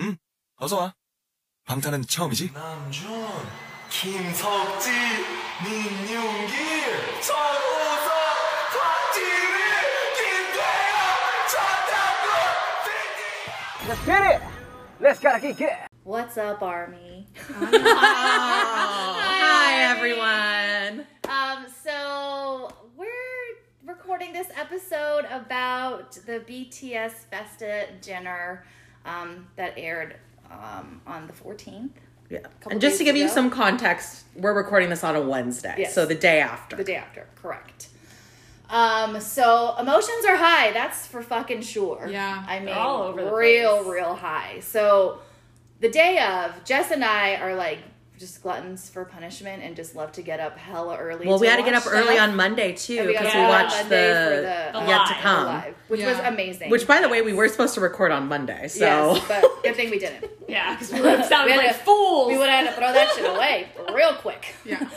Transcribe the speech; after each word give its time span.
응? 0.00 0.16
방탄은 1.64 2.02
처음이지? 2.02 2.52
남준, 2.52 3.10
김석진, 3.90 4.92
민용길, 5.64 6.58
Let's 13.88 14.04
get 14.04 14.22
it! 14.22 14.42
Let's 15.00 15.18
get 15.18 15.42
it! 15.42 15.88
What's 16.04 16.36
up, 16.36 16.62
Army? 16.62 17.26
Oh, 17.50 17.68
hi. 17.72 19.18
hi, 19.24 19.96
everyone. 19.96 21.06
Um, 21.28 21.66
so 21.82 22.68
we're 22.96 23.56
recording 23.86 24.32
this 24.34 24.48
episode 24.56 25.24
about 25.30 26.12
the 26.26 26.40
BTS 26.40 27.12
Festa 27.30 27.86
dinner 28.02 28.64
um, 29.04 29.46
that 29.56 29.74
aired 29.76 30.16
um, 30.50 31.00
on 31.06 31.26
the 31.26 31.32
14th, 31.32 31.90
Yeah. 32.30 32.40
And 32.70 32.80
just 32.80 32.98
to 32.98 33.04
days 33.04 33.12
give 33.12 33.16
you 33.16 33.28
some 33.28 33.50
context, 33.50 34.24
we're 34.34 34.54
recording 34.54 34.90
this 34.90 35.02
on 35.04 35.16
a 35.16 35.20
Wednesday, 35.20 35.74
Yes. 35.78 35.94
so 35.94 36.06
the 36.06 36.14
day 36.14 36.40
after. 36.40 36.76
the 36.76 36.84
day 36.84 36.96
after. 36.96 37.26
Correct. 37.36 37.88
Um, 38.70 39.18
so 39.20 39.74
emotions 39.78 40.24
are 40.26 40.36
high. 40.36 40.72
That's 40.72 41.06
for 41.06 41.22
fucking 41.22 41.62
sure. 41.62 42.06
Yeah, 42.10 42.44
I 42.46 42.60
mean, 42.60 42.74
all 42.74 43.02
over 43.04 43.24
the 43.24 43.32
real, 43.32 43.78
place. 43.82 43.88
real 43.94 44.14
high. 44.14 44.60
So 44.60 45.20
the 45.80 45.88
day 45.88 46.18
of, 46.18 46.64
Jess 46.64 46.90
and 46.90 47.02
I 47.04 47.36
are 47.36 47.54
like 47.54 47.78
just 48.18 48.42
gluttons 48.42 48.88
for 48.90 49.04
punishment 49.04 49.62
and 49.62 49.76
just 49.76 49.94
love 49.94 50.10
to 50.12 50.22
get 50.22 50.40
up 50.40 50.58
hella 50.58 50.96
early. 50.96 51.26
well, 51.26 51.38
we 51.38 51.46
had 51.46 51.56
to 51.56 51.62
get 51.62 51.72
watch 51.74 51.86
up 51.86 51.92
early 51.92 52.18
on 52.18 52.34
Monday 52.36 52.72
too 52.72 52.98
And 52.98 53.06
we 53.08 53.12
got 53.14 53.22
because 53.22 53.34
we 53.34 53.40
watched 53.42 53.76
Monday 53.82 54.12
the, 54.72 54.78
the 54.80 54.86
Yet 54.86 55.06
to 55.08 55.14
Come, 55.14 55.46
live, 55.46 55.74
which 55.88 56.00
Yeah. 56.00 56.08
was 56.10 56.18
amazing. 56.26 56.70
which 56.70 56.86
by 56.86 57.00
the 57.00 57.08
way 57.08 57.22
we 57.22 57.32
were 57.32 57.48
supposed 57.48 57.74
to 57.74 57.80
record 57.80 58.10
on 58.12 58.28
Monday. 58.28 58.68
So 58.68 58.84
yes, 59.14 59.24
but 59.28 59.44
good 59.62 59.76
thing 59.76 59.90
we 59.90 59.98
didn't. 59.98 60.24
Yeah, 60.48 60.74
because 60.74 60.92
we 60.92 61.00
would 61.02 61.18
have 61.18 61.26
sounded 61.26 61.46
We 61.46 61.52
had 61.52 61.66
like 61.68 61.78
to- 61.78 61.84
fools. 61.84 62.28
We 62.28 62.38
would 62.38 62.48
have 62.48 62.66
had 62.66 62.70
to 62.74 62.76
throw 62.80 62.92
that 62.92 63.12
shit 63.14 63.28
away 63.28 63.68
real 63.94 64.14
quick. 64.14 64.54
Yeah. 64.64 64.88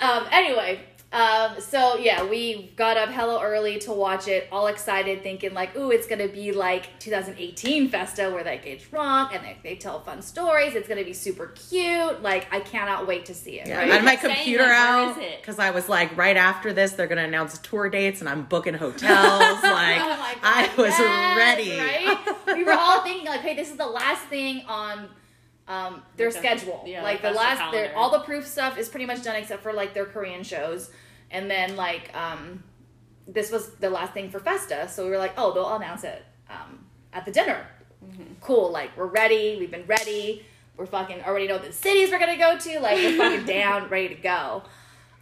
Um, 0.00 0.26
anyway, 0.30 0.80
um, 1.10 1.58
so 1.58 1.96
yeah, 1.96 2.28
we 2.28 2.70
got 2.76 2.98
up 2.98 3.08
hella 3.08 3.42
early 3.42 3.78
to 3.80 3.92
watch 3.92 4.28
it, 4.28 4.46
all 4.52 4.66
excited, 4.66 5.22
thinking 5.22 5.54
like, 5.54 5.74
ooh, 5.74 5.90
it's 5.90 6.06
gonna 6.06 6.28
be 6.28 6.52
like 6.52 7.00
2018 7.00 7.88
Festa 7.88 8.28
where 8.30 8.44
they 8.44 8.58
get 8.58 8.90
drunk 8.90 9.34
and 9.34 9.42
they, 9.42 9.56
they 9.62 9.76
tell 9.76 10.00
fun 10.00 10.20
stories. 10.20 10.74
It's 10.74 10.86
gonna 10.86 11.04
be 11.04 11.14
super 11.14 11.46
cute. 11.46 12.22
Like, 12.22 12.46
I 12.52 12.60
cannot 12.60 13.06
wait 13.06 13.24
to 13.26 13.34
see 13.34 13.58
it. 13.58 13.68
Yeah, 13.68 13.78
right? 13.78 13.90
I 13.90 13.94
had 13.94 14.04
my 14.04 14.16
kept 14.16 14.22
saying, 14.22 14.36
computer 14.36 14.64
out 14.64 15.18
because 15.40 15.58
I 15.58 15.70
was 15.70 15.88
like, 15.88 16.14
right 16.14 16.36
after 16.36 16.74
this, 16.74 16.92
they're 16.92 17.06
gonna 17.06 17.24
announce 17.24 17.56
tour 17.58 17.88
dates, 17.88 18.20
and 18.20 18.28
I'm 18.28 18.42
booking 18.42 18.74
hotels. 18.74 19.00
like, 19.62 20.00
Oh 20.00 20.08
God, 20.08 20.36
I 20.42 20.70
was 20.76 20.88
yes, 20.90 21.36
ready. 21.38 21.78
Right? 21.78 22.36
we 22.54 22.64
were 22.64 22.72
all 22.72 23.02
thinking 23.02 23.26
like, 23.26 23.40
hey, 23.40 23.54
this 23.54 23.70
is 23.70 23.76
the 23.76 23.86
last 23.86 24.24
thing 24.24 24.62
on 24.68 25.08
um, 25.68 26.02
their 26.16 26.30
Like 26.30 26.38
schedule. 26.38 26.82
yeah, 26.86 27.02
like 27.02 27.22
the 27.22 27.30
last, 27.30 27.72
their, 27.72 27.96
all 27.96 28.10
the 28.10 28.20
proof 28.20 28.46
stuff 28.46 28.78
is 28.78 28.88
pretty 28.88 29.06
much 29.06 29.22
done 29.22 29.36
except 29.36 29.62
for 29.62 29.72
like 29.72 29.94
their 29.94 30.06
Korean 30.06 30.42
shows, 30.42 30.90
and 31.30 31.50
then 31.50 31.76
like 31.76 32.10
um, 32.16 32.64
this 33.26 33.50
was 33.52 33.70
the 33.76 33.90
last 33.90 34.14
thing 34.14 34.30
for 34.30 34.40
Festa, 34.40 34.88
so 34.88 35.04
we 35.04 35.10
were 35.10 35.18
like, 35.18 35.34
oh, 35.36 35.52
they'll 35.52 35.74
announce 35.76 36.04
it 36.04 36.24
um, 36.50 36.84
at 37.12 37.24
the 37.24 37.30
dinner. 37.30 37.66
Cool, 38.40 38.70
like 38.70 38.96
we're 38.96 39.06
ready. 39.06 39.56
We've 39.60 39.70
been 39.70 39.86
ready. 39.86 40.44
We're 40.76 40.86
fucking 40.86 41.22
already 41.24 41.48
know 41.48 41.58
the 41.58 41.72
cities 41.72 42.10
we're 42.10 42.20
gonna 42.20 42.38
go 42.38 42.56
to. 42.58 42.80
Like 42.80 42.96
we're 42.96 43.16
fucking 43.16 43.44
down, 43.56 43.88
ready 43.90 44.08
to 44.08 44.14
go. 44.14 44.62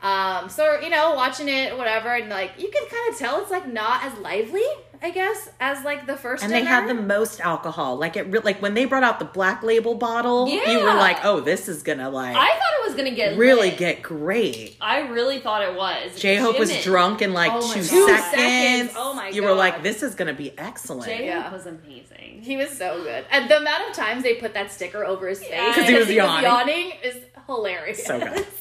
Um, 0.03 0.49
so 0.51 0.79
you 0.81 0.91
know, 0.91 1.15
watching 1.15 1.49
it, 1.49 1.77
whatever, 1.77 2.11
and 2.15 2.29
like 2.29 2.53
you 2.59 2.71
can 2.71 2.87
kind 2.89 3.13
of 3.13 3.19
tell 3.19 3.41
it's 3.41 3.51
like 3.51 3.67
not 3.67 4.05
as 4.05 4.17
lively, 4.19 4.63
I 5.03 5.11
guess, 5.11 5.49
as 5.61 5.85
like 5.85 6.07
the 6.07 6.17
first. 6.17 6.43
And 6.43 6.53
they 6.53 6.65
had 6.65 6.89
the 6.89 6.95
most 6.95 7.41
alcohol. 7.41 7.97
Like 7.97 8.17
it, 8.17 8.31
re- 8.31 8.41
like 8.41 8.61
when 8.63 8.75
they 8.75 8.85
brought 8.85 9.03
out 9.03 9.19
the 9.19 9.25
black 9.25 9.63
label 9.63 9.95
bottle, 9.95 10.49
you 10.49 10.79
were 10.81 10.95
like, 10.95 11.25
"Oh, 11.25 11.41
this 11.41 11.69
is 11.69 11.83
gonna 11.83 12.09
like 12.11 12.35
I 12.37 12.49
thought 12.49 12.81
it 12.81 12.87
was 12.87 12.95
gonna 12.95 13.11
get 13.15 13.37
really 13.37 13.71
lit. 13.71 13.79
get 13.79 14.03
great." 14.03 14.77
I 14.81 15.01
really 15.09 15.39
thought 15.41 15.63
it 15.63 15.75
was. 15.75 16.19
J 16.19 16.37
Hope 16.37 16.59
was 16.59 16.83
drunk 16.83 17.23
in 17.23 17.33
like 17.33 17.53
Oh 17.55 17.61
two, 17.73 17.83
seconds. 17.83 18.31
Seconds. 18.31 18.93
Oh 18.97 19.15
my 19.15 19.29
You 19.29 19.43
were 19.43 19.55
like, 19.55 19.83
"This 19.83 20.03
is 20.03 20.15
gonna 20.15 20.33
be 20.35 20.57
excellent." 20.59 21.05
J 21.07 21.17
Hope 21.17 21.27
Yeah. 21.27 21.53
was 21.53 21.67
amazing. 21.67 22.43
He 22.43 22.57
was 22.57 22.71
so 22.77 23.03
good, 23.03 23.25
and 23.31 23.51
the 23.51 23.59
amount 23.59 23.89
of 23.89 23.95
times 23.95 24.23
they 24.23 24.35
put 24.35 24.55
that 24.55 24.71
sticker 24.71 25.05
over 25.05 25.29
his 25.29 25.41
face 25.41 25.51
Yeah. 25.51 25.75
'Cause 25.75 25.89
he 25.89 25.95
was 25.95 26.11
yawning. 26.11 26.45
yawning 26.45 26.93
is 27.03 27.17
hilarious. 27.47 28.05
So 28.05 28.19
good. 28.19 28.47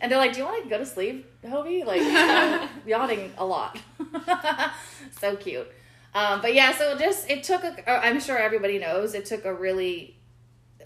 And 0.00 0.12
they're 0.12 0.18
like, 0.20 0.32
"Do 0.32 0.38
you 0.38 0.44
want 0.44 0.62
to 0.62 0.68
go 0.70 0.78
to 0.78 0.86
sleep, 0.86 1.26
Hobie?" 1.44 1.84
Like 1.84 2.00
yawning 2.86 3.32
a 3.36 3.44
lot. 3.44 3.76
so 5.20 5.34
cute. 5.36 5.66
Um, 6.14 6.40
but 6.40 6.54
yeah, 6.54 6.76
so 6.76 6.96
just 6.98 7.28
it 7.30 7.44
took. 7.44 7.62
A, 7.64 7.90
uh, 7.90 8.00
I'm 8.02 8.20
sure 8.20 8.38
everybody 8.38 8.78
knows 8.78 9.14
it 9.14 9.26
took 9.26 9.44
a 9.44 9.54
really 9.54 10.16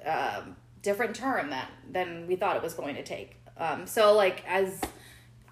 um, 0.05 0.57
different 0.83 1.15
turn 1.15 1.51
that 1.51 1.71
than 1.91 2.27
we 2.27 2.37
thought 2.37 2.57
it 2.57 2.63
was 2.63 2.75
going 2.75 2.97
to 2.97 3.03
take. 3.05 3.37
Um, 3.57 3.87
so 3.87 4.15
like 4.15 4.43
as 4.49 4.81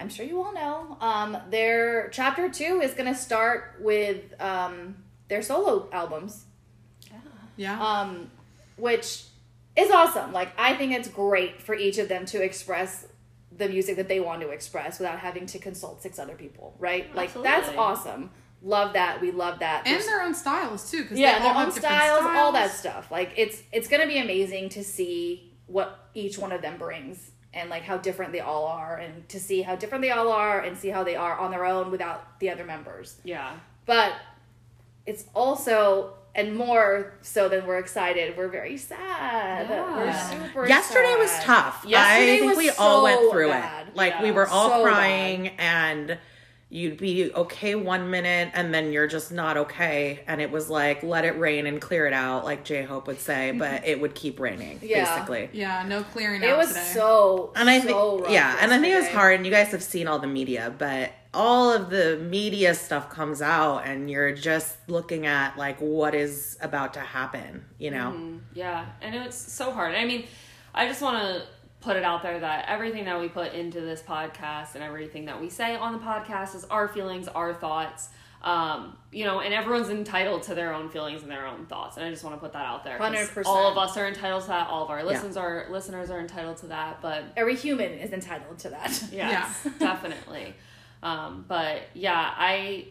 I'm 0.00 0.08
sure 0.08 0.24
you 0.26 0.42
all 0.42 0.52
know, 0.52 0.96
um, 1.00 1.36
their 1.50 2.08
chapter 2.10 2.48
two 2.50 2.80
is 2.82 2.94
going 2.94 3.12
to 3.12 3.18
start 3.18 3.76
with 3.80 4.20
um, 4.40 4.96
their 5.28 5.42
solo 5.42 5.88
albums 5.92 6.44
Yeah. 7.56 7.78
um, 7.80 8.30
which 8.76 9.24
is 9.76 9.90
awesome. 9.90 10.32
Like 10.32 10.52
I 10.58 10.74
think 10.74 10.92
it's 10.92 11.08
great 11.08 11.62
for 11.62 11.74
each 11.74 11.98
of 11.98 12.08
them 12.08 12.24
to 12.26 12.42
express 12.42 13.06
the 13.56 13.68
music 13.68 13.96
that 13.96 14.08
they 14.08 14.20
want 14.20 14.40
to 14.40 14.48
express 14.48 14.98
without 14.98 15.18
having 15.18 15.44
to 15.46 15.58
consult 15.58 16.02
six 16.02 16.18
other 16.18 16.34
people, 16.34 16.74
right? 16.78 17.14
Like 17.14 17.32
that's 17.34 17.68
Absolutely. 17.68 17.76
awesome. 17.78 18.30
Love 18.62 18.92
that. 18.92 19.20
We 19.20 19.30
love 19.30 19.60
that. 19.60 19.86
and 19.86 19.94
There's- 19.94 20.06
their 20.06 20.22
own 20.22 20.34
styles 20.34 20.90
too. 20.90 21.04
Cause 21.04 21.16
yeah, 21.18 21.38
they 21.38 21.44
their 21.44 21.48
own 21.50 21.56
have 21.56 21.74
different 21.74 21.94
styles, 21.96 22.36
all 22.36 22.52
that 22.52 22.70
stuff. 22.72 23.10
Like 23.10 23.32
it's 23.36 23.62
it's 23.72 23.88
gonna 23.88 24.06
be 24.06 24.18
amazing 24.18 24.68
to 24.70 24.84
see 24.84 25.52
what 25.66 25.98
each 26.14 26.36
one 26.38 26.52
of 26.52 26.60
them 26.60 26.76
brings 26.76 27.30
and 27.54 27.70
like 27.70 27.82
how 27.82 27.96
different 27.96 28.32
they 28.32 28.40
all 28.40 28.66
are, 28.66 28.96
and 28.96 29.28
to 29.30 29.40
see 29.40 29.62
how 29.62 29.74
different 29.76 30.02
they 30.02 30.10
all 30.10 30.30
are, 30.30 30.60
and 30.60 30.76
see 30.76 30.88
how 30.88 31.02
they 31.04 31.16
are 31.16 31.38
on 31.38 31.50
their 31.50 31.64
own 31.64 31.90
without 31.90 32.38
the 32.40 32.50
other 32.50 32.64
members 32.64 33.16
Yeah. 33.24 33.52
but 33.86 34.12
it's 35.06 35.24
also 35.34 36.14
and 36.34 36.54
more 36.54 37.14
so 37.22 37.48
than 37.48 37.66
we're 37.66 37.78
excited 37.78 38.36
we're 38.36 38.46
very 38.48 38.76
sad 38.76 39.68
Yeah. 39.68 39.96
we're 39.96 40.46
super 40.52 40.68
Yesterday 40.68 41.16
was 41.16 41.32
tough. 41.40 41.84
Yesterday 41.84 42.34
I 42.34 42.38
think 42.38 42.48
was 42.50 42.58
we 42.58 42.70
all 42.70 43.02
went 43.04 43.32
through 43.32 43.48
bad. 43.48 43.88
it. 43.88 43.96
Like 43.96 44.20
we 44.20 44.30
were 44.30 44.46
all 44.46 44.68
So 44.70 44.82
crying 44.84 45.48
and 45.58 46.18
you'd 46.72 46.96
be 46.98 47.32
okay 47.34 47.74
one 47.74 48.10
minute 48.10 48.48
and 48.54 48.72
then 48.72 48.92
you're 48.92 49.08
just 49.08 49.32
not 49.32 49.56
okay 49.56 50.20
and 50.28 50.40
it 50.40 50.50
was 50.52 50.70
like 50.70 51.02
let 51.02 51.24
it 51.24 51.36
rain 51.38 51.66
and 51.66 51.80
clear 51.80 52.06
it 52.06 52.12
out 52.12 52.44
like 52.44 52.64
J-Hope 52.64 53.08
would 53.08 53.18
say, 53.20 53.50
but 53.58 53.84
it 53.84 54.00
would 54.00 54.14
keep 54.14 54.38
raining 54.38 54.78
Yeah. 54.82 55.04
basically. 55.16 55.50
Yeah. 55.52 55.84
No 55.86 56.02
clearing 56.04 56.42
it 56.42 56.48
out 56.48 56.58
was 56.58 56.68
today. 56.68 56.90
so 56.94 57.52
And 57.56 57.68
I 57.68 57.80
so 57.80 58.18
think 58.20 58.30
yeah, 58.30 58.56
and 58.60 58.72
I 58.72 58.78
think 58.78 58.94
it 58.94 58.98
was 58.98 59.08
hard 59.08 59.34
and 59.34 59.44
you 59.44 59.50
guys 59.52 59.72
have 59.72 59.82
seen 59.82 60.06
all 60.06 60.20
the 60.20 60.28
media, 60.28 60.72
but 60.78 61.10
all 61.34 61.72
of 61.72 61.90
the 61.90 62.18
media 62.18 62.74
stuff 62.74 63.10
comes 63.10 63.40
out 63.42 63.80
and 63.86 64.10
you're 64.10 64.32
just 64.32 64.76
looking 64.88 65.26
at 65.26 65.56
like 65.56 65.78
what 65.80 66.14
is 66.14 66.56
about 66.60 66.94
to 66.94 67.00
happen, 67.00 67.64
you 67.78 67.90
know. 67.90 68.12
Mm-hmm. 68.16 68.36
Yeah, 68.54 68.86
and 69.00 69.14
it's 69.14 69.36
so 69.36 69.70
hard. 69.72 69.94
I 69.94 70.04
mean, 70.04 70.24
I 70.74 70.86
just 70.88 71.02
want 71.02 71.18
to 71.18 71.42
put 71.80 71.96
it 71.96 72.04
out 72.04 72.22
there 72.22 72.38
that 72.38 72.66
everything 72.68 73.04
that 73.06 73.18
we 73.20 73.28
put 73.28 73.54
into 73.54 73.80
this 73.80 74.02
podcast 74.02 74.74
and 74.74 74.84
everything 74.84 75.24
that 75.26 75.40
we 75.40 75.48
say 75.48 75.76
on 75.76 75.92
the 75.92 75.98
podcast 75.98 76.54
is 76.54 76.64
our 76.66 76.88
feelings, 76.88 77.28
our 77.28 77.54
thoughts. 77.54 78.10
Um, 78.42 78.96
you 79.12 79.26
know, 79.26 79.40
and 79.40 79.52
everyone's 79.52 79.90
entitled 79.90 80.44
to 80.44 80.54
their 80.54 80.72
own 80.72 80.88
feelings 80.88 81.20
and 81.20 81.30
their 81.30 81.46
own 81.46 81.66
thoughts, 81.66 81.98
and 81.98 82.06
I 82.06 82.10
just 82.10 82.24
want 82.24 82.36
to 82.36 82.40
put 82.40 82.54
that 82.54 82.64
out 82.64 82.84
there. 82.84 82.98
100%. 82.98 83.42
All 83.44 83.70
of 83.70 83.76
us 83.76 83.98
are 83.98 84.08
entitled 84.08 84.42
to 84.42 84.48
that. 84.48 84.68
All 84.68 84.82
of 84.82 84.88
our 84.88 85.04
listeners 85.04 85.36
are 85.36 85.66
listeners 85.70 86.10
are 86.10 86.20
entitled 86.20 86.56
to 86.58 86.68
that. 86.68 87.02
But 87.02 87.24
every 87.36 87.54
human 87.54 87.92
is 87.92 88.12
entitled 88.12 88.58
to 88.60 88.70
that 88.70 89.02
yes, 89.12 89.66
definitely. 89.78 90.54
Um, 91.02 91.44
but 91.48 91.82
yeah, 91.94 92.32
I, 92.36 92.88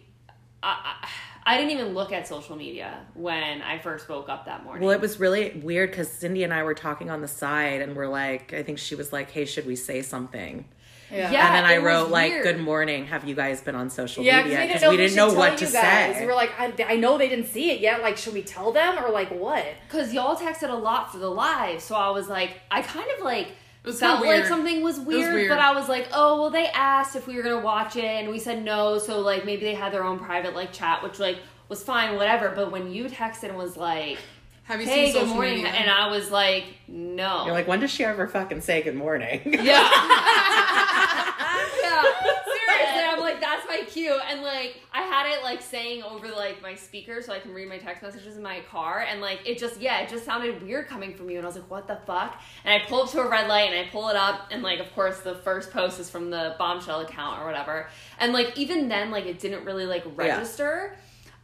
I, 0.61 1.07
I 1.49 1.53
I 1.53 1.57
didn't 1.57 1.71
even 1.71 1.93
look 1.93 2.11
at 2.13 2.27
social 2.27 2.55
media 2.55 2.99
when 3.15 3.61
I 3.61 3.79
first 3.79 4.07
woke 4.07 4.29
up 4.29 4.45
that 4.45 4.63
morning. 4.63 4.83
Well, 4.85 4.95
it 4.95 5.01
was 5.01 5.19
really 5.19 5.59
weird 5.63 5.89
because 5.91 6.09
Cindy 6.09 6.43
and 6.43 6.53
I 6.53 6.63
were 6.63 6.73
talking 6.75 7.09
on 7.09 7.21
the 7.21 7.27
side, 7.27 7.81
and 7.81 7.95
we're 7.95 8.07
like, 8.07 8.53
I 8.53 8.63
think 8.63 8.77
she 8.79 8.95
was 8.95 9.11
like, 9.11 9.31
"Hey, 9.31 9.45
should 9.45 9.65
we 9.65 9.75
say 9.75 10.01
something?" 10.01 10.65
yeah, 11.11 11.31
Yeah. 11.31 11.47
and 11.47 11.55
then 11.55 11.65
I 11.65 11.77
wrote 11.77 12.09
like, 12.11 12.31
weird. 12.31 12.43
"Good 12.43 12.59
morning. 12.59 13.07
Have 13.07 13.27
you 13.27 13.33
guys 13.35 13.61
been 13.61 13.75
on 13.75 13.89
social 13.89 14.23
Yeah, 14.23 14.43
media?" 14.43 14.57
because 14.61 14.81
Because 14.81 14.89
we 14.91 14.97
didn't 14.97 15.15
know, 15.15 15.25
we 15.25 15.31
didn't 15.31 15.35
know 15.35 15.39
what 15.49 15.57
to 15.57 15.65
guys. 15.65 16.15
say. 16.15 16.21
We 16.21 16.27
were 16.27 16.35
like, 16.35 16.51
I, 16.59 16.73
I 16.87 16.95
know 16.97 17.17
they 17.17 17.27
didn't 17.29 17.47
see 17.47 17.71
it 17.71 17.79
yet. 17.79 18.01
Like, 18.03 18.15
should 18.17 18.33
we 18.35 18.43
tell 18.43 18.71
them 18.71 19.03
or 19.03 19.09
like 19.09 19.29
what? 19.29 19.65
Because 19.87 20.13
y'all 20.13 20.35
texted 20.35 20.69
a 20.69 20.73
lot 20.75 21.11
for 21.11 21.17
the 21.17 21.29
live, 21.31 21.81
so 21.81 21.95
I 21.95 22.09
was 22.11 22.27
like, 22.29 22.61
I 22.69 22.83
kind 22.83 23.09
of 23.17 23.23
like 23.25 23.47
was 23.89 23.99
felt 23.99 24.21
kinda 24.23 24.37
like 24.39 24.47
something 24.47 24.81
was 24.81 24.99
weird, 24.99 25.33
weird. 25.33 25.49
but 25.49 25.59
I 25.59 25.73
was 25.73 25.87
like, 25.89 26.07
oh 26.13 26.39
well, 26.41 26.49
they 26.49 26.67
asked 26.67 27.15
if 27.15 27.27
we 27.27 27.35
were 27.35 27.43
gonna 27.43 27.59
watch 27.59 27.95
it, 27.95 28.03
and 28.05 28.29
we 28.29 28.39
said 28.39 28.63
no, 28.63 28.97
so 28.97 29.19
like 29.19 29.45
maybe 29.45 29.63
they 29.65 29.75
had 29.75 29.93
their 29.93 30.03
own 30.03 30.19
private 30.19 30.55
like 30.55 30.71
chat, 30.73 31.03
which 31.03 31.19
like 31.19 31.37
was 31.67 31.83
fine, 31.83 32.15
whatever. 32.15 32.49
But 32.55 32.71
when 32.71 32.91
you 32.91 33.05
texted 33.05 33.49
and 33.49 33.57
was 33.57 33.77
like, 33.77 34.17
Have 34.63 34.79
you 34.81 34.87
hey, 34.87 35.05
seen 35.05 35.13
good 35.13 35.19
social 35.21 35.35
morning, 35.35 35.57
media? 35.63 35.71
and 35.71 35.89
I 35.89 36.07
was 36.09 36.31
like, 36.31 36.65
no, 36.87 37.45
You're 37.45 37.53
like, 37.53 37.67
when 37.67 37.79
does 37.79 37.91
she 37.91 38.03
ever 38.05 38.27
fucking 38.27 38.61
say 38.61 38.81
good 38.81 38.95
morning? 38.95 39.41
yeah. 39.45 39.61
yeah, 41.83 42.03
seriously, 42.45 43.03
I'm 43.03 43.19
like, 43.19 43.39
that's 43.41 43.58
my 43.69 43.83
cute. 43.87 44.19
And 44.27 44.41
like 44.41 44.81
I 44.91 45.03
had 45.03 45.31
it 45.31 45.43
like 45.43 45.61
saying 45.61 46.03
over 46.03 46.27
like 46.29 46.61
my 46.61 46.75
speaker 46.75 47.21
so 47.21 47.31
I 47.31 47.39
can 47.39 47.53
read 47.53 47.69
my 47.69 47.77
text 47.77 48.03
messages 48.03 48.35
in 48.35 48.43
my 48.43 48.61
car. 48.71 49.05
And 49.09 49.21
like 49.21 49.41
it 49.45 49.57
just 49.57 49.79
yeah, 49.79 49.99
it 50.01 50.09
just 50.09 50.25
sounded 50.25 50.61
weird 50.61 50.87
coming 50.87 51.13
from 51.13 51.29
you. 51.29 51.37
And 51.37 51.45
I 51.45 51.47
was 51.47 51.55
like, 51.55 51.69
what 51.69 51.87
the 51.87 51.99
fuck? 52.05 52.41
And 52.65 52.73
I 52.73 52.85
pull 52.85 53.03
up 53.03 53.11
to 53.11 53.21
a 53.21 53.29
red 53.29 53.47
light 53.47 53.71
and 53.71 53.87
I 53.87 53.89
pull 53.89 54.09
it 54.09 54.15
up 54.15 54.47
and 54.51 54.63
like 54.63 54.79
of 54.79 54.93
course 54.93 55.19
the 55.19 55.35
first 55.35 55.71
post 55.71 55.99
is 55.99 56.09
from 56.09 56.29
the 56.29 56.55
bombshell 56.57 57.01
account 57.01 57.41
or 57.41 57.45
whatever. 57.45 57.87
And 58.19 58.33
like 58.33 58.57
even 58.57 58.89
then 58.89 59.11
like 59.11 59.25
it 59.25 59.39
didn't 59.39 59.63
really 59.63 59.85
like 59.85 60.03
register. 60.15 60.95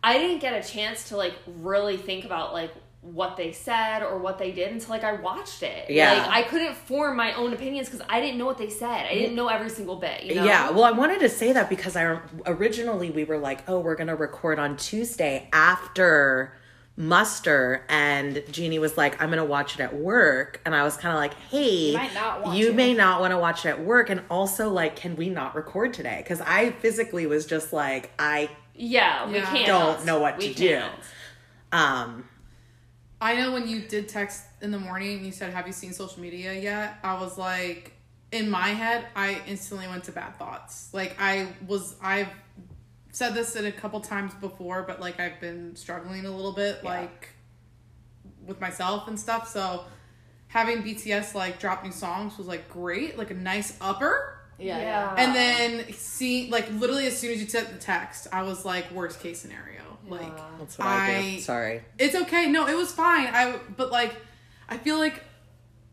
I 0.03 0.17
didn't 0.17 0.39
get 0.39 0.53
a 0.53 0.67
chance 0.67 1.09
to 1.09 1.17
like 1.17 1.33
really 1.47 1.97
think 1.97 2.25
about 2.25 2.53
like 2.53 2.71
what 3.13 3.37
they 3.37 3.51
said 3.51 4.01
or 4.01 4.17
what 4.17 4.37
they 4.39 4.51
did 4.51 4.71
until 4.71 4.89
like 4.89 5.03
I 5.03 5.13
watched 5.13 5.61
it. 5.61 5.89
Yeah. 5.89 6.13
Like 6.13 6.27
I 6.27 6.41
couldn't 6.41 6.75
form 6.75 7.15
my 7.15 7.33
own 7.33 7.53
opinions 7.53 7.87
because 7.87 8.05
I 8.09 8.19
didn't 8.19 8.37
know 8.39 8.45
what 8.47 8.57
they 8.57 8.69
said. 8.69 9.05
I 9.05 9.13
didn't 9.13 9.35
know 9.35 9.47
every 9.47 9.69
single 9.69 9.97
bit. 9.97 10.23
You 10.23 10.35
know? 10.35 10.45
Yeah, 10.45 10.71
well, 10.71 10.83
I 10.85 10.91
wanted 10.91 11.19
to 11.19 11.29
say 11.29 11.53
that 11.53 11.69
because 11.69 11.95
I 11.95 12.19
originally 12.47 13.11
we 13.11 13.23
were 13.23 13.37
like, 13.37 13.67
oh, 13.69 13.79
we're 13.79 13.95
gonna 13.95 14.15
record 14.15 14.57
on 14.57 14.75
Tuesday 14.77 15.47
after 15.53 16.53
muster, 16.97 17.83
and 17.89 18.41
Jeannie 18.51 18.79
was 18.79 18.97
like, 18.97 19.21
I'm 19.21 19.29
gonna 19.29 19.45
watch 19.45 19.75
it 19.75 19.81
at 19.81 19.95
work, 19.95 20.61
and 20.65 20.73
I 20.73 20.83
was 20.83 20.97
kind 20.97 21.13
of 21.13 21.19
like, 21.19 21.33
hey, 21.51 21.89
You 21.91 21.97
might 21.97 22.13
not 22.13 22.41
want 22.41 22.57
you 22.57 22.73
may 22.73 22.93
not 22.93 23.19
want 23.19 23.31
to 23.31 23.37
watch 23.37 23.65
it 23.65 23.69
at 23.69 23.83
work, 23.83 24.09
and 24.09 24.21
also 24.31 24.69
like, 24.69 24.95
can 24.95 25.15
we 25.15 25.29
not 25.29 25.55
record 25.55 25.93
today? 25.93 26.21
Because 26.23 26.41
I 26.41 26.71
physically 26.71 27.27
was 27.27 27.45
just 27.45 27.71
like, 27.73 28.11
I 28.17 28.49
Yeah, 28.73 29.27
we 29.27 29.35
Yeah. 29.35 29.45
can't. 29.45 29.65
Don't 29.67 30.05
know 30.05 30.19
what 30.19 30.37
we 30.39 30.47
to 30.49 30.53
do. 30.55 30.69
can't. 30.79 30.93
um 31.71 32.29
I 33.21 33.35
know 33.35 33.51
when 33.51 33.67
you 33.67 33.81
did 33.81 34.09
text 34.09 34.43
in 34.61 34.71
the 34.71 34.79
morning 34.79 35.17
and 35.17 35.25
you 35.25 35.31
said, 35.31 35.53
Have 35.53 35.67
you 35.67 35.73
seen 35.73 35.93
social 35.93 36.21
media 36.21 36.53
yet? 36.53 36.97
I 37.03 37.19
was 37.19 37.37
like, 37.37 37.93
in 38.31 38.49
my 38.49 38.69
head, 38.69 39.07
I 39.15 39.41
instantly 39.47 39.87
went 39.87 40.03
to 40.05 40.11
bad 40.11 40.37
thoughts. 40.37 40.89
Like, 40.93 41.15
I 41.19 41.47
was, 41.65 41.95
I've 42.01 42.29
said 43.11 43.33
this 43.33 43.55
in 43.55 43.65
a 43.65 43.71
couple 43.71 44.01
times 44.01 44.33
before, 44.35 44.83
but 44.83 44.99
like, 44.99 45.19
I've 45.19 45.39
been 45.39 45.75
struggling 45.75 46.25
a 46.25 46.31
little 46.31 46.51
bit, 46.51 46.83
like, 46.83 47.29
with 48.45 48.59
myself 48.59 49.07
and 49.07 49.19
stuff. 49.19 49.47
So, 49.49 49.85
having 50.47 50.83
BTS 50.83 51.33
like 51.33 51.59
drop 51.59 51.83
new 51.83 51.91
songs 51.91 52.37
was 52.37 52.47
like 52.47 52.69
great, 52.69 53.17
like 53.17 53.31
a 53.31 53.35
nice 53.35 53.77
upper. 53.81 54.39
Yeah, 54.57 54.79
Yeah. 54.79 55.15
And 55.17 55.35
then 55.35 55.93
see, 55.93 56.49
like, 56.49 56.69
literally 56.71 57.07
as 57.07 57.17
soon 57.17 57.31
as 57.31 57.41
you 57.41 57.47
sent 57.47 57.71
the 57.71 57.77
text, 57.77 58.27
I 58.31 58.43
was 58.43 58.63
like, 58.63 58.89
worst 58.91 59.19
case 59.19 59.39
scenario. 59.39 59.81
Like, 60.07 60.59
that's 60.59 60.77
what 60.77 60.87
I, 60.87 61.15
I- 61.17 61.21
do. 61.35 61.39
Sorry. 61.41 61.83
it's 61.99 62.15
okay. 62.15 62.47
No, 62.47 62.67
it 62.67 62.75
was 62.75 62.91
fine. 62.91 63.27
I 63.27 63.57
but 63.75 63.91
like 63.91 64.15
I 64.69 64.77
feel 64.77 64.97
like 64.97 65.23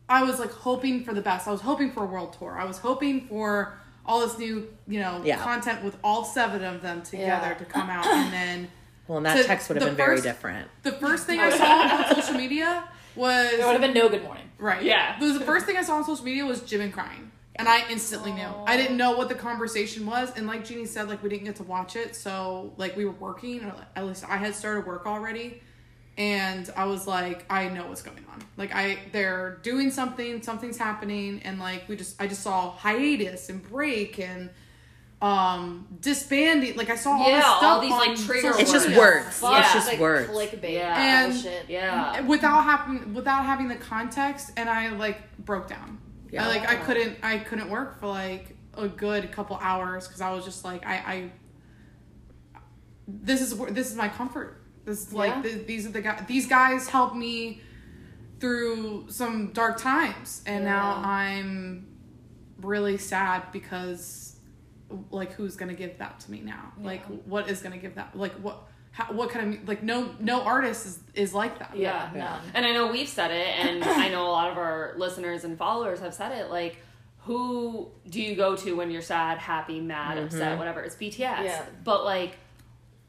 I 0.09 0.23
was 0.23 0.39
like 0.39 0.51
hoping 0.51 1.03
for 1.03 1.13
the 1.13 1.21
best. 1.21 1.47
I 1.47 1.51
was 1.51 1.61
hoping 1.61 1.91
for 1.91 2.03
a 2.03 2.05
world 2.07 2.33
tour. 2.37 2.57
I 2.59 2.65
was 2.65 2.77
hoping 2.77 3.27
for 3.27 3.77
all 4.05 4.19
this 4.19 4.37
new, 4.37 4.67
you 4.87 4.99
know, 4.99 5.21
Yeah. 5.23 5.37
content 5.41 5.83
with 5.83 5.95
all 6.03 6.25
seven 6.25 6.63
of 6.63 6.81
them 6.81 7.01
together 7.03 7.47
Yeah. 7.49 7.53
to 7.53 7.65
come 7.65 7.89
out 7.89 8.05
and 8.05 8.33
then 8.33 8.67
Well, 9.07 9.17
and 9.17 9.25
that 9.25 9.37
To- 9.37 9.43
text 9.43 9.67
would 9.69 9.75
have 9.77 9.83
the 9.83 9.89
been 9.91 9.97
very 9.97 10.21
different. 10.21 10.69
the 10.83 10.91
first 10.93 11.25
thing 11.25 11.39
I 11.39 11.49
saw 11.49 12.09
on 12.09 12.15
social 12.21 12.35
media 12.35 12.83
was 13.15 13.49
There 13.51 13.65
would 13.65 13.73
have 13.73 13.81
been 13.81 13.93
no 13.93 14.07
good 14.09 14.23
morning. 14.23 14.49
Right. 14.57 14.81
Yeah. 14.83 15.19
The, 15.19 15.39
the 15.39 15.45
first 15.45 15.65
thing 15.65 15.75
I 15.77 15.83
saw 15.83 15.95
on 15.97 16.03
social 16.05 16.23
media 16.25 16.45
was 16.45 16.61
Jimin 16.61 16.91
crying. 16.93 17.31
And 17.55 17.67
I 17.69 17.87
instantly 17.89 18.31
knew. 18.33 18.47
I 18.65 18.77
didn't 18.77 18.97
know 18.97 19.11
what 19.15 19.29
the 19.29 19.35
conversation 19.35 20.05
was. 20.07 20.35
And 20.35 20.47
like 20.47 20.65
Jeannie 20.65 20.85
said, 20.87 21.07
like 21.07 21.21
we 21.21 21.29
didn't 21.29 21.45
get 21.45 21.55
to 21.57 21.63
watch 21.63 21.95
it. 21.95 22.15
So 22.15 22.73
like 22.77 22.97
we 22.97 23.05
were 23.05 23.11
working, 23.11 23.63
or 23.63 23.73
at 23.95 24.05
least 24.07 24.27
I 24.27 24.37
had 24.37 24.55
started 24.55 24.87
work 24.87 25.05
already. 25.05 25.61
And 26.17 26.71
I 26.75 26.85
was 26.85 27.05
like, 27.07 27.45
I 27.51 27.69
know 27.69 27.87
what's 27.87 28.01
going 28.01 28.25
on. 28.31 28.43
Like 28.57 28.73
I 28.73 28.97
they're 29.11 29.59
doing 29.63 29.91
something, 29.91 30.41
something's 30.43 30.77
happening, 30.77 31.41
and 31.43 31.59
like 31.59 31.87
we 31.87 31.95
just 31.95 32.19
I 32.21 32.27
just 32.27 32.41
saw 32.41 32.71
hiatus 32.71 33.49
and 33.49 33.61
break 33.67 34.19
and 34.19 34.49
um 35.21 35.87
disbanding. 36.01 36.75
Like 36.75 36.89
I 36.89 36.95
saw 36.95 37.11
all 37.13 37.29
Yeah, 37.29 37.37
this 37.37 37.45
all 37.45 37.81
these, 37.81 37.91
on 37.93 37.97
like, 37.99 38.17
trigger 38.17 38.47
social 38.49 38.59
It's 38.61 38.71
just 38.71 38.87
media. 38.87 39.01
words. 39.01 39.39
Fuck, 39.39 39.59
It's 39.63 39.73
just 39.73 39.87
like 39.87 39.99
words. 39.99 40.29
Clickbait. 40.29 40.73
Yeah. 40.73 41.23
And- 41.25 41.33
bullshit. 41.33 41.65
Yeah. 41.69 42.21
without 42.21 42.63
having 42.63 43.13
without 43.13 43.45
having 43.45 43.67
the 43.67 43.75
context 43.75 44.51
and 44.57 44.69
i 44.69 44.89
like 44.89 45.19
broke 45.39 45.67
down 45.67 45.97
Yeah. 46.33 46.45
I, 46.45 46.47
like 46.47 46.67
i 46.69 46.75
couldn't 46.75 47.17
i 47.23 47.37
couldn't 47.37 47.69
work 47.69 47.99
for 47.99 48.07
like 48.07 48.55
a 48.75 48.87
good 48.87 49.31
couple 49.31 49.57
hours 49.61 50.07
because 50.07 50.19
i 50.21 50.31
was 50.33 50.43
just 50.45 50.63
like 50.65 50.85
i 50.85 50.95
i 50.95 51.31
this 53.07 53.41
is 53.41 53.53
where 53.53 53.69
this 53.71 53.89
is 53.91 53.95
my 53.95 54.07
comfort 54.09 54.61
this 54.85 55.07
is 55.07 55.13
like 55.13 55.33
Yeah. 55.35 55.41
th- 55.43 55.67
these 55.67 55.85
are 55.85 55.89
the 55.91 56.01
guys 56.01 56.23
these 56.27 56.47
guys 56.47 56.87
helped 56.87 57.15
me 57.15 57.61
through 58.39 59.05
some 59.09 59.51
dark 59.53 59.77
times 59.77 60.41
and 60.45 60.65
now 60.65 61.01
i'm 61.05 61.87
really 62.61 62.97
sad 62.97 63.43
because 63.51 64.37
like 65.11 65.33
who's 65.33 65.55
gonna 65.55 65.73
give 65.73 65.97
that 65.99 66.19
to 66.21 66.31
me 66.31 66.41
now 66.41 66.71
like 66.81 67.03
what 67.25 67.49
is 67.49 67.61
gonna 67.61 67.77
give 67.77 67.95
that 67.95 68.15
like 68.17 68.33
what 68.33 68.67
how, 68.93 69.11
what 69.11 69.31
kind 69.31 69.55
of 69.55 69.67
like 69.67 69.81
no 69.81 70.11
no 70.19 70.41
artist 70.43 70.85
is 70.85 70.99
is 71.15 71.33
like 71.33 71.57
that 71.59 71.75
Yeah, 71.75 72.09
Yeah. 72.13 72.19
none. 72.19 72.41
And 72.53 72.65
I 72.65 72.71
know 72.73 72.91
we've 72.91 73.09
said 73.09 73.31
it, 73.31 73.47
and 73.59 73.83
I 74.05 74.07
know 74.09 74.25
a 74.27 74.31
lot 74.31 74.51
of 74.51 74.57
our 74.57 74.93
listeners 74.97 75.43
and 75.43 75.57
followers 75.57 75.99
have 75.99 76.13
said 76.13 76.31
it. 76.31 76.49
Like, 76.51 76.77
who 77.21 77.89
do 78.07 78.21
you 78.21 78.35
go 78.35 78.55
to 78.55 78.75
when 78.75 78.91
you're 78.91 79.01
sad, 79.01 79.39
happy, 79.39 79.79
mad, 79.81 80.17
upset, 80.19 80.41
mm-hmm. 80.41 80.59
whatever? 80.59 80.81
It's 80.81 80.95
BTS. 80.95 81.17
Yeah. 81.19 81.65
But 81.83 82.05
like, 82.05 82.37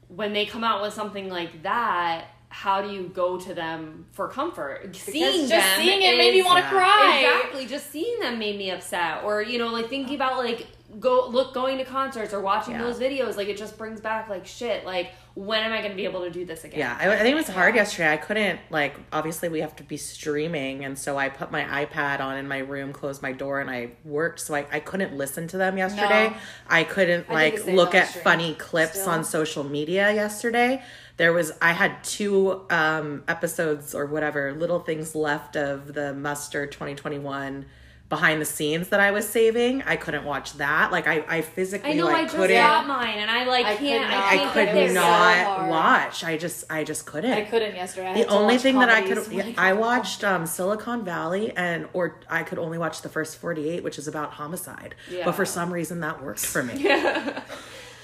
when 0.07 0.33
they 0.33 0.45
come 0.47 0.63
out 0.63 0.81
with 0.81 0.93
something 0.93 1.29
like 1.29 1.61
that, 1.63 2.25
how 2.49 2.81
do 2.81 2.89
you 2.91 3.11
go 3.13 3.37
to 3.37 3.53
them 3.53 4.05
for 4.11 4.27
comfort? 4.27 4.95
seeing 4.95 5.47
just 5.47 5.49
them, 5.49 5.81
seeing 5.81 6.01
it 6.01 6.17
made 6.17 6.33
me 6.33 6.41
want 6.41 6.57
to 6.57 6.63
Yeah. 6.63 6.69
cry. 6.69 7.19
Exactly. 7.25 7.65
Just 7.67 7.91
seeing 7.91 8.19
them 8.21 8.39
made 8.39 8.57
me 8.57 8.71
upset. 8.71 9.23
Or, 9.23 9.41
you 9.43 9.59
know, 9.59 9.67
like 9.67 9.89
thinking 9.89 10.15
about 10.15 10.37
like 10.37 10.65
go 10.99 11.27
look 11.27 11.53
going 11.53 11.77
to 11.79 11.85
concerts 11.85 12.33
or 12.33 12.39
watching 12.41 12.73
Yeah. 12.75 12.83
those 12.83 12.99
videos, 12.99 13.35
like 13.37 13.47
it 13.47 13.57
just 13.57 13.77
brings 13.77 13.99
back 14.01 14.29
like 14.29 14.45
shit. 14.45 14.85
Like, 14.85 15.11
when 15.33 15.63
am 15.63 15.73
I 15.73 15.81
gonna 15.81 15.95
be 15.95 16.05
able 16.05 16.21
to 16.21 16.29
do 16.29 16.45
this 16.45 16.63
again? 16.63 16.79
Yeah, 16.79 16.97
I, 16.99 17.11
I 17.13 17.17
think 17.17 17.33
it 17.33 17.35
was 17.35 17.47
hard 17.49 17.75
yesterday. 17.75 18.13
I 18.13 18.17
couldn't 18.17 18.59
like 18.69 18.95
obviously 19.11 19.49
we 19.49 19.59
have 19.61 19.75
to 19.77 19.83
be 19.83 19.97
streaming, 19.97 20.85
and 20.85 20.97
so 20.97 21.17
I 21.17 21.29
put 21.29 21.51
my 21.51 21.85
iPad 21.85 22.19
on 22.21 22.37
in 22.37 22.47
my 22.47 22.59
room, 22.59 22.93
closed 22.93 23.21
my 23.21 23.33
door, 23.33 23.59
and 23.59 23.69
I 23.69 23.91
worked. 24.05 24.39
So 24.39 24.55
I, 24.55 24.65
I 24.71 24.79
couldn't 24.79 25.15
listen 25.17 25.47
to 25.49 25.57
them 25.57 25.77
yesterday. 25.77 26.29
No. 26.29 26.35
I 26.69 26.83
couldn't 26.85 27.25
I 27.29 27.33
like 27.33 27.65
look 27.67 27.93
at 27.93 28.07
stream. 28.09 28.23
funny 28.23 28.53
clips 28.55 28.99
Still. 29.01 29.09
on 29.13 29.23
social 29.25 29.63
media 29.63 30.13
yesterday. 30.13 30.81
There 31.17 31.33
was 31.33 31.51
I 31.61 31.71
had 31.73 32.03
two 32.03 32.65
um 32.69 33.23
episodes 33.27 33.93
or 33.95 34.05
whatever 34.05 34.53
little 34.53 34.79
things 34.79 35.15
left 35.15 35.55
of 35.57 35.93
the 35.93 36.13
Muster 36.13 36.65
2021 36.67 37.65
behind 38.07 38.39
the 38.39 38.45
scenes 38.45 38.89
that 38.89 38.99
I 38.99 39.11
was 39.11 39.27
saving. 39.27 39.81
I 39.83 39.95
couldn't 39.95 40.25
watch 40.25 40.53
that. 40.53 40.91
Like 40.91 41.07
I 41.07 41.23
I 41.27 41.41
physically 41.41 41.91
I 41.91 41.93
know 41.93 42.05
like 42.05 42.15
I 42.15 42.23
just 42.23 42.35
couldn't. 42.35 42.55
got 42.55 42.87
mine, 42.87 43.17
and 43.17 43.31
I 43.31 43.45
like 43.45 43.65
I 43.65 43.75
can't. 43.75 44.03
could 44.05 44.13
I 44.13 44.19
not. 44.19 44.29
can't 44.29 44.49
I 44.49 44.53
could 44.53 44.75
there. 44.75 44.93
not 44.93 45.37
hard. 45.45 45.69
watch. 45.69 46.23
I 46.23 46.37
just 46.37 46.65
I 46.71 46.83
just 46.83 47.05
couldn't. 47.05 47.31
I 47.33 47.41
couldn't 47.41 47.75
yesterday. 47.75 48.09
I 48.09 48.13
The 48.23 48.27
only 48.27 48.57
thing 48.57 48.77
that 48.79 48.89
I 48.89 49.01
could 49.01 49.17
I'm 49.17 49.55
I 49.57 49.71
oh. 49.71 49.75
watched 49.77 50.23
um 50.23 50.45
Silicon 50.45 51.03
Valley 51.03 51.51
and 51.57 51.87
or 51.93 52.19
I 52.29 52.43
could 52.43 52.59
only 52.59 52.77
watch 52.77 53.01
the 53.01 53.09
first 53.09 53.37
48 53.37 53.83
which 53.83 53.97
is 53.97 54.07
about 54.07 54.31
homicide. 54.31 54.95
Yeah. 55.09 55.25
But 55.25 55.33
for 55.33 55.45
some 55.45 55.73
reason 55.73 56.01
that 56.01 56.23
works 56.23 56.45
for 56.45 56.63
me. 56.63 56.87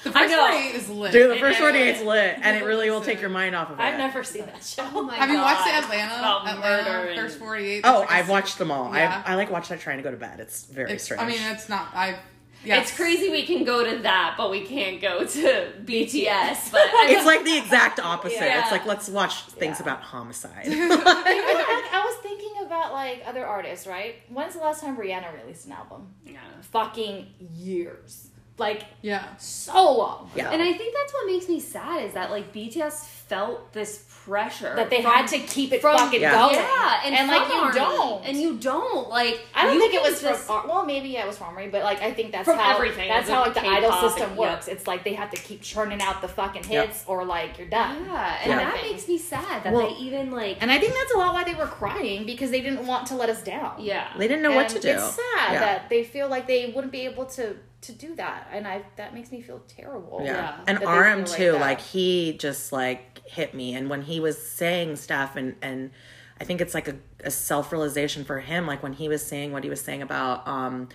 The 0.03 0.09
I 0.09 0.13
first 0.13 0.31
know. 0.31 0.47
48 0.47 0.75
is 0.75 0.89
lit. 0.89 1.11
Dude, 1.11 1.31
the 1.31 1.35
first 1.39 1.59
48 1.59 1.87
is 1.95 2.01
lit 2.01 2.37
and 2.41 2.57
it 2.57 2.63
really 2.65 2.89
will 2.89 3.01
take 3.01 3.21
your 3.21 3.29
mind 3.29 3.55
off 3.55 3.69
of 3.69 3.79
it. 3.79 3.81
I've 3.83 3.97
never 3.97 4.23
seen 4.23 4.45
that 4.47 4.63
show. 4.63 4.87
Oh 4.93 5.03
my 5.03 5.15
Have 5.15 5.29
you 5.29 5.37
watched 5.37 5.65
the 5.65 5.73
Atlanta? 5.73 6.15
About 6.15 6.47
Atlanta 6.47 6.91
murder 6.91 7.15
first 7.21 7.37
48? 7.39 7.81
Oh, 7.83 7.91
There's 7.91 7.99
like 8.01 8.09
a 8.09 8.13
I've 8.13 8.29
watched 8.29 8.57
them 8.57 8.71
all. 8.71 8.93
Yeah. 8.95 9.21
I 9.25 9.33
I 9.33 9.35
like 9.35 9.51
watch 9.51 9.69
that 9.69 9.79
trying 9.79 9.97
to 9.97 10.03
go 10.03 10.11
to 10.11 10.17
bed. 10.17 10.39
It's 10.39 10.65
very 10.65 10.91
It's, 10.93 11.03
strange. 11.03 11.21
I 11.21 11.27
mean, 11.27 11.39
it's 11.41 11.69
not. 11.69 11.89
I. 11.93 12.17
Yes. 12.63 12.89
It's 12.89 12.95
crazy 12.97 13.31
we 13.31 13.43
can 13.43 13.63
go 13.63 13.83
to 13.83 14.03
that, 14.03 14.35
but 14.37 14.51
we 14.51 14.61
can't 14.61 15.01
go 15.01 15.25
to 15.25 15.71
BTS. 15.83 16.71
But 16.71 16.81
it's 17.09 17.25
like 17.25 17.43
the 17.43 17.57
exact 17.57 17.99
opposite. 17.99 18.35
Yeah. 18.39 18.61
It's 18.61 18.71
like 18.71 18.85
let's 18.85 19.09
watch 19.09 19.43
things 19.45 19.77
Yeah. 19.79 19.83
about 19.83 20.01
homicide. 20.01 20.65
I, 20.67 21.89
I 21.93 22.05
was 22.05 22.15
thinking 22.23 22.63
about 22.65 22.91
like 22.93 23.23
other 23.25 23.45
artists, 23.45 23.87
right? 23.87 24.15
When's 24.29 24.53
the 24.53 24.59
last 24.61 24.81
time 24.81 24.97
Rihanna 24.97 25.41
released 25.41 25.65
an 25.67 25.71
album? 25.73 26.07
Yeah. 26.25 26.39
Fucking 26.71 27.27
years. 27.39 28.27
Like 28.61 28.83
Yeah. 29.01 29.25
so 29.37 29.97
long. 29.97 30.29
Yeah. 30.35 30.51
And 30.51 30.61
I 30.61 30.71
think 30.73 30.93
that's 30.95 31.13
what 31.13 31.25
makes 31.27 31.47
me 31.49 31.59
sad 31.59 32.03
is 32.05 32.13
that 32.13 32.29
like 32.31 32.53
BTS 32.53 33.05
felt 33.31 33.73
this 33.73 34.05
pressure 34.25 34.75
That 34.75 34.91
they 34.91 35.01
from- 35.01 35.11
had 35.13 35.27
to 35.29 35.39
keep 35.39 35.73
it 35.73 35.81
from- 35.81 35.97
fucking 35.97 36.21
Yeah. 36.21 36.31
going. 36.39 36.53
Yeah, 36.55 37.01
and, 37.05 37.15
and 37.15 37.27
like 37.27 37.47
you 37.47 37.55
Army, 37.55 37.79
don't. 37.79 38.23
and 38.27 38.37
you 38.37 38.57
don't 38.57 39.09
like. 39.09 39.39
I 39.55 39.65
don't 39.65 39.79
think 39.79 39.95
it 39.95 40.01
was 40.03 40.21
just, 40.21 40.43
from 40.45 40.67
well, 40.67 40.85
maybe 40.85 41.09
yeah, 41.09 41.23
it 41.23 41.27
was 41.27 41.37
from 41.39 41.47
Armory, 41.47 41.69
but 41.69 41.81
like 41.83 42.03
I 42.03 42.11
think 42.13 42.31
that's 42.31 42.45
From 42.45 42.59
how 42.59 42.75
everything, 42.75 43.09
that's 43.09 43.25
the 43.27 43.33
how 43.33 43.41
like 43.41 43.55
the 43.55 43.61
idol 43.65 43.89
K-pop 43.89 44.03
system 44.11 44.29
and- 44.29 44.37
works. 44.37 44.67
yeah. 44.67 44.73
It's 44.75 44.85
like 44.85 45.03
they 45.03 45.13
have 45.13 45.31
to 45.31 45.37
keep 45.41 45.63
churning 45.63 46.01
out 46.03 46.21
the 46.21 46.27
fucking 46.27 46.65
Yeah. 46.69 46.81
hits, 46.85 47.03
or 47.07 47.25
like 47.25 47.57
you're 47.57 47.67
done. 47.81 48.05
Yeah, 48.05 48.37
and 48.43 48.51
Yeah. 48.51 48.57
that 48.59 48.83
makes 48.83 49.07
me 49.07 49.17
sad 49.17 49.63
that 49.63 49.73
Well- 49.73 49.89
they 49.89 49.95
even 49.95 50.29
like. 50.31 50.57
And 50.61 50.71
I 50.71 50.77
think 50.77 50.93
that's 50.93 51.13
a 51.15 51.17
lot 51.17 51.33
why 51.33 51.43
they 51.43 51.55
were 51.55 51.65
crying 51.81 52.25
because 52.27 52.51
they 52.51 52.61
didn't 52.61 52.85
want 52.85 53.07
to 53.07 53.15
let 53.15 53.29
us 53.29 53.41
down. 53.41 53.73
yeah, 53.79 54.09
they 54.17 54.27
didn't 54.27 54.43
know 54.43 54.51
what 54.51 54.69
to 54.69 54.79
do. 54.79 54.89
It's 54.89 55.03
sad 55.15 55.53
Yeah. 55.53 55.59
that 55.61 55.89
they 55.89 56.03
feel 56.03 56.27
like 56.27 56.45
they 56.45 56.67
wouldn't 56.75 56.91
be 56.91 57.05
able 57.05 57.25
to 57.37 57.55
to 57.81 57.91
do 57.91 58.15
that, 58.15 58.47
and 58.51 58.67
I 58.67 58.83
that 58.95 59.13
makes 59.13 59.31
me 59.31 59.41
feel 59.41 59.61
terrible. 59.67 60.21
Yeah. 60.23 60.33
Yeah. 60.33 60.59
And 60.67 60.79
RM 60.79 61.25
feel 61.25 61.25
like 61.25 61.37
too, 61.37 61.51
like, 61.53 61.81
he 61.81 62.37
just 62.37 62.71
like 62.71 63.21
hit 63.25 63.53
me. 63.53 63.73
And 63.73 63.89
when 63.89 64.03
he 64.03 64.19
was 64.19 64.41
saying 64.41 64.95
stuff 64.97 65.35
and 65.35 65.55
and 65.61 65.91
I 66.39 66.43
think 66.43 66.61
it's 66.61 66.73
like 66.73 66.87
a, 66.87 66.95
a 67.23 67.31
self 67.31 67.71
realization 67.71 68.23
for 68.23 68.39
him, 68.39 68.67
like 68.67 68.83
when 68.83 68.93
he 68.93 69.07
was 69.09 69.25
saying 69.25 69.51
what 69.51 69.63
he 69.63 69.69
was 69.69 69.81
saying 69.81 70.01
about 70.01 70.47
um, 70.47 70.89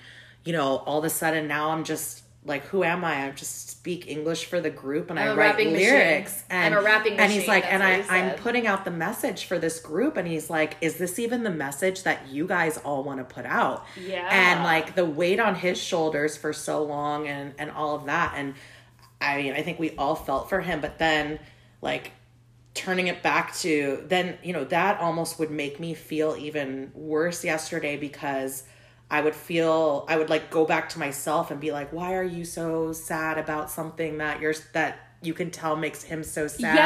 you 0.45 0.53
know, 0.53 0.79
all 0.79 0.99
of 0.99 1.05
a 1.05 1.11
sudden 1.11 1.49
now 1.49 1.71
I'm 1.71 1.85
just 1.85 2.23
like 2.47 2.65
who 2.67 2.85
am 2.85 3.05
I? 3.05 3.27
I 3.27 3.31
just 3.31 3.71
speak 3.71 4.09
English 4.09 4.47
for 4.47 4.61
the 4.61 4.71
group 4.71 5.11
and 5.11 5.19
I'm 5.19 5.33
I 5.33 5.35
write 5.35 5.57
machine. 5.57 5.73
lyrics. 5.73 6.45
I'm 6.49 6.73
And 6.73 6.75
a 6.75 6.83
rapping 6.83 7.19
And 7.19 7.31
he's 7.33 7.49
like, 7.49 7.65
that's 7.65 7.75
and 7.75 7.83
I, 7.83 8.19
I'm 8.19 8.37
putting 8.37 8.67
out 8.67 8.85
the 8.85 8.91
message 8.91 9.45
for 9.47 9.59
this 9.59 9.81
group, 9.81 10.17
and 10.17 10.27
he's 10.27 10.49
like, 10.49 10.77
is 10.81 10.97
this 10.97 11.19
even 11.19 11.43
the 11.43 11.51
message 11.51 12.05
that 12.05 12.29
you 12.29 12.47
guys 12.47 12.79
all 12.79 13.03
want 13.03 13.19
to 13.19 13.25
put 13.25 13.47
out? 13.47 13.85
Yeah. 14.01 14.29
And 14.31 14.63
like 14.63 14.95
the 14.95 15.05
weight 15.05 15.41
on 15.41 15.57
his 15.57 15.79
shoulders 15.79 16.37
for 16.37 16.53
so 16.53 16.83
long, 16.85 17.27
and 17.27 17.53
and 17.59 17.71
all 17.71 17.97
of 17.97 18.07
that, 18.07 18.35
and 18.37 18.55
I 19.21 19.43
mean, 19.43 19.53
I 19.53 19.63
think 19.63 19.79
we 19.79 19.91
all 19.97 20.15
felt 20.15 20.49
for 20.49 20.61
him, 20.61 20.81
but 20.81 20.99
then 20.99 21.41
like 21.83 22.13
turning 22.75 23.07
it 23.07 23.23
back 23.23 23.55
to 23.57 24.05
then 24.07 24.37
you 24.43 24.53
know 24.53 24.65
that 24.65 25.01
almost 25.01 25.39
would 25.39 25.51
make 25.51 25.81
me 25.81 25.95
feel 25.95 26.37
even 26.39 26.93
worse 26.95 27.43
yesterday 27.43 27.97
because 27.97 28.65
i 29.11 29.21
would 29.21 29.35
feel 29.35 30.05
i 30.09 30.17
would 30.17 30.29
like 30.31 30.51
go 30.51 30.65
back 30.65 30.89
to 30.89 30.99
myself 30.99 31.51
and 31.51 31.61
be 31.61 31.71
like 31.73 31.93
why 31.93 32.15
are 32.15 32.23
you 32.25 32.45
so 32.45 32.93
sad 32.93 33.39
about 33.39 33.71
something 33.71 34.19
that 34.19 34.41
you're 34.41 34.55
that 34.73 34.99
you 35.23 35.33
can 35.33 35.51
tell 35.51 35.75
makes 35.77 36.03
him 36.03 36.23
so 36.23 36.47
sad 36.47 36.79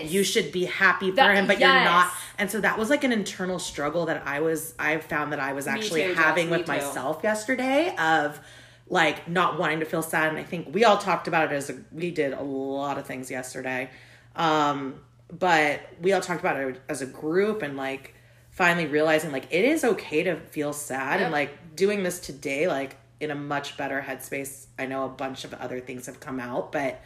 and 0.00 0.10
you 0.10 0.24
should 0.24 0.50
be 0.52 0.64
happy 0.64 1.10
for 1.10 1.16
That- 1.16 1.36
him 1.36 1.46
but 1.46 1.58
you're 1.60 1.68
not. 1.68 2.10
and 2.38 2.50
so 2.50 2.60
that 2.60 2.76
was 2.78 2.90
like 2.90 3.04
an 3.04 3.12
internal 3.12 3.58
struggle 3.58 4.06
that 4.06 4.22
i 4.26 4.40
was 4.40 4.74
i 4.78 4.98
found 4.98 5.32
that 5.32 5.40
i 5.40 5.52
was 5.52 5.66
actually 5.66 6.02
too, 6.04 6.14
having 6.14 6.50
with 6.50 6.66
myself 6.66 7.20
yesterday 7.22 7.94
of 7.96 8.40
like 8.88 9.28
not 9.28 9.58
wanting 9.58 9.80
to 9.80 9.86
feel 9.86 10.02
sad 10.02 10.28
and 10.30 10.38
i 10.38 10.42
think 10.42 10.74
we 10.74 10.84
all 10.84 10.98
talked 10.98 11.28
about 11.28 11.52
it 11.52 11.54
as 11.54 11.68
a 11.70 11.76
we 11.92 12.10
did 12.10 12.32
a 12.32 12.42
lot 12.42 12.96
of 12.98 13.06
things 13.06 13.30
yesterday. 13.30 13.90
Um 14.36 15.00
but 15.30 15.80
we 16.00 16.12
all 16.14 16.22
talked 16.22 16.40
about 16.40 16.56
it 16.56 16.80
as 16.88 17.02
a 17.02 17.06
group 17.06 17.60
and 17.60 17.76
like 17.76 18.14
finally 18.58 18.86
realizing 18.86 19.30
like 19.30 19.46
it 19.50 19.64
is 19.64 19.84
okay 19.84 20.24
to 20.24 20.34
feel 20.36 20.72
sad 20.72 21.20
Yep. 21.20 21.24
and 21.26 21.32
like 21.32 21.76
doing 21.76 22.02
this 22.02 22.18
today 22.18 22.66
like 22.66 22.96
in 23.20 23.30
a 23.30 23.34
much 23.36 23.76
better 23.76 24.04
headspace 24.06 24.66
i 24.80 24.84
know 24.84 25.04
a 25.04 25.08
bunch 25.08 25.44
of 25.44 25.54
other 25.54 25.78
things 25.78 26.06
have 26.06 26.18
come 26.18 26.40
out 26.40 26.72
but 26.72 27.00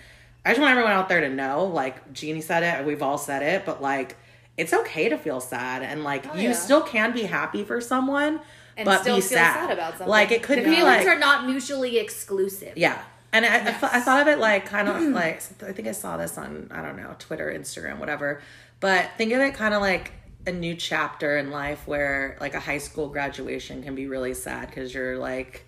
i 0.46 0.48
just 0.50 0.60
want 0.60 0.70
everyone 0.70 0.92
out 0.92 1.10
there 1.10 1.20
to 1.20 1.28
know 1.28 1.64
like 1.66 2.10
jeannie 2.14 2.40
said 2.40 2.62
it 2.62 2.86
we've 2.86 3.02
all 3.02 3.18
said 3.18 3.42
it 3.42 3.66
but 3.66 3.82
like 3.82 4.16
it's 4.56 4.72
okay 4.72 5.10
to 5.10 5.18
feel 5.18 5.40
sad 5.40 5.82
and 5.82 6.02
like 6.04 6.26
oh, 6.32 6.36
you 6.36 6.48
yeah. 6.48 6.52
still 6.54 6.80
can 6.80 7.12
be 7.12 7.24
happy 7.24 7.62
for 7.64 7.82
someone 7.82 8.40
and 8.78 8.86
but 8.86 9.02
still 9.02 9.16
be 9.16 9.20
feel 9.20 9.36
sad. 9.36 9.54
sad. 9.54 9.70
about 9.72 9.90
something. 9.92 10.08
like 10.08 10.30
it 10.30 10.42
could 10.42 10.58
the 10.58 10.62
be 10.64 10.76
feelings 10.76 11.04
like 11.04 11.06
are 11.06 11.18
not 11.18 11.44
mutually 11.46 11.98
exclusive. 11.98 12.72
yeah. 12.78 13.02
And 13.34 13.46
I, 13.46 13.56
I, 13.56 13.68
I 13.68 14.00
thought 14.00 14.20
of 14.22 14.28
it 14.28 14.38
like 14.38 14.64
kind 14.66 14.88
of 14.88 15.00
like, 15.22 15.42
I 15.62 15.72
think 15.72 15.88
I 15.88 15.92
saw 15.92 16.16
this 16.18 16.36
on, 16.36 16.68
I 16.70 16.82
don't 16.82 16.96
know, 16.98 17.14
Twitter, 17.18 17.50
Instagram, 17.50 17.98
whatever. 17.98 18.40
But 18.80 19.10
think 19.16 19.32
of 19.32 19.40
it 19.40 19.54
kind 19.54 19.72
of 19.74 19.80
like 19.80 20.12
a 20.46 20.52
new 20.52 20.74
chapter 20.74 21.38
in 21.38 21.50
life 21.50 21.86
where 21.86 22.36
like 22.40 22.54
a 22.54 22.60
high 22.60 22.78
school 22.78 23.08
graduation 23.08 23.82
can 23.82 23.94
be 23.94 24.06
really 24.06 24.34
sad 24.34 24.68
because 24.68 24.92
you're 24.92 25.18
like 25.18 25.64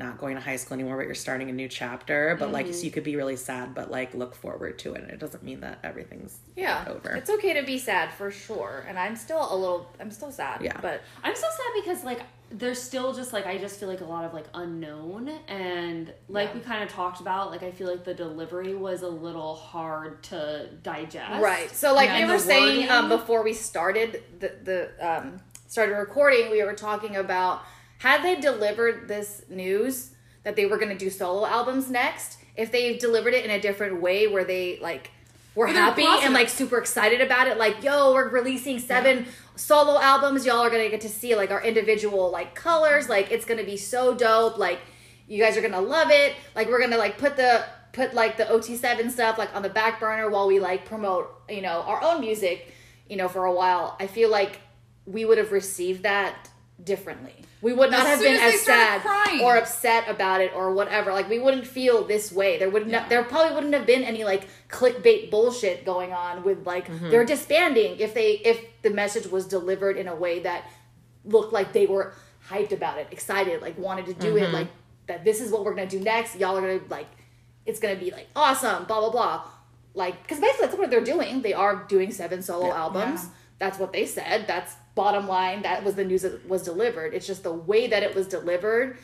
not 0.00 0.18
going 0.18 0.34
to 0.34 0.40
high 0.40 0.56
school 0.56 0.74
anymore, 0.74 0.96
but 0.96 1.06
you're 1.06 1.14
starting 1.14 1.48
a 1.50 1.52
new 1.52 1.68
chapter. 1.68 2.34
But 2.40 2.50
like, 2.50 2.66
so 2.74 2.82
you 2.82 2.90
could 2.90 3.04
be 3.04 3.14
really 3.14 3.36
sad, 3.36 3.74
but 3.74 3.90
like 3.90 4.12
look 4.14 4.34
forward 4.34 4.78
to 4.80 4.94
it. 4.94 5.02
And 5.02 5.10
it 5.12 5.20
doesn't 5.20 5.44
mean 5.44 5.60
that 5.60 5.78
everything's 5.84 6.38
Yeah, 6.56 6.84
over. 6.88 7.14
It's 7.14 7.30
okay 7.30 7.52
to 7.54 7.62
be 7.62 7.78
sad 7.78 8.12
for 8.12 8.32
sure, 8.32 8.84
and 8.88 8.98
I'm 8.98 9.14
still 9.14 9.46
a 9.54 9.54
little. 9.56 9.92
I'm 10.00 10.10
still 10.10 10.32
sad. 10.32 10.62
Yeah. 10.62 10.76
but 10.82 11.02
I'm 11.22 11.36
so 11.36 11.42
sad 11.48 11.84
because 11.84 12.02
like 12.02 12.22
there's 12.52 12.82
still 12.82 13.12
just 13.14 13.32
like 13.32 13.46
I 13.46 13.58
just 13.58 13.78
feel 13.78 13.88
like 13.88 14.00
a 14.00 14.04
lot 14.04 14.24
of 14.24 14.34
like 14.34 14.46
unknown 14.54 15.28
and 15.46 16.12
like 16.28 16.48
Yeah. 16.48 16.54
we 16.54 16.60
kind 16.62 16.82
of 16.82 16.88
talked 16.88 17.20
about 17.20 17.52
like 17.52 17.62
I 17.62 17.70
feel 17.70 17.88
like 17.88 18.02
the 18.02 18.14
delivery 18.14 18.74
was 18.74 19.02
a 19.02 19.08
little 19.08 19.54
hard 19.54 20.24
to 20.24 20.68
digest. 20.82 21.40
Right. 21.40 21.70
So 21.70 21.94
like 21.94 22.10
we 22.18 22.24
were 22.28 22.40
saying 22.40 22.90
um, 22.90 23.08
before 23.08 23.44
we 23.44 23.52
started 23.52 24.22
the 24.40 24.52
the 24.64 24.90
um, 25.00 25.40
started 25.68 25.94
recording, 25.94 26.50
we 26.50 26.64
were 26.64 26.74
talking 26.74 27.14
about 27.14 27.62
had 28.00 28.22
they 28.22 28.40
delivered 28.40 29.08
this 29.08 29.42
news 29.50 30.12
that 30.42 30.56
they 30.56 30.64
were 30.64 30.78
going 30.78 30.88
to 30.88 30.96
do 30.96 31.10
solo 31.10 31.46
albums 31.46 31.90
next. 31.90 32.38
If 32.56 32.72
they 32.72 32.96
delivered 32.96 33.34
it 33.34 33.44
in 33.44 33.50
a 33.50 33.60
different 33.60 34.00
way, 34.00 34.26
where 34.26 34.42
they 34.42 34.78
like 34.80 35.10
were 35.54 35.66
happy 35.66 36.06
and 36.06 36.32
like 36.32 36.48
super 36.48 36.78
excited 36.78 37.20
about 37.20 37.46
it, 37.46 37.58
like 37.58 37.82
yo, 37.84 38.14
we're 38.14 38.30
releasing 38.30 38.78
seven 38.78 39.26
solo 39.54 40.00
albums. 40.00 40.46
Y'all 40.46 40.60
are 40.60 40.70
gonna 40.70 40.88
get 40.88 41.02
to 41.02 41.10
see 41.10 41.34
like 41.36 41.50
our 41.50 41.62
individual 41.62 42.30
like 42.30 42.54
colors. 42.54 43.10
Like 43.10 43.30
it's 43.30 43.44
gonna 43.44 43.64
be 43.64 43.76
so 43.76 44.14
dope. 44.14 44.56
Like 44.56 44.80
you 45.28 45.42
guys 45.42 45.58
are 45.58 45.62
gonna 45.62 45.82
love 45.82 46.10
it. 46.10 46.34
Like 46.54 46.68
we're 46.68 46.80
gonna 46.80 46.98
like 46.98 47.18
put 47.18 47.36
the 47.36 47.64
put 47.92 48.14
like 48.14 48.38
the 48.38 48.44
OT7 48.44 49.10
stuff 49.10 49.36
like 49.36 49.54
on 49.54 49.60
the 49.60 49.68
back 49.68 50.00
burner 50.00 50.30
while 50.30 50.46
we 50.46 50.58
like 50.58 50.86
promote, 50.86 51.30
you 51.50 51.60
know, 51.60 51.82
our 51.82 52.02
own 52.02 52.22
music, 52.22 52.72
you 53.10 53.16
know, 53.16 53.28
for 53.28 53.44
a 53.44 53.52
while. 53.52 53.94
I 54.00 54.06
feel 54.06 54.30
like 54.30 54.58
we 55.04 55.26
would 55.26 55.36
have 55.36 55.52
received 55.52 56.04
that 56.04 56.49
differently. 56.84 57.34
We 57.62 57.74
would 57.74 57.90
not 57.90 58.00
As 58.06 58.06
have 58.06 58.20
been 58.20 58.36
as 58.40 58.54
as 58.54 58.60
sad 58.62 59.00
crying. 59.02 59.40
or 59.42 59.56
upset 59.58 60.08
about 60.08 60.40
it 60.40 60.52
or 60.54 60.72
whatever. 60.72 61.12
Like 61.12 61.28
we 61.28 61.38
wouldn't 61.38 61.66
feel 61.66 62.04
this 62.04 62.32
way. 62.32 62.58
There 62.58 62.70
would 62.70 62.86
not 62.86 63.02
Yeah. 63.02 63.08
there 63.08 63.22
probably 63.24 63.54
wouldn't 63.54 63.74
have 63.74 63.86
been 63.86 64.02
any 64.02 64.24
like 64.24 64.48
clickbait 64.70 65.30
bullshit 65.30 65.84
going 65.84 66.12
on 66.12 66.42
with 66.42 66.66
like 66.66 66.88
Mm-hmm. 66.88 67.10
they're 67.10 67.24
disbanding 67.26 67.98
if 67.98 68.14
they 68.14 68.32
if 68.32 68.64
the 68.82 68.90
message 68.90 69.26
was 69.26 69.46
delivered 69.46 69.96
in 69.98 70.08
a 70.08 70.14
way 70.14 70.40
that 70.40 70.64
looked 71.24 71.52
like 71.52 71.72
they 71.74 71.86
were 71.86 72.14
hyped 72.48 72.72
about 72.72 72.96
it, 72.98 73.08
excited, 73.10 73.60
like 73.60 73.78
wanted 73.78 74.06
to 74.06 74.14
do 74.14 74.34
Mm-hmm. 74.34 74.44
it, 74.44 74.52
like 74.52 74.68
that 75.08 75.24
this 75.24 75.40
is 75.40 75.50
what 75.52 75.64
we're 75.64 75.74
gonna 75.74 75.86
do 75.86 76.00
next. 76.00 76.36
Y'all 76.36 76.56
are 76.56 76.60
gonna 76.62 76.80
like 76.88 77.08
it's 77.66 77.78
gonna 77.78 77.96
be 77.96 78.10
like 78.10 78.28
awesome, 78.34 78.84
blah 78.84 79.00
blah 79.00 79.10
blah. 79.10 79.42
Like 79.92 80.22
because 80.22 80.40
basically 80.40 80.66
that's 80.68 80.78
what 80.78 80.90
they're 80.90 81.04
doing. 81.04 81.42
They 81.42 81.52
are 81.52 81.84
doing 81.88 82.10
seven 82.10 82.42
solo 82.42 82.72
albums. 82.72 83.24
Yeah. 83.24 83.30
That's 83.58 83.78
what 83.78 83.92
they 83.92 84.06
said. 84.06 84.46
That's 84.46 84.74
bottom 85.02 85.26
line. 85.26 85.62
That 85.62 85.84
was 85.84 85.94
the 85.94 86.04
news 86.04 86.22
that 86.22 86.48
was 86.48 86.62
delivered. 86.62 87.14
It's 87.14 87.26
just 87.26 87.42
the 87.42 87.52
way 87.70 87.86
that 87.92 88.02
it 88.02 88.14
was 88.14 88.26
delivered 88.26 88.98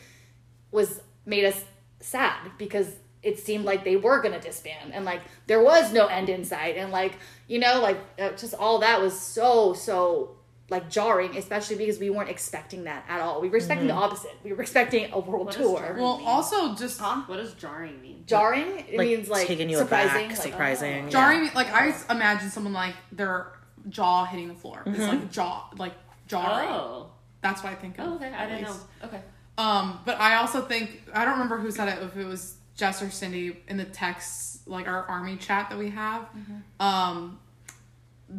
was 0.71 1.01
made 1.25 1.45
us 1.45 1.59
sad 1.99 2.51
because 2.57 2.87
it 3.23 3.39
seemed 3.39 3.65
like 3.65 3.83
they 3.83 3.95
were 3.97 4.21
gonna 4.21 4.39
disband 4.39 4.93
and 4.93 5.03
like 5.03 5.21
there 5.47 5.61
was 5.61 5.91
no 5.91 6.05
end 6.07 6.29
in 6.29 6.45
sight 6.45 6.77
and 6.77 6.91
like 6.91 7.13
you 7.47 7.59
know 7.59 7.81
like 7.81 7.97
uh, 8.19 8.29
just 8.41 8.53
all 8.53 8.77
that 8.79 9.01
was 9.01 9.19
so 9.19 9.73
so 9.73 10.37
like 10.69 10.89
jarring 10.89 11.35
especially 11.35 11.75
because 11.75 11.97
we 11.97 12.09
weren't 12.09 12.29
expecting 12.29 12.83
that 12.83 13.03
at 13.09 13.19
all 13.19 13.41
we 13.41 13.49
were 13.49 13.57
expecting 13.57 13.87
the 13.87 13.93
opposite 13.93 14.31
we 14.43 14.53
were 14.53 14.61
expecting 14.61 15.11
a 15.13 15.19
world 15.19 15.47
What 15.47 15.55
is 15.55 15.61
tour 15.61 15.79
jarring? 15.79 16.03
Well, 16.03 16.21
also 16.25 16.75
just 16.75 17.01
What 17.01 17.37
does 17.37 17.53
jarring 17.55 18.01
mean? 18.01 18.23
jarring 18.27 18.79
it 18.79 18.97
like 18.97 19.07
means 19.07 19.27
like 19.29 19.47
taking 19.47 19.69
you 19.69 19.77
surprising 19.77 20.25
aback, 20.27 20.37
like, 20.37 20.47
surprising. 20.51 21.01
oh. 21.01 21.03
yeah. 21.05 21.09
jarring. 21.09 21.49
Like 21.55 21.71
i 21.73 21.95
imagine 22.11 22.49
someone 22.49 22.73
like 22.73 22.95
their 23.11 23.56
jaw 23.89 24.25
hitting 24.25 24.47
the 24.47 24.53
floor. 24.53 24.83
It's 24.85 24.99
like 24.99 25.31
jaw, 25.31 25.69
like 25.77 25.93
jarring. 26.27 26.69
Oh. 26.69 27.11
That's 27.41 27.63
what 27.63 27.71
I 27.71 27.75
think 27.75 27.99
of. 27.99 28.07
Oh, 28.07 28.15
okay. 28.15 28.31
I 28.31 28.47
didn't 28.47 28.63
know. 28.63 28.75
Okay. 29.03 29.21
Um, 29.57 29.99
but 30.05 30.19
I 30.19 30.35
also 30.35 30.61
think 30.61 31.03
I 31.13 31.23
don't 31.23 31.33
remember 31.33 31.57
who 31.57 31.71
said 31.71 31.87
it. 31.87 32.03
If 32.03 32.17
it 32.17 32.25
was 32.25 32.55
Jess 32.75 33.01
or 33.01 33.09
Cindy 33.09 33.57
in 33.67 33.77
the 33.77 33.85
text, 33.85 34.67
like 34.67 34.87
our 34.87 35.03
army 35.03 35.37
chat 35.37 35.69
that 35.69 35.77
we 35.77 35.89
have. 35.89 36.23
Mm-hmm. 36.23 36.85
Um, 36.85 37.39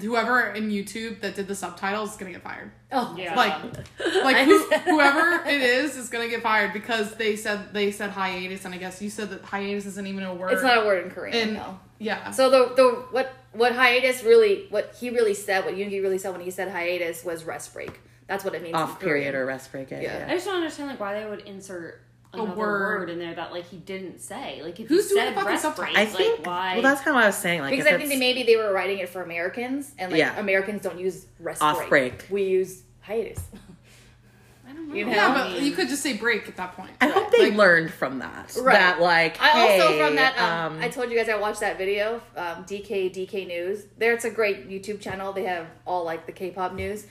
whoever 0.00 0.50
in 0.50 0.68
YouTube 0.68 1.20
that 1.22 1.34
did 1.34 1.48
the 1.48 1.54
subtitles 1.54 2.12
is 2.12 2.16
gonna 2.16 2.32
get 2.32 2.42
fired. 2.42 2.70
oh 2.92 3.14
Yeah. 3.16 3.34
Like, 3.34 3.62
like 4.22 4.36
who, 4.46 4.68
whoever 4.84 5.48
it 5.48 5.60
is 5.60 5.96
is 5.96 6.08
gonna 6.08 6.28
get 6.28 6.42
fired 6.42 6.72
because 6.72 7.14
they 7.14 7.36
said 7.36 7.72
they 7.72 7.90
said 7.90 8.10
hiatus, 8.10 8.64
and 8.64 8.74
I 8.74 8.78
guess 8.78 9.00
you 9.00 9.10
said 9.10 9.30
that 9.30 9.42
hiatus 9.42 9.86
isn't 9.86 10.06
even 10.06 10.24
a 10.24 10.34
word. 10.34 10.52
it's 10.52 10.62
not 10.62 10.84
a 10.84 10.86
word 10.86 11.04
in 11.04 11.10
korean 11.10 11.36
And 11.36 11.54
no 11.54 11.80
yeah, 11.98 12.30
So 12.30 12.48
the 12.48 12.74
the 12.74 13.06
what 13.10 13.32
what 13.58 13.74
hiatus 13.74 14.22
really 14.22 14.66
what 14.70 14.94
he 14.98 15.10
really 15.10 15.34
said 15.34 15.64
what 15.64 15.74
Yoongi 15.74 16.00
really 16.00 16.18
said 16.18 16.32
when 16.32 16.40
he 16.40 16.50
said 16.50 16.70
hiatus 16.70 17.24
was 17.24 17.44
rest 17.44 17.74
break. 17.74 18.00
That's 18.26 18.44
what 18.44 18.54
it 18.54 18.62
means. 18.62 18.74
in 18.74 18.80
Off 18.80 19.00
period 19.00 19.34
or 19.34 19.44
rest 19.46 19.72
break. 19.72 19.90
Yeah. 19.90 20.00
Yeah. 20.00 20.26
I 20.28 20.34
just 20.34 20.46
don't 20.46 20.56
understand 20.56 20.90
like 20.90 21.00
why 21.00 21.18
they 21.20 21.28
would 21.28 21.40
insert 21.40 22.02
another 22.32 22.50
word. 22.50 23.00
word. 23.00 23.10
in 23.10 23.18
there 23.18 23.34
that 23.34 23.52
like 23.52 23.66
he 23.66 23.78
didn't 23.78 24.20
say. 24.20 24.60
Like 24.62 24.78
if 24.78 24.88
Who's 24.88 25.08
he 25.08 25.14
doing 25.16 25.34
said 25.34 25.44
rest 25.44 25.76
break, 25.76 25.96
I 25.96 26.06
think. 26.06 26.38
like 26.38 26.46
why? 26.46 26.72
Well, 26.74 26.82
that's 26.82 27.00
kind 27.00 27.10
of 27.10 27.14
what 27.16 27.24
I 27.24 27.28
was 27.28 27.36
saying. 27.36 27.62
Like, 27.62 27.70
because 27.70 27.86
I 27.86 27.96
think 27.96 28.10
that 28.10 28.18
maybe 28.18 28.42
they 28.44 28.56
were 28.56 28.72
writing 28.72 28.98
it 28.98 29.08
for 29.08 29.22
Americans 29.22 29.92
and 29.98 30.12
like 30.12 30.18
Yeah. 30.18 30.38
Americans 30.38 30.82
don't 30.82 30.98
use 30.98 31.26
rest 31.40 31.62
Off 31.62 31.88
break. 31.88 32.26
We 32.30 32.44
use 32.44 32.82
hiatus. 33.00 33.40
I 34.90 34.94
don't 34.94 34.94
know. 34.94 34.94
You 34.98 35.04
know? 35.06 35.10
yeah, 35.12 35.34
but 35.34 35.60
you 35.62 35.72
could 35.72 35.88
just 35.88 36.02
say 36.02 36.16
break 36.16 36.48
at 36.48 36.56
that 36.56 36.74
point. 36.76 36.90
I 37.00 37.08
hope 37.08 37.30
they 37.30 37.48
Like- 37.50 37.58
learned 37.58 37.90
from 37.92 38.18
that. 38.20 38.56
Right. 38.60 38.74
That 38.74 39.00
like, 39.00 39.40
I 39.40 39.60
also 39.60 39.98
from 39.98 40.16
that 40.16 40.38
um, 40.38 40.76
um, 40.76 40.82
I 40.82 40.88
told 40.88 41.10
you 41.10 41.16
guys 41.16 41.28
I 41.28 41.36
watched 41.36 41.60
that 41.60 41.78
video 41.78 42.22
um, 42.36 42.64
DK 42.64 43.10
DK 43.14 43.46
News. 43.46 43.84
There 43.98 44.12
it's 44.12 44.24
a 44.24 44.30
great 44.30 44.68
YouTube 44.68 45.00
channel. 45.00 45.32
They 45.32 45.44
have 45.44 45.66
all 45.86 46.04
like 46.04 46.26
the 46.26 46.32
K-pop 46.32 46.72
news. 46.74 47.06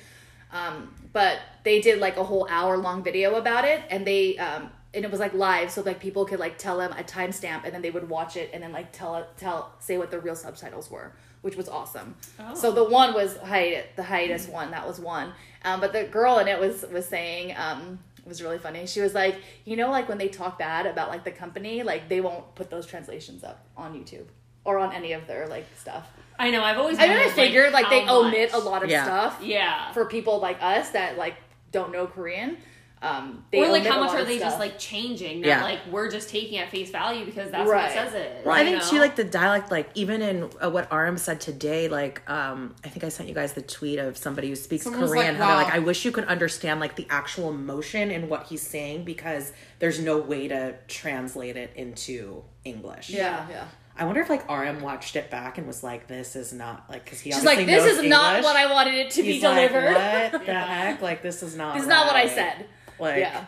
Um, 0.52 0.94
but 1.14 1.40
they 1.64 1.82
did 1.82 2.00
like 2.00 2.18
a 2.18 2.24
whole 2.24 2.48
hour 2.50 2.78
long 2.78 3.04
video 3.04 3.36
about 3.36 3.66
it 3.66 3.82
and 3.90 4.08
they 4.08 4.38
um, 4.38 4.70
and 4.94 5.04
it 5.04 5.12
was 5.12 5.20
like 5.20 5.34
live 5.34 5.70
so 5.72 5.82
like 5.82 6.00
people 6.00 6.24
could 6.26 6.40
like 6.40 6.58
tell 6.58 6.78
them 6.78 6.92
a 6.94 7.04
timestamp 7.04 7.66
and 7.66 7.74
then 7.74 7.82
they 7.82 7.92
would 7.92 8.08
watch 8.08 8.38
it 8.38 8.50
and 8.54 8.64
then 8.64 8.72
like 8.72 8.92
tell 8.94 9.28
tell 9.36 9.74
say 9.80 9.98
what 9.98 10.10
the 10.10 10.20
real 10.20 10.36
subtitles 10.36 10.90
were 10.90 11.12
which 11.42 11.56
was 11.56 11.68
awesome 11.70 12.16
so 12.56 12.72
the 12.72 12.84
one 12.84 13.14
was 13.14 13.38
hiatus 13.38 13.86
the 13.96 14.04
hiatus 14.04 14.48
one 14.48 14.72
that 14.72 14.86
was 14.88 15.00
one 15.00 15.32
um, 15.64 15.80
but 15.80 15.94
the 15.94 16.04
girl 16.06 16.38
in 16.40 16.48
it 16.48 16.60
was 16.60 16.86
was 16.92 17.06
saying 17.06 17.54
um, 17.58 18.00
it 18.18 18.28
was 18.28 18.42
really 18.42 18.58
funny 18.58 18.86
she 18.86 19.02
was 19.02 19.14
like 19.14 19.36
you 19.66 19.76
know 19.76 19.90
like 19.92 20.08
when 20.10 20.18
they 20.18 20.28
talk 20.28 20.58
bad 20.60 20.86
about 20.86 21.10
like 21.10 21.24
the 21.24 21.32
company 21.32 21.84
like 21.84 22.10
they 22.10 22.22
won't 22.22 22.54
put 22.56 22.70
those 22.70 22.86
translations 22.86 23.44
up 23.44 23.66
on 23.76 23.94
youtube 23.94 24.26
or 24.66 24.78
on 24.78 24.92
any 24.94 25.14
of 25.14 25.26
their 25.28 25.48
like 25.48 25.66
stuff 25.78 26.08
I 26.40 26.52
know. 26.52 26.64
I've 26.64 26.78
always. 26.78 27.00
i 27.00 27.08
mean 27.08 27.18
i 27.18 27.30
figured 27.30 27.74
like, 27.74 27.90
they 27.90 28.02
how 28.04 28.22
omit 28.28 28.54
a 28.54 28.60
lot 28.60 28.84
of 28.84 28.90
Yeah. 28.92 29.06
stuff 29.06 29.40
Yeah. 29.42 29.92
for 29.94 30.06
people 30.06 30.40
like 30.40 30.62
us 30.62 30.92
that 30.92 31.18
like 31.18 31.34
don't 31.72 31.92
know 31.92 32.06
Korean. 32.06 32.58
Um, 33.02 33.44
they 33.52 33.60
or 33.60 33.70
like 33.70 33.86
how 33.86 34.00
much 34.04 34.12
are 34.16 34.20
of 34.22 34.28
they 34.28 34.40
just 34.40 34.58
like 34.60 34.80
changing? 34.80 35.42
That 35.42 35.48
Yeah. 35.48 35.64
like 35.64 35.80
we're 35.92 36.10
just 36.10 36.30
taking 36.30 36.58
at 36.58 36.70
face 36.72 36.90
value 36.90 37.26
because 37.26 37.52
that's 37.52 37.70
Right. 37.70 37.84
what 37.84 37.92
it 37.92 37.94
says 37.94 38.14
it 38.16 38.38
is. 38.40 38.46
Well, 38.46 38.56
I 38.56 38.64
think 38.64 38.78
know? 38.82 38.90
too, 38.90 38.98
like 39.00 39.16
the 39.16 39.24
dialect, 39.24 39.70
like 39.70 39.90
even 39.94 40.22
in 40.24 40.50
uh, 40.60 40.70
what 40.72 40.92
RM 40.92 41.18
said 41.18 41.40
today, 41.40 41.88
like 41.90 42.28
um, 42.30 42.74
I 42.84 42.90
think 42.90 43.04
I 43.04 43.10
sent 43.10 43.30
you 43.30 43.36
guys 43.36 43.54
the 43.54 43.62
tweet 43.62 44.00
of 44.00 44.18
somebody 44.18 44.50
who 44.50 44.56
speaks 44.56 44.84
Someone 44.86 45.02
was 45.04 45.12
Korean. 45.12 45.38
like, 45.38 45.38
how 45.38 45.56
they're 45.58 45.64
like, 45.66 45.74
I 45.76 45.80
wish 45.80 46.06
you 46.06 46.12
could 46.12 46.26
understand 46.26 46.80
like 46.80 46.96
the 46.96 47.06
actual 47.10 47.50
emotion 47.50 48.10
in 48.10 48.30
what 48.30 48.48
he's 48.48 48.64
saying 48.64 49.04
because 49.04 49.54
there's 49.80 50.00
no 50.00 50.18
way 50.18 50.48
to 50.48 50.74
translate 50.88 51.56
it 51.56 51.72
into 51.76 52.44
English. 52.66 53.10
yeah, 53.12 53.46
yeah. 53.50 53.66
I 54.00 54.06
wonder 54.06 54.22
if 54.22 54.30
like 54.30 54.48
RM 54.48 54.82
watched 54.82 55.16
it 55.16 55.32
back 55.32 55.58
and 55.58 55.66
was 55.66 55.82
like, 55.84 56.08
"This 56.08 56.36
is 56.36 56.54
not 56.54 56.86
like," 56.88 57.04
because 57.04 57.20
he 57.20 57.32
She's 57.32 57.44
like, 57.44 57.66
this 57.66 57.84
knows 57.84 57.98
is 57.98 58.08
not 58.08 58.44
what 58.44 58.56
I 58.56 58.72
wanted 58.72 58.94
it 58.94 59.10
to 59.12 59.24
be 59.24 59.34
He's 59.34 59.44
like, 59.44 59.72
delivered. 59.72 59.94
what 60.32 60.46
the 60.46 60.54
heck? 60.54 61.02
Like 61.02 61.24
this 61.24 61.42
is 61.42 61.56
not. 61.56 61.74
This 61.74 61.82
is 61.84 61.90
not 61.90 62.06
what 62.06 62.16
I 62.16 62.28
said. 62.28 62.68
Like, 63.00 63.20
yeah. 63.20 63.46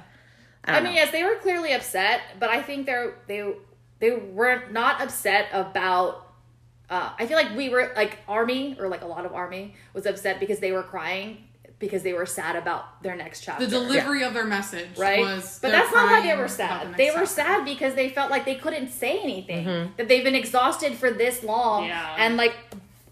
I, 0.65 0.77
I, 0.77 0.81
mean, 0.81 0.93
know. 0.93 0.99
yes, 0.99 1.11
they 1.11 1.23
were 1.23 1.35
clearly 1.35 1.71
upset, 1.73 2.21
but 2.39 2.49
I 2.49 2.61
think 2.61 2.85
they're 2.85 3.15
they 3.27 3.53
they 3.99 4.11
were 4.11 4.63
not 4.71 5.01
upset 5.01 5.47
about. 5.53 6.25
Uh, 6.89 7.11
I 7.19 7.27
feel 7.27 7.37
like 7.37 7.55
we 7.55 7.69
were 7.69 7.91
like 7.95 8.17
army 8.27 8.75
or 8.79 8.87
like 8.87 9.03
a 9.03 9.07
lot 9.07 9.25
of 9.25 9.33
army 9.33 9.75
was 9.93 10.05
upset 10.07 10.39
because 10.39 10.59
they 10.59 10.71
were 10.71 10.81
crying 10.81 11.45
because 11.79 12.03
they 12.03 12.13
were 12.13 12.25
sad 12.25 12.55
about 12.55 13.01
their 13.03 13.15
next 13.15 13.41
chapter. 13.41 13.65
The 13.65 13.71
delivery 13.71 14.23
of 14.23 14.33
their 14.33 14.45
message 14.45 14.97
right? 14.97 15.19
was. 15.19 15.59
but 15.61 15.71
that's 15.71 15.93
not 15.93 16.11
why 16.11 16.21
they 16.21 16.35
were 16.35 16.47
sad. 16.47 16.93
the 16.93 16.97
They 16.97 17.09
were 17.11 17.19
chapter. 17.19 17.27
sad 17.27 17.65
because 17.65 17.95
they 17.95 18.09
felt 18.09 18.29
like 18.29 18.43
they 18.43 18.55
couldn't 18.55 18.89
say 18.89 19.19
anything. 19.19 19.65
Mm-hmm. 19.65 19.91
That 19.97 20.07
they've 20.09 20.23
been 20.23 20.35
exhausted 20.35 20.95
for 20.95 21.09
this 21.09 21.41
long, 21.43 21.85
Yeah. 21.85 22.15
and 22.17 22.35
like 22.37 22.55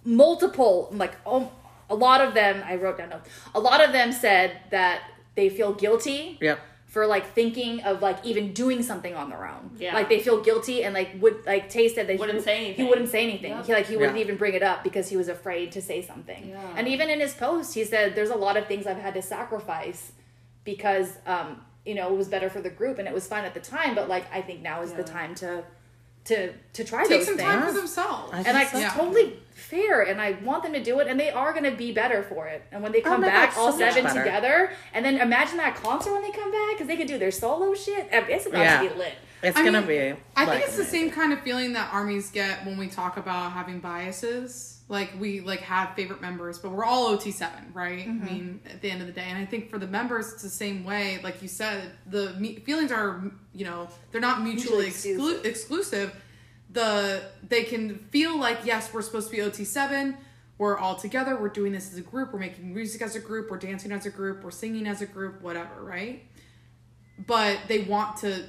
multiple, 0.04 0.90
like 0.92 1.14
oh, 1.26 1.52
a 1.90 1.96
lot 1.96 2.22
of 2.22 2.34
them. 2.34 2.62
I 2.66 2.76
wrote 2.76 2.98
down 2.98 3.10
notes. 3.10 3.30
A 3.56 3.60
lot 3.60 3.84
of 3.84 3.94
them 3.94 4.12
said 4.12 4.58
that 4.72 5.02
they 5.38 5.48
feel 5.50 5.72
guilty 5.74 6.38
Yep. 6.42 6.60
for 6.88 7.06
like 7.08 7.26
thinking 7.34 7.82
of 7.84 8.02
like 8.02 8.18
even 8.26 8.52
doing 8.54 8.82
something 8.84 9.16
on 9.16 9.30
their 9.30 9.46
own. 9.48 9.72
Yeah. 9.78 9.94
Like 9.94 10.10
they 10.10 10.20
feel 10.20 10.42
guilty 10.42 10.84
and 10.84 10.94
like 10.94 11.10
would 11.22 11.46
like 11.46 11.70
Tae 11.70 11.88
said 11.88 12.08
that 12.08 12.14
he 12.14 12.20
Wouldn't 12.20 12.38
would- 12.40 12.44
say 12.44 12.58
anything. 12.58 12.84
He 12.86 12.90
wouldn't 12.90 13.10
say 13.10 13.24
anything. 13.24 13.52
Yep. 13.52 13.66
He 13.68 13.74
like 13.74 13.86
he 13.86 13.96
wouldn't 13.98 14.18
Yeah. 14.18 14.24
even 14.24 14.36
bring 14.36 14.56
it 14.56 14.64
up 14.64 14.84
because 14.84 15.08
he 15.08 15.16
was 15.16 15.30
afraid 15.30 15.72
to 15.74 15.82
say 15.82 16.02
something. 16.02 16.50
Yeah. 16.50 16.74
And 16.76 16.88
even 16.88 17.10
in 17.10 17.20
his 17.22 17.34
post, 17.34 17.74
he 17.76 17.84
said 17.86 18.16
there's 18.16 18.32
a 18.32 18.36
lot 18.48 18.58
of 18.58 18.66
things 18.68 18.88
I've 18.88 18.98
had 19.08 19.14
to 19.14 19.22
sacrifice 19.22 20.12
because 20.64 21.10
um 21.26 21.62
you 21.86 21.96
know 21.96 22.08
it 22.14 22.18
was 22.18 22.28
better 22.28 22.50
for 22.50 22.62
the 22.62 22.70
group 22.80 22.98
and 23.00 23.08
it 23.08 23.14
was 23.14 23.28
fine 23.28 23.46
at 23.46 23.54
the 23.54 23.60
time. 23.76 23.94
But 23.96 24.10
like 24.10 24.26
I 24.34 24.42
think 24.42 24.62
now 24.62 24.82
is 24.82 24.92
the 24.94 25.04
time 25.04 25.36
to 25.36 25.64
to 26.28 26.52
to 26.74 26.84
try 26.84 27.02
Take 27.02 27.20
those 27.20 27.26
some 27.28 27.38
things. 27.38 27.50
time 27.50 27.66
for 27.68 27.74
themselves. 27.74 28.32
I 28.34 28.38
and 28.38 28.46
think 28.46 28.56
like 28.56 28.68
so. 28.70 28.80
Yeah. 28.80 28.90
totally 28.94 29.40
fair 29.54 30.04
and 30.04 30.22
i 30.22 30.32
want 30.44 30.62
them 30.64 30.72
to 30.72 30.82
do 30.82 31.00
it 31.00 31.08
and 31.08 31.20
they 31.20 31.30
are 31.32 31.52
going 31.52 31.64
to 31.66 31.72
be 31.76 31.92
better 31.92 32.22
for 32.24 32.48
it 32.48 32.64
and 32.72 32.82
when 32.82 32.92
they 32.92 33.00
oh 33.02 33.06
come 33.06 33.22
my 33.22 33.28
back 33.28 33.54
God, 33.56 33.60
all 33.60 33.72
so 33.74 33.80
seven 33.80 34.06
together 34.06 34.72
and 34.94 35.04
then 35.04 35.18
imagine 35.18 35.58
that 35.58 35.76
concert 35.76 36.14
when 36.14 36.22
they 36.22 36.30
come 36.32 36.52
back 36.52 36.70
because 36.74 36.88
they 36.88 36.96
could 36.96 37.08
do 37.08 37.18
their 37.18 37.32
solo 37.32 37.74
shit 37.74 38.06
uh, 38.14 38.22
it's 38.30 38.46
about 38.46 38.60
Yeah. 38.62 38.84
to 38.84 38.90
be 38.90 38.96
lit 38.96 39.14
It's 39.44 39.58
I 39.58 39.66
gonna 39.66 39.80
mean, 39.82 39.88
be. 40.16 40.20
I 40.36 40.46
like, 40.46 40.50
think 40.60 40.64
it's 40.68 40.78
the 40.78 40.86
same 40.86 41.10
kind 41.12 41.34
of 41.34 41.42
feeling 41.42 41.74
that 41.74 41.92
armies 41.94 42.30
get 42.30 42.66
when 42.66 42.78
we 42.78 42.88
talk 42.88 43.18
about 43.18 43.52
having 43.52 43.80
biases. 43.80 44.77
Like 44.90 45.20
we 45.20 45.42
like 45.42 45.60
have 45.62 45.96
favorite 45.96 46.22
members, 46.22 46.60
but 46.60 46.72
we're 46.72 46.86
all 46.86 47.08
OT 47.08 47.32
seven, 47.32 47.72
right? 47.74 48.08
Mm-hmm. 48.08 48.26
I 48.26 48.32
mean, 48.32 48.62
at 48.66 48.82
the 48.82 48.90
end 48.90 49.02
of 49.02 49.08
the 49.08 49.14
day, 49.14 49.26
and 49.28 49.38
I 49.38 49.46
think 49.46 49.70
for 49.70 49.78
the 49.78 49.88
members, 49.88 50.32
it's 50.32 50.44
the 50.44 50.50
same 50.50 50.86
way. 50.86 51.20
Like 51.24 51.42
you 51.42 51.50
said, 51.50 51.92
the 52.06 52.34
me- 52.36 52.60
feelings 52.60 52.92
are 52.92 53.32
you 53.54 53.66
know 53.66 53.90
they're 54.12 54.22
not 54.22 54.42
mutually 54.42 54.88
exclu- 54.88 55.44
exclusive. 55.44 56.16
The 56.72 57.24
they 57.48 57.64
can 57.64 58.00
feel 58.12 58.38
like 58.40 58.60
yes, 58.64 58.94
we're 58.94 59.02
supposed 59.02 59.30
to 59.30 59.36
be 59.36 59.42
OT 59.42 59.66
seven. 59.66 60.16
We're 60.58 60.78
all 60.78 60.96
together. 60.96 61.36
We're 61.36 61.50
doing 61.50 61.74
this 61.74 61.92
as 61.92 61.98
a 61.98 62.02
group. 62.02 62.34
We're 62.34 62.40
making 62.40 62.74
music 62.74 63.02
as 63.02 63.16
a 63.16 63.20
group. 63.20 63.52
We're 63.52 63.58
dancing 63.60 63.92
as 63.92 64.06
a 64.06 64.10
group. 64.10 64.44
We're 64.44 64.52
singing 64.52 64.88
as 64.88 65.02
a 65.02 65.06
group. 65.06 65.42
Whatever, 65.42 65.84
right? 65.84 66.24
but 67.26 67.60
they 67.68 67.80
want 67.80 68.18
to 68.18 68.44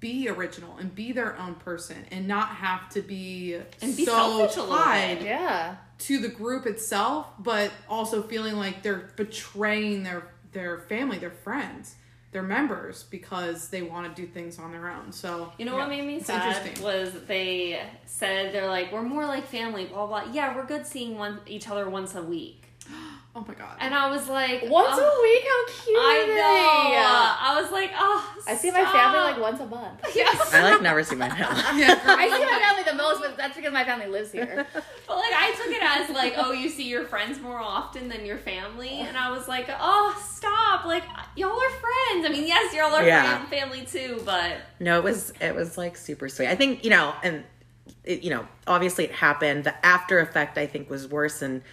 be 0.00 0.28
original 0.28 0.76
and 0.78 0.94
be 0.94 1.12
their 1.12 1.38
own 1.38 1.54
person 1.56 2.04
and 2.10 2.26
not 2.26 2.48
have 2.48 2.88
to 2.90 3.02
be, 3.02 3.56
And 3.82 3.96
be 3.96 4.04
so 4.04 4.48
tied 4.48 5.22
yeah 5.22 5.76
to 5.98 6.18
the 6.18 6.28
group 6.28 6.64
itself, 6.66 7.26
but 7.38 7.70
also 7.88 8.22
feeling 8.22 8.56
like 8.56 8.82
they're 8.82 9.10
betraying 9.16 10.02
their 10.02 10.32
their 10.52 10.78
family, 10.78 11.18
their 11.18 11.30
friends, 11.30 11.94
their 12.32 12.42
members 12.42 13.04
because 13.04 13.68
they 13.68 13.82
want 13.82 14.14
to 14.14 14.22
do 14.22 14.26
things 14.26 14.58
on 14.58 14.72
their 14.72 14.88
own. 14.88 15.12
So 15.12 15.52
You 15.58 15.66
know 15.66 15.76
what 15.76 15.88
made 15.88 16.06
me 16.06 16.20
sad 16.20 16.56
interesting. 16.56 16.82
was 16.84 17.12
they 17.26 17.82
said 18.06 18.54
they're 18.54 18.66
like 18.68 18.92
we're 18.92 19.02
more 19.02 19.26
like 19.26 19.46
family, 19.46 19.84
blah 19.86 20.06
blah. 20.06 20.24
Yeah, 20.32 20.56
we're 20.56 20.66
good 20.66 20.86
seeing 20.86 21.18
one 21.18 21.40
each 21.46 21.68
other 21.68 21.88
once 21.90 22.14
a 22.14 22.22
week, 22.22 22.69
oh 23.36 23.44
my 23.46 23.54
god, 23.54 23.76
and 23.80 23.94
I 23.94 24.10
was 24.10 24.28
like, 24.28 24.62
once 24.68 24.88
oh, 24.92 25.00
a 25.00 25.22
week 25.22 25.44
how 25.44 25.84
cute 25.84 25.96
I 25.98 26.22
are 26.22 26.26
they? 26.26 26.36
know. 26.36 27.58
I 27.58 27.62
was 27.62 27.70
like, 27.72 27.90
oh, 27.96 28.34
i 28.48 28.54
see 28.56 28.70
my 28.70 28.84
family 28.84 29.20
like 29.20 29.40
once 29.40 29.60
a 29.60 29.66
month 29.66 30.00
Yes. 30.14 30.52
I 30.52 30.62
like 30.72 30.82
never 30.82 31.04
see 31.04 31.14
my 31.14 31.28
family. 31.28 31.62
yeah, 31.80 32.00
i 32.06 32.24
see 32.28 32.44
my 32.44 32.60
family 32.60 32.90
the 32.90 32.96
most 32.96 33.20
but 33.20 33.36
that's 33.36 33.54
because 33.56 33.72
my 33.72 33.84
family 33.84 34.06
lives 34.06 34.32
here 34.32 34.66
But 35.06 35.16
like 35.16 35.32
I 35.32 35.52
took 35.56 35.74
it 35.74 35.82
as 35.82 36.10
like, 36.14 36.34
oh, 36.36 36.52
you 36.52 36.68
see 36.68 36.88
your 36.88 37.04
friends 37.04 37.40
more 37.40 37.58
often 37.58 38.08
than 38.08 38.24
your 38.24 38.38
family, 38.38 39.00
and 39.00 39.16
I 39.16 39.30
was 39.32 39.48
like, 39.48 39.66
oh, 39.68 40.16
stop! 40.24 40.84
Like 40.84 41.02
y'all 41.36 41.50
are 41.50 41.70
friends. 41.70 42.26
I 42.26 42.28
mean, 42.30 42.46
yes, 42.46 42.72
y'all 42.72 42.94
are 42.94 43.04
Yeah. 43.04 43.44
family 43.46 43.84
too, 43.84 44.22
but 44.24 44.58
No, 44.78 44.98
it 44.98 45.04
was 45.04 45.32
it 45.40 45.54
was 45.54 45.76
like 45.76 45.96
super 45.96 46.28
sweet. 46.28 46.46
I 46.48 46.54
think 46.54 46.84
you 46.84 46.90
know, 46.90 47.12
and 47.24 47.42
it, 48.04 48.22
you 48.22 48.30
know, 48.30 48.46
obviously 48.68 49.04
it 49.04 49.12
happened. 49.12 49.64
The 49.64 49.84
after 49.84 50.20
effect, 50.20 50.56
I 50.58 50.66
think, 50.66 50.88
was 50.88 51.08
worse. 51.08 51.42
And 51.42 51.62
I 51.62 51.64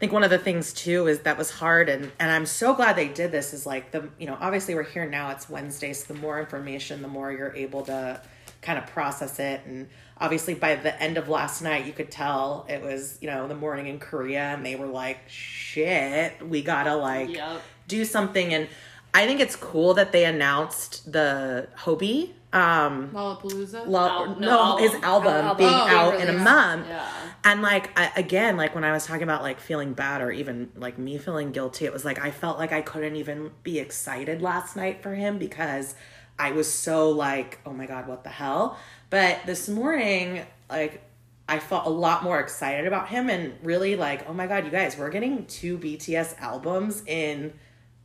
think 0.00 0.12
one 0.12 0.24
of 0.24 0.30
the 0.30 0.38
things 0.38 0.72
too 0.72 1.06
is 1.06 1.20
that 1.20 1.38
was 1.38 1.50
hard. 1.50 1.88
And 1.88 2.10
and 2.18 2.30
I'm 2.32 2.46
so 2.46 2.74
glad 2.74 2.96
they 2.96 3.08
did 3.08 3.30
this. 3.30 3.52
Is 3.54 3.66
like 3.66 3.92
the 3.92 4.08
you 4.18 4.26
know, 4.26 4.36
obviously 4.40 4.74
we're 4.74 4.82
here 4.82 5.08
now. 5.08 5.30
It's 5.30 5.48
Wednesday, 5.48 5.92
so 5.92 6.12
the 6.12 6.18
more 6.20 6.40
information, 6.40 7.02
the 7.02 7.08
more 7.08 7.30
you're 7.30 7.54
able 7.54 7.82
to 7.84 8.20
kind 8.62 8.78
of 8.78 8.86
process 8.86 9.38
it. 9.38 9.60
And 9.66 9.88
obviously 10.18 10.54
by 10.54 10.74
the 10.74 11.00
end 11.00 11.16
of 11.18 11.28
last 11.28 11.62
night, 11.62 11.86
you 11.86 11.92
could 11.92 12.10
tell 12.10 12.66
it 12.68 12.82
was 12.82 13.18
you 13.20 13.28
know 13.28 13.46
the 13.46 13.54
morning 13.54 13.86
in 13.86 13.98
Korea, 13.98 14.54
and 14.54 14.64
they 14.66 14.74
were 14.74 14.86
like, 14.86 15.18
shit, 15.28 16.46
we 16.48 16.62
gotta 16.62 16.96
like 16.96 17.28
Yep. 17.30 17.62
do 17.86 18.04
something. 18.04 18.54
And 18.54 18.68
I 19.12 19.26
think 19.26 19.40
it's 19.40 19.56
cool 19.56 19.94
that 19.94 20.12
they 20.12 20.24
announced 20.24 21.12
the 21.12 21.68
Hobie. 21.80 22.30
Um, 22.52 23.10
Lollapalooza. 23.12 23.86
Lo- 23.86 24.08
Al- 24.08 24.26
no, 24.34 24.38
no, 24.40 24.60
album. 24.60 24.82
his 24.84 25.02
album 25.02 25.32
Album. 25.34 25.56
being 25.56 25.70
Oh, 25.70 25.86
out 25.86 26.12
really? 26.12 26.22
in 26.24 26.28
a 26.30 26.32
Yeah. 26.38 26.42
month. 26.44 26.86
yeah. 26.88 27.08
And 27.44 27.62
like 27.62 27.90
I, 27.98 28.10
again, 28.16 28.56
like 28.56 28.74
when 28.74 28.84
I 28.84 28.92
was 28.92 29.06
talking 29.06 29.22
about 29.22 29.42
like 29.42 29.60
feeling 29.60 29.92
bad 29.92 30.20
or 30.20 30.30
even 30.32 30.70
like 30.76 30.98
me 30.98 31.16
feeling 31.18 31.52
guilty, 31.52 31.84
it 31.84 31.92
was 31.92 32.04
like 32.04 32.18
I 32.22 32.30
felt 32.30 32.58
like 32.58 32.72
I 32.72 32.82
couldn't 32.82 33.16
even 33.16 33.52
be 33.62 33.78
excited 33.78 34.42
last 34.42 34.76
night 34.76 35.02
for 35.02 35.14
him 35.14 35.38
because 35.38 35.94
I 36.38 36.50
was 36.52 36.70
so 36.72 37.10
like, 37.10 37.60
oh 37.64 37.72
my 37.72 37.86
god, 37.86 38.08
what 38.08 38.24
the 38.24 38.30
hell? 38.30 38.76
But 39.10 39.38
this 39.46 39.68
morning, 39.68 40.44
like 40.68 41.02
I 41.48 41.58
felt 41.60 41.86
a 41.86 41.90
lot 41.90 42.22
more 42.24 42.38
excited 42.40 42.86
about 42.86 43.08
him 43.08 43.28
and 43.30 43.54
really 43.62 43.96
like, 43.96 44.28
oh 44.28 44.32
my 44.32 44.46
god, 44.46 44.64
you 44.64 44.70
guys, 44.70 44.96
we're 44.98 45.10
getting 45.10 45.46
two 45.46 45.78
BTS 45.78 46.38
albums 46.40 47.02
in 47.06 47.52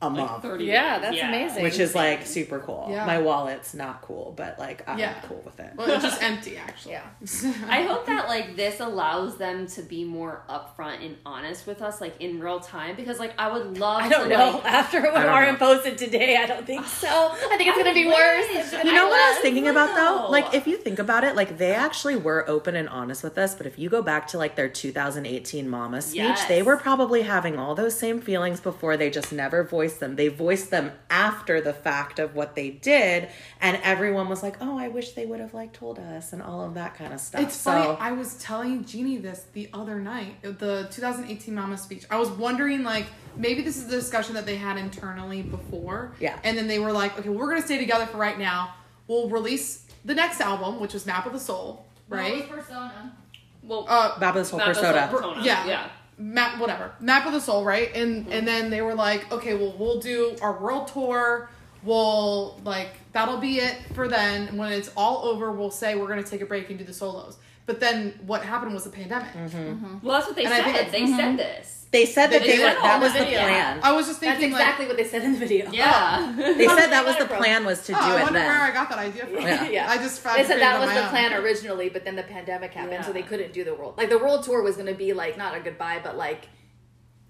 a 0.05 0.17
Like 0.21 0.29
month. 0.31 0.43
30 0.43 0.65
Yeah, 0.65 0.99
days. 0.99 1.01
that's 1.09 1.23
amazing. 1.27 1.63
Which 1.63 1.79
is 1.79 1.95
like 1.95 2.25
super 2.25 2.59
cool. 2.59 2.87
Yeah. 2.89 3.05
My 3.05 3.19
wallet's 3.19 3.73
not 3.73 4.01
cool, 4.01 4.33
but 4.37 4.57
like 4.59 4.87
I'm 4.87 4.97
Yeah. 4.99 5.13
cool 5.27 5.41
with 5.45 5.59
it. 5.59 5.71
well, 5.75 5.89
it's 5.89 6.03
just 6.03 6.21
empty 6.21 6.57
actually. 6.57 6.93
yeah 6.93 7.03
I 7.69 7.83
hope 7.83 8.05
that 8.07 8.27
like 8.27 8.55
this 8.55 8.79
allows 8.79 9.37
them 9.37 9.67
to 9.67 9.81
be 9.81 10.03
more 10.03 10.43
upfront 10.49 11.05
and 11.05 11.17
honest 11.25 11.65
with 11.67 11.81
us, 11.81 12.01
like 12.01 12.15
in 12.19 12.39
real 12.39 12.59
time, 12.59 12.95
because 12.95 13.19
like 13.19 13.33
I 13.37 13.51
would 13.51 13.77
love. 13.77 14.01
I 14.03 14.09
don't 14.09 14.29
to, 14.29 14.37
know. 14.37 14.51
Like, 14.63 14.65
After 14.85 15.01
what 15.01 15.13
don't 15.13 15.43
RM 15.49 15.57
posted 15.57 15.97
today, 15.97 16.37
I 16.37 16.45
don't 16.45 16.65
think 16.65 16.85
so. 16.85 17.07
I 17.51 17.55
think 17.57 17.69
it's 17.69 17.77
gonna 17.77 17.93
be 17.93 18.05
I 18.07 18.13
worse. 18.13 18.71
gonna 18.71 18.83
You 18.83 18.91
be 18.91 18.95
know 18.95 19.07
what 19.07 19.19
I 19.19 19.31
was 19.31 19.39
thinking 19.39 19.67
about 19.67 19.95
though? 19.95 20.29
Like 20.29 20.53
if 20.53 20.67
you 20.67 20.77
think 20.77 20.99
about 20.99 21.23
it, 21.23 21.35
like 21.35 21.57
they 21.57 21.73
actually 21.73 22.15
were 22.15 22.47
open 22.49 22.75
and 22.75 22.87
honest 22.89 23.23
with 23.23 23.37
us, 23.37 23.55
but 23.55 23.65
if 23.65 23.79
you 23.79 23.89
go 23.89 24.01
back 24.01 24.27
to 24.29 24.37
like 24.37 24.55
their 24.55 24.69
2018 24.69 25.69
mama 25.69 26.01
speech, 26.01 26.15
Yes. 26.15 26.45
they 26.47 26.61
were 26.61 26.77
probably 26.77 27.21
having 27.23 27.57
all 27.57 27.75
those 27.75 27.97
same 27.97 28.19
feelings 28.21 28.59
before 28.59 28.97
they 28.97 29.09
just 29.09 29.31
never 29.31 29.63
voiced 29.63 29.94
them. 29.99 30.15
They 30.15 30.27
voiced 30.27 30.71
them 30.71 30.91
after 31.09 31.61
the 31.61 31.73
fact 31.73 32.19
of 32.19 32.35
what 32.35 32.55
they 32.55 32.69
did 32.69 33.29
and 33.61 33.79
everyone 33.83 34.29
was 34.29 34.43
like, 34.43 34.57
"Oh, 34.61 34.77
I 34.77 34.87
wish 34.87 35.11
they 35.11 35.25
would 35.25 35.39
have 35.39 35.53
like 35.53 35.73
told 35.73 35.99
us" 35.99 36.33
and 36.33 36.41
all 36.41 36.65
of 36.65 36.73
that 36.75 36.95
kind 36.95 37.13
of 37.13 37.19
stuff. 37.19 37.41
It's 37.41 37.55
so 37.55 37.71
funny. 37.71 37.97
I 37.99 38.11
was 38.11 38.35
telling 38.35 38.85
Jeannie 38.85 39.17
this 39.17 39.45
the 39.53 39.69
other 39.73 39.99
night, 39.99 40.41
the 40.41 40.87
2018 40.91 41.53
Mama 41.55 41.77
speech. 41.77 42.05
I 42.09 42.17
was 42.17 42.29
wondering, 42.29 42.83
like, 42.83 43.05
maybe 43.35 43.61
this 43.61 43.77
is 43.77 43.87
the 43.87 43.95
discussion 43.95 44.33
that 44.35 44.45
they 44.45 44.55
had 44.57 44.77
internally 44.77 45.41
before. 45.41 46.13
Yeah. 46.19 46.37
And 46.43 46.57
then 46.57 46.67
they 46.67 46.79
were 46.79 46.91
like, 46.91 47.17
okay, 47.19 47.29
we're 47.29 47.47
going 47.47 47.59
to 47.61 47.65
stay 47.65 47.77
together 47.77 48.05
for 48.05 48.17
right 48.17 48.37
now. 48.39 48.75
We'll 49.07 49.29
release 49.29 49.85
the 50.03 50.15
next 50.15 50.41
album, 50.41 50.79
which 50.79 50.93
was 50.93 51.05
Map 51.05 51.25
of 51.25 51.33
the 51.33 51.39
Soul, 51.39 51.85
right? 52.09 52.47
Persona. 52.49 53.15
well, 53.63 53.85
Uh, 53.89 54.19
Bab 54.19 54.35
of 54.35 54.43
the 54.43 54.45
Soul 54.49 54.59
Map 54.59 54.69
of 54.69 54.75
the 54.75 54.81
Persona. 54.81 55.09
Soul. 55.11 55.19
Persona, 55.19 55.45
yeah. 55.45 55.65
yeah. 55.67 55.89
Map, 56.17 56.59
whatever. 56.59 56.93
Map 56.99 57.25
of 57.25 57.33
the 57.33 57.41
Soul, 57.41 57.63
right? 57.65 57.93
And 57.93 58.17
and 58.17 58.27
mm-hmm. 58.27 58.45
then 58.45 58.69
they 58.69 58.81
were 58.81 58.95
like, 58.95 59.31
okay, 59.31 59.53
well, 59.55 59.75
we'll 59.77 59.99
do 59.99 60.35
our 60.41 60.57
world 60.59 60.87
tour. 60.87 61.49
We'll 61.83 62.59
like 62.63 62.89
that'll 63.11 63.37
be 63.37 63.59
it 63.59 63.77
for 63.93 64.07
then. 64.07 64.57
When 64.57 64.71
it's 64.71 64.89
all 64.95 65.25
over, 65.25 65.51
we'll 65.51 65.71
say 65.71 65.95
we're 65.95 66.07
gonna 66.07 66.23
take 66.23 66.41
a 66.41 66.45
break 66.45 66.69
and 66.69 66.79
do 66.79 66.85
the 66.85 66.93
solos. 66.93 67.37
But 67.65 67.79
then 67.79 68.19
what 68.25 68.43
happened 68.43 68.73
was 68.73 68.83
the 68.83 68.89
pandemic. 68.91 69.33
Mm-hmm. 69.33 69.57
Mm-hmm. 69.57 70.05
Well, 70.05 70.15
that's 70.17 70.27
what 70.27 70.35
they 70.35 70.45
And 70.45 70.53
I 70.53 70.61
think 70.63 70.77
said. 70.77 70.87
it's- 70.87 70.91
They 70.91 71.07
said 71.07 71.37
this. 71.37 71.84
They 71.95 72.05
said 72.05 72.27
that 72.27 72.41
They 72.41 72.57
they 72.57 72.59
were, 72.59 72.75
that 72.81 72.99
was 73.01 73.13
the 73.13 73.19
the 73.19 73.25
plan. 73.25 73.79
I 73.81 73.93
was 73.93 74.07
just 74.07 74.19
That's 74.19 74.37
thinking 74.37 74.51
exactly 74.51 74.85
what 74.85 74.97
they 74.97 75.05
said 75.05 75.23
in 75.23 75.31
the 75.31 75.39
video. 75.39 75.71
Yeah. 75.71 76.33
They 76.57 76.67
said 76.67 76.87
that 76.87 77.05
was 77.05 77.17
the 77.17 77.25
From- 77.25 77.37
plan 77.37 77.63
was 77.65 77.83
to 77.83 77.93
like, 77.93 78.01
do 78.01 78.07
oh, 78.07 78.15
I 78.15 78.19
it 78.19 78.23
wonder 78.23 78.39
where 78.39 78.61
I 78.61 78.71
got 78.71 78.89
that 78.89 78.99
idea 78.99 79.25
from. 79.25 79.41
Yeah. 79.41 79.69
yeah. 79.77 79.89
I 79.89 79.97
just 79.97 80.19
found. 80.19 80.37
they 80.37 80.43
said 80.43 80.59
that 80.59 80.77
was 80.79 80.89
the 80.89 81.03
own. 81.03 81.09
plan 81.09 81.33
originally, 81.33 81.87
but 81.87 82.03
then 82.03 82.17
the 82.17 82.23
pandemic 82.23 82.73
happened, 82.73 83.05
so 83.05 83.13
they 83.13 83.21
couldn't 83.23 83.53
do 83.53 83.63
the 83.63 83.73
world. 83.73 83.97
Like 83.97 84.09
the 84.09 84.19
world 84.19 84.43
tour 84.43 84.61
was 84.61 84.75
going 84.75 84.87
to 84.87 84.93
be 85.05 85.13
like 85.13 85.37
not 85.37 85.55
a 85.55 85.61
goodbye, 85.61 86.01
but 86.03 86.17
like, 86.17 86.49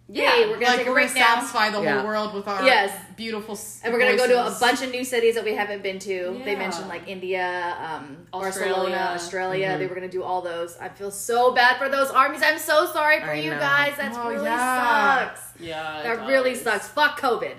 Yeah. 0.07 0.29
hey, 0.31 0.41
we're 0.47 0.59
going 0.59 0.59
to 0.59 0.65
Like 0.67 0.77
take 0.77 0.85
a 0.87 0.89
we're 0.91 0.95
break 0.95 1.07
gonna 1.07 1.19
now, 1.19 1.35
satisfy 1.35 1.69
the 1.71 1.81
Yeah. 1.81 1.97
whole 1.97 2.07
world 2.07 2.33
with 2.35 2.47
our 2.47 2.63
Yes. 2.63 2.91
beautiful 3.15 3.55
s- 3.55 3.81
and 3.83 3.91
we're 3.91 3.99
going 3.99 4.11
to 4.11 4.17
go 4.17 4.27
to 4.27 4.39
a 4.39 4.43
voices. 4.43 4.59
bunch 4.59 4.81
of 4.83 4.91
new 4.91 5.03
cities 5.03 5.33
that 5.33 5.43
we 5.43 5.55
haven't 5.55 5.81
been 5.81 5.97
to. 5.99 6.41
They 6.45 6.51
Yeah. 6.51 6.57
mentioned 6.59 6.87
like 6.89 7.07
India, 7.07 7.75
um, 7.79 8.27
Barcelona, 8.31 8.75
Australia. 8.75 8.97
Australia. 9.15 9.67
Mm-hmm. 9.69 9.79
They 9.79 9.87
were 9.87 9.95
going 9.95 10.07
to 10.09 10.15
do 10.17 10.21
all 10.23 10.41
those. 10.43 10.77
I 10.77 10.89
feel 10.89 11.09
so 11.09 11.53
bad 11.53 11.77
for 11.77 11.89
those 11.89 12.11
armies. 12.11 12.41
I'm 12.43 12.59
so 12.59 12.85
sorry 12.85 13.19
for 13.19 13.31
I 13.31 13.35
you 13.35 13.49
know. 13.49 13.57
guys. 13.59 13.93
That's 13.97 14.15
Oh, 14.17 14.29
really 14.29 14.45
yeah. 14.45 15.25
sucks. 15.29 15.41
Yeah. 15.59 15.99
it 16.01 16.03
That 16.03 16.27
really 16.27 16.51
does. 16.53 16.61
sucks. 16.61 16.87
Fuck 16.89 17.19
COVID. 17.19 17.55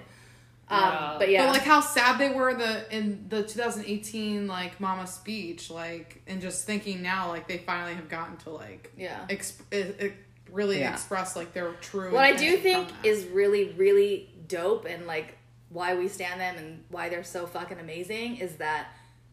Um, 0.68 0.80
Yeah. 0.80 1.14
But 1.18 1.30
yeah, 1.30 1.46
But 1.46 1.52
like 1.54 1.62
how 1.62 1.80
sad 1.80 2.18
they 2.18 2.28
were 2.30 2.50
in 2.50 2.58
the 2.58 2.96
in 2.96 3.24
the 3.28 3.42
2018 3.44 4.46
like 4.48 4.80
Mama 4.80 5.06
speech, 5.06 5.70
like 5.70 6.22
and 6.26 6.40
just 6.40 6.64
thinking 6.66 7.02
now 7.02 7.28
like 7.28 7.46
they 7.48 7.58
finally 7.58 7.94
have 7.94 8.08
gotten 8.08 8.36
to 8.38 8.50
like 8.50 8.92
yeah. 8.96 9.20
exp- 9.28 9.62
it, 9.70 9.96
it 10.00 10.14
really 10.50 10.80
Yeah. 10.80 10.92
express 10.92 11.36
like 11.36 11.52
their 11.52 11.72
true. 11.80 12.12
what 12.12 12.24
I 12.24 12.34
do 12.34 12.56
think 12.56 12.88
is 13.02 13.24
really, 13.26 13.72
really 13.76 14.30
dope 14.48 14.84
and 14.86 15.06
like 15.06 15.36
why 15.68 15.94
we 15.94 16.08
stand 16.08 16.40
them 16.40 16.56
and 16.56 16.84
why 16.88 17.08
they're 17.08 17.24
so 17.24 17.46
fucking 17.46 17.78
amazing 17.78 18.36
is 18.36 18.56
that 18.56 18.88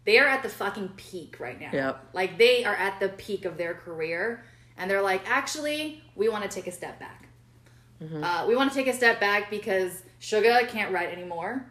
they 0.06 0.17
are 0.19 0.28
at 0.28 0.43
the 0.43 0.49
fucking 0.49 0.89
peak 0.97 1.39
right 1.39 1.60
now. 1.62 1.69
Yep. 1.71 2.10
Like 2.13 2.38
they 2.38 2.65
are 2.65 2.76
at 2.76 2.99
the 2.99 3.10
peak 3.10 3.45
of 3.45 3.58
their 3.58 3.73
career 3.73 4.43
and 4.78 4.89
they're 4.89 5.02
like, 5.02 5.30
actually, 5.30 6.04
we 6.15 6.28
want 6.30 6.43
to 6.43 6.49
take 6.49 6.67
a 6.67 6.71
step 6.71 6.99
back. 6.99 7.28
Uh, 8.21 8.43
we 8.49 8.54
want 8.54 8.69
to 8.69 8.76
take 8.76 8.88
a 8.88 8.93
step 8.93 9.21
back 9.21 9.49
because 9.49 10.04
Suga 10.19 10.67
can't 10.67 10.91
write 10.91 11.10
anymore. 11.10 11.65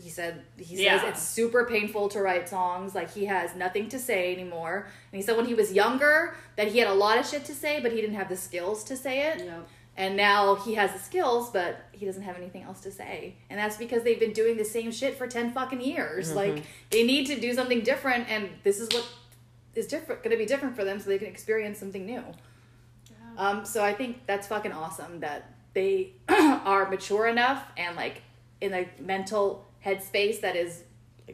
He 0.00 0.10
said 0.10 0.42
he 0.56 0.76
says 0.76 0.80
Yeah. 0.80 1.08
it's 1.08 1.22
super 1.22 1.64
painful 1.64 2.08
to 2.10 2.20
write 2.20 2.48
songs. 2.48 2.94
Like 2.94 3.12
he 3.12 3.24
has 3.26 3.54
nothing 3.54 3.88
to 3.90 3.98
say 3.98 4.32
anymore. 4.32 4.86
And 5.12 5.20
he 5.20 5.22
said 5.22 5.36
when 5.36 5.46
he 5.46 5.54
was 5.54 5.72
younger 5.72 6.34
that 6.56 6.68
he 6.68 6.78
had 6.78 6.88
a 6.88 6.94
lot 6.94 7.18
of 7.18 7.26
shit 7.26 7.44
to 7.46 7.54
say, 7.54 7.80
but 7.80 7.92
he 7.92 8.00
didn't 8.00 8.16
have 8.16 8.28
the 8.28 8.36
skills 8.36 8.84
to 8.84 8.96
say 8.96 9.28
it. 9.28 9.44
Yep. 9.44 9.68
And 9.96 10.16
now 10.16 10.56
he 10.56 10.74
has 10.74 10.92
the 10.92 10.98
skills, 10.98 11.50
but 11.50 11.78
he 11.92 12.04
doesn't 12.04 12.24
have 12.24 12.36
anything 12.36 12.62
else 12.64 12.80
to 12.80 12.90
say. 12.90 13.36
And 13.48 13.56
that's 13.60 13.76
because 13.76 14.02
they've 14.02 14.18
been 14.18 14.32
doing 14.32 14.56
the 14.56 14.64
same 14.64 14.90
shit 14.90 15.16
for 15.16 15.28
10 15.28 15.52
fucking 15.52 15.80
years. 15.80 16.34
Like, 16.34 16.64
they 16.90 17.04
need 17.04 17.26
to 17.28 17.38
do 17.38 17.54
something 17.54 17.80
different, 17.82 18.28
and 18.28 18.48
this 18.64 18.80
is 18.80 18.88
what 18.92 19.06
is 19.76 19.86
different, 19.86 20.24
going 20.24 20.32
to 20.32 20.36
be 20.36 20.46
different 20.46 20.74
for 20.74 20.82
them 20.82 20.98
so 20.98 21.08
they 21.10 21.18
can 21.18 21.28
experience 21.28 21.78
something 21.78 22.04
new. 22.04 22.24
Um, 23.36 23.64
so 23.64 23.84
I 23.84 23.92
think 23.94 24.26
that's 24.26 24.48
fucking 24.48 24.72
awesome 24.72 25.20
that 25.20 25.48
they 25.74 26.14
are 26.28 26.90
mature 26.90 27.28
enough 27.28 27.62
and, 27.76 27.94
like, 27.94 28.22
in 28.60 28.72
a 28.74 28.88
mental 29.00 29.64
headspace 29.84 30.40
that 30.40 30.56
is 30.56 30.82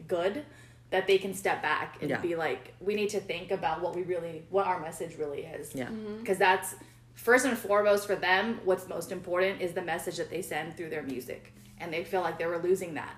good 0.07 0.45
that 0.89 1.07
they 1.07 1.17
can 1.17 1.33
step 1.33 1.61
back 1.61 1.97
and 2.01 2.09
Yeah. 2.09 2.17
be 2.19 2.35
like, 2.35 2.73
we 2.81 2.95
need 2.95 3.09
to 3.09 3.19
think 3.21 3.51
about 3.51 3.81
what 3.81 3.95
we 3.95 4.01
really, 4.03 4.43
what 4.49 4.67
our 4.67 4.79
message 4.79 5.17
really 5.17 5.43
is 5.43 5.73
Yeah. 5.73 5.85
Mm-hmm. 5.85 6.19
because 6.19 6.37
that's 6.37 6.75
first 7.13 7.45
and 7.45 7.57
foremost 7.57 8.07
for 8.07 8.15
them 8.15 8.59
what's 8.65 8.87
most 8.87 9.11
important 9.11 9.61
is 9.61 9.73
the 9.73 9.81
message 9.81 10.17
that 10.17 10.29
they 10.29 10.41
send 10.41 10.75
through 10.75 10.89
their 10.89 11.03
music 11.03 11.53
and 11.79 11.93
they 11.93 12.03
feel 12.03 12.21
like 12.21 12.37
they 12.39 12.45
were 12.45 12.57
losing 12.57 12.93
that 12.95 13.15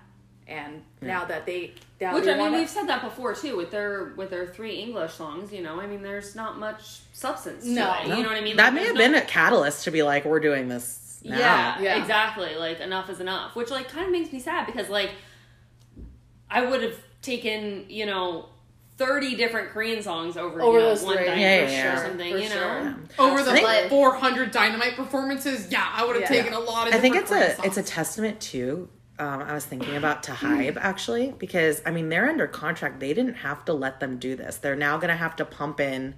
and 0.48 0.84
now 1.02 1.24
that 1.24 1.46
they 1.46 1.74
now 2.02 2.14
Which 2.16 2.26
I 2.26 2.32
mean, 2.32 2.38
wanna- 2.38 2.58
we've 2.58 2.70
said 2.70 2.88
that 2.88 3.02
before 3.02 3.34
too 3.34 3.56
with 3.56 3.72
their 3.72 4.14
with 4.18 4.30
their 4.30 4.46
three 4.46 4.76
English 4.76 5.14
songs. 5.14 5.54
You 5.54 5.62
know, 5.64 5.80
I 5.80 5.88
mean, 5.88 6.02
there's 6.02 6.36
not 6.36 6.60
much 6.60 7.00
substance. 7.14 7.64
To 7.64 7.70
No. 7.70 7.96
you 8.04 8.10
know 8.24 8.28
what 8.30 8.38
I 8.38 8.42
mean. 8.42 8.58
That 8.58 8.66
Like, 8.66 8.74
may 8.74 8.86
have 8.88 8.96
there's 8.98 9.08
been 9.12 9.16
a 9.16 9.26
catalyst 9.26 9.86
to 9.86 9.92
be 9.92 10.04
like, 10.04 10.26
we're 10.26 10.42
doing 10.42 10.68
this 10.68 11.00
now. 11.24 11.38
Yeah, 11.38 11.82
Yeah. 11.82 12.02
exactly. 12.02 12.56
Like 12.56 12.80
enough 12.80 13.10
is 13.10 13.20
enough, 13.20 13.56
which 13.56 13.70
like 13.72 13.90
kind 13.90 14.06
of 14.06 14.12
makes 14.12 14.32
me 14.32 14.40
sad 14.40 14.66
because 14.66 14.90
like 14.90 15.12
I 16.50 16.66
would 16.66 16.84
have 16.84 16.96
taken 17.22 17.86
you 17.90 18.06
know 18.06 18.50
thirty 18.98 19.36
different 19.36 19.70
Korean 19.72 20.04
songs 20.04 20.38
over, 20.38 20.62
Over 20.62 20.78
you 20.78 20.84
know, 20.84 20.90
those 20.90 21.04
one 21.04 21.16
three. 21.18 21.26
Dynamite 21.26 21.42
Yeah, 21.42 21.58
or 21.58 21.70
yeah, 21.70 21.84
yeah. 21.96 22.04
something. 22.08 22.32
For 22.34 22.38
you 22.38 22.50
know, 22.50 22.96
sure. 23.18 23.26
over 23.26 23.44
the 23.44 23.52
think- 23.52 23.66
like 23.66 23.90
400 23.90 24.52
dynamite 24.52 24.96
performances. 24.96 25.72
Yeah, 25.72 25.88
I 25.92 26.06
would 26.06 26.16
have 26.16 26.24
Yeah. 26.30 26.42
taken 26.42 26.54
a 26.54 26.60
lot 26.60 26.88
of. 26.88 26.94
I 26.94 27.00
think 27.00 27.16
it's 27.16 27.30
different 27.32 27.54
a 27.54 27.56
Korean 27.56 27.68
it's 27.68 27.78
a 27.78 27.84
testament 27.84 28.40
to. 28.42 28.90
Um, 29.20 29.44
I 29.44 29.54
was 29.54 29.64
thinking 29.66 29.96
about 29.96 30.24
to 30.24 30.32
Hybe 30.32 30.76
actually 30.78 31.34
because 31.38 31.82
I 31.86 31.92
mean 31.92 32.10
they're 32.10 32.28
under 32.30 32.48
contract. 32.48 33.00
They 33.00 33.14
didn't 33.14 33.36
have 33.36 33.64
to 33.66 33.74
let 33.74 34.00
them 34.00 34.18
do 34.18 34.36
this. 34.36 34.58
They're 34.58 34.76
now 34.76 34.98
going 34.98 35.10
to 35.10 35.16
have 35.16 35.36
to 35.38 35.46
pump 35.46 35.80
in 35.80 36.16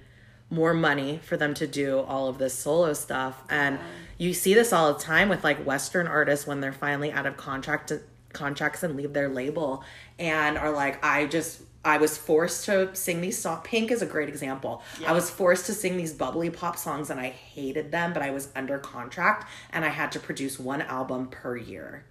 more 0.50 0.74
money 0.74 1.20
for 1.24 1.36
them 1.38 1.54
to 1.56 1.68
do 1.68 2.00
all 2.00 2.28
of 2.30 2.38
this 2.38 2.54
solo 2.58 2.94
stuff. 2.94 3.42
And 3.50 3.80
you 4.18 4.34
see 4.34 4.54
this 4.54 4.72
all 4.72 4.94
the 4.94 5.00
time 5.00 5.30
with 5.30 5.44
like 5.44 5.66
Western 5.66 6.08
artists 6.08 6.48
when 6.48 6.62
they're 6.62 6.74
finally 6.74 7.12
out 7.12 7.26
of 7.26 7.38
contract 7.38 7.92
contracts 8.34 8.84
and 8.84 8.96
leave 8.96 9.14
their 9.14 9.30
label 9.30 9.84
and 10.20 10.58
are 10.58 10.72
like, 10.72 11.04
I 11.04 11.26
just 11.26 11.62
I 11.84 11.98
was 11.98 12.18
forced 12.18 12.66
to 12.66 12.96
sing 12.96 13.22
these 13.22 13.38
songs. 13.38 13.62
Pink 13.64 13.92
is 13.92 14.02
a 14.02 14.08
great 14.08 14.28
example. 14.28 14.82
I 15.06 15.12
was 15.12 15.30
forced 15.30 15.68
to 15.68 15.74
sing 15.74 15.98
these 15.98 16.14
bubbly 16.14 16.50
pop 16.50 16.78
songs 16.78 17.12
and 17.12 17.20
I 17.20 17.30
hated 17.30 17.92
them, 17.92 18.12
but 18.12 18.24
I 18.24 18.32
was 18.32 18.50
under 18.56 18.80
contract 18.80 19.48
and 19.72 19.86
I 19.86 19.90
had 19.90 20.12
to 20.14 20.20
produce 20.20 20.60
one 20.60 20.82
album 20.82 21.28
per 21.28 21.56
year. 21.56 22.04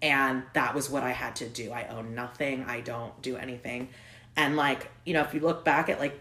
And 0.00 0.44
that 0.52 0.74
was 0.74 0.88
what 0.88 1.02
I 1.02 1.10
had 1.10 1.34
to 1.36 1.48
do. 1.48 1.72
I 1.72 1.88
own 1.88 2.14
nothing. 2.14 2.64
I 2.64 2.80
don't 2.80 3.20
do 3.20 3.36
anything. 3.36 3.88
And 4.36 4.56
like, 4.56 4.90
you 5.04 5.14
know, 5.14 5.22
if 5.22 5.34
you 5.34 5.40
look 5.40 5.64
back 5.64 5.88
at 5.88 5.98
like 5.98 6.20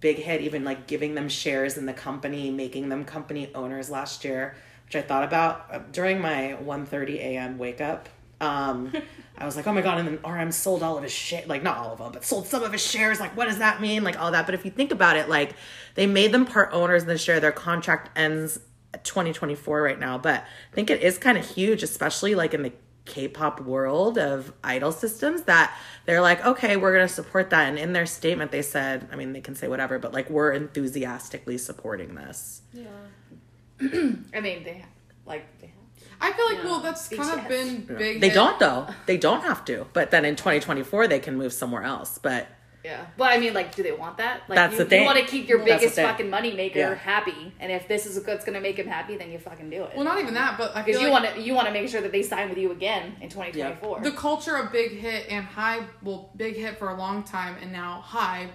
Big 0.00 0.16
Hit, 0.16 0.40
even 0.40 0.64
like 0.64 0.86
giving 0.86 1.14
them 1.14 1.28
shares 1.28 1.76
in 1.76 1.86
the 1.86 1.92
company, 1.92 2.50
making 2.50 2.88
them 2.88 3.04
company 3.04 3.50
owners 3.54 3.90
last 3.90 4.24
year, 4.24 4.56
which 4.86 4.96
I 4.96 5.02
thought 5.02 5.24
about 5.24 5.66
uh, 5.70 5.78
during 5.92 6.20
my 6.20 6.56
1:30 6.62 7.16
a.m. 7.16 7.58
wake 7.58 7.80
up. 7.80 8.08
Um, 8.40 8.92
I 9.38 9.44
was 9.44 9.56
like, 9.56 9.66
oh 9.66 9.72
my 9.72 9.82
god! 9.82 9.98
And 9.98 10.08
then 10.08 10.32
RM 10.32 10.52
sold 10.52 10.82
all 10.82 10.96
of 10.96 11.02
his 11.02 11.12
shit, 11.12 11.48
like 11.48 11.62
not 11.62 11.76
all 11.78 11.92
of 11.92 11.98
them, 11.98 12.12
but 12.12 12.24
sold 12.24 12.46
some 12.46 12.62
of 12.62 12.72
his 12.72 12.84
shares. 12.84 13.20
Like, 13.20 13.36
what 13.36 13.46
does 13.46 13.58
that 13.58 13.80
mean? 13.80 14.02
Like 14.02 14.18
all 14.18 14.30
that. 14.32 14.46
But 14.46 14.54
if 14.54 14.64
you 14.64 14.70
think 14.70 14.90
about 14.90 15.16
it, 15.16 15.28
like 15.28 15.54
they 15.94 16.06
made 16.06 16.32
them 16.32 16.46
part 16.46 16.70
owners 16.72 17.02
in 17.02 17.08
the 17.08 17.18
share. 17.18 17.40
Their 17.40 17.52
contract 17.52 18.18
ends 18.18 18.58
2024 19.04 19.82
right 19.82 19.98
now, 19.98 20.18
but 20.18 20.40
I 20.40 20.74
think 20.74 20.90
it 20.90 21.02
is 21.02 21.18
kind 21.18 21.38
of 21.38 21.46
huge, 21.46 21.82
especially 21.82 22.34
like 22.34 22.54
in 22.54 22.62
the 22.62 22.72
K-pop 23.10 23.60
world 23.60 24.16
of 24.16 24.52
idol 24.62 24.92
systems 24.92 25.42
that 25.42 25.76
they're 26.06 26.20
like, 26.20 26.44
okay, 26.46 26.76
we're 26.76 26.92
gonna 26.92 27.08
support 27.08 27.50
that. 27.50 27.68
And 27.68 27.78
in 27.78 27.92
their 27.92 28.06
statement, 28.06 28.52
they 28.52 28.62
said, 28.62 29.08
I 29.12 29.16
mean, 29.16 29.32
they 29.32 29.40
can 29.40 29.54
say 29.54 29.68
whatever, 29.68 29.98
but 29.98 30.14
like 30.14 30.30
we're 30.30 30.52
enthusiastically 30.52 31.58
supporting 31.58 32.14
this. 32.14 32.62
Yeah. 32.72 32.84
I 33.82 34.40
mean 34.40 34.62
they 34.64 34.84
like 35.26 35.44
they 35.60 35.66
have. 35.66 35.76
I 36.22 36.32
feel 36.32 36.46
like 36.46 36.64
well, 36.64 36.80
that's 36.80 37.08
kind 37.08 37.28
BTS. 37.28 37.42
of 37.42 37.48
been 37.48 37.80
big. 37.98 38.20
They 38.20 38.28
hit. 38.28 38.34
don't 38.34 38.58
though. 38.60 38.86
They 39.06 39.16
don't 39.16 39.42
have 39.42 39.64
to. 39.66 39.86
But 39.92 40.10
then 40.10 40.24
in 40.24 40.36
2024, 40.36 41.08
they 41.08 41.18
can 41.18 41.36
move 41.36 41.52
somewhere 41.52 41.82
else. 41.82 42.18
But 42.18 42.46
yeah. 42.84 43.04
But 43.16 43.32
I 43.32 43.38
mean 43.38 43.52
like 43.54 43.74
do 43.74 43.82
they 43.82 43.92
want 43.92 44.16
that? 44.18 44.42
Like 44.48 44.56
That's 44.56 44.72
you, 44.72 44.78
the 44.78 44.84
thing. 44.86 45.00
you 45.00 45.06
want 45.06 45.18
to 45.18 45.24
keep 45.26 45.48
your 45.48 45.58
That's 45.58 45.80
biggest 45.82 45.96
fucking 45.96 46.30
money 46.30 46.52
maker 46.54 46.78
Yeah. 46.78 46.94
happy 46.94 47.52
and 47.60 47.70
if 47.70 47.86
this 47.88 48.06
is 48.06 48.16
what's 48.26 48.44
going 48.44 48.54
to 48.54 48.60
make 48.60 48.78
him 48.78 48.86
happy 48.86 49.16
then 49.16 49.30
you 49.30 49.38
fucking 49.38 49.68
do 49.70 49.84
it. 49.84 49.92
Well, 49.94 50.04
not 50.04 50.18
even 50.20 50.34
that, 50.34 50.56
but 50.56 50.74
I 50.76 50.82
because 50.82 50.98
feel 51.00 51.08
you 51.08 51.12
like 51.14 51.22
want 51.24 51.34
to 51.36 51.42
you 51.42 51.54
want 51.54 51.66
to 51.66 51.72
make 51.72 51.88
sure 51.88 52.00
that 52.00 52.12
they 52.12 52.22
sign 52.22 52.48
with 52.48 52.58
you 52.58 52.72
again 52.72 53.16
in 53.20 53.28
2024 53.28 54.00
the 54.00 54.12
culture 54.12 54.56
of 54.56 54.72
big 54.72 54.92
hit 54.98 55.26
and 55.28 55.44
high 55.44 55.80
well 56.02 56.30
big 56.36 56.56
hit 56.56 56.78
for 56.78 56.90
a 56.90 56.96
long 56.96 57.22
time 57.22 57.56
and 57.62 57.70
now 57.72 58.00
high 58.00 58.48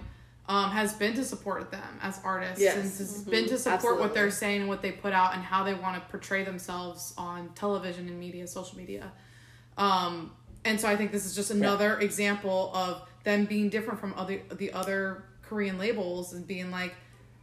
um, 0.48 0.70
has 0.70 0.92
been 0.94 1.12
to 1.14 1.24
support 1.24 1.72
them 1.72 1.98
as 2.02 2.20
artists 2.24 2.60
Yes. 2.60 2.74
and 2.76 2.84
has 2.84 3.22
been 3.24 3.48
to 3.48 3.58
support 3.58 3.98
what 3.98 4.14
they're 4.14 4.30
saying 4.30 4.60
and 4.60 4.68
what 4.68 4.80
they 4.80 4.92
put 4.92 5.12
out 5.12 5.34
and 5.34 5.42
how 5.42 5.64
they 5.64 5.74
want 5.74 5.96
to 6.00 6.08
portray 6.10 6.44
themselves 6.44 7.14
on 7.18 7.48
television 7.56 8.06
and 8.08 8.18
media 8.20 8.46
social 8.46 8.76
media. 8.78 9.10
Um, 9.76 10.32
and 10.64 10.80
so 10.80 10.88
i 10.88 10.96
think 10.96 11.12
this 11.12 11.24
is 11.26 11.34
just 11.34 11.50
another 11.52 11.98
example 12.00 12.72
of 12.74 13.02
them 13.26 13.44
being 13.44 13.68
different 13.68 13.98
from 14.00 14.14
other 14.16 14.40
the 14.54 14.72
other 14.72 15.24
korean 15.42 15.76
labels 15.78 16.32
and 16.32 16.46
being 16.46 16.70
like 16.70 16.94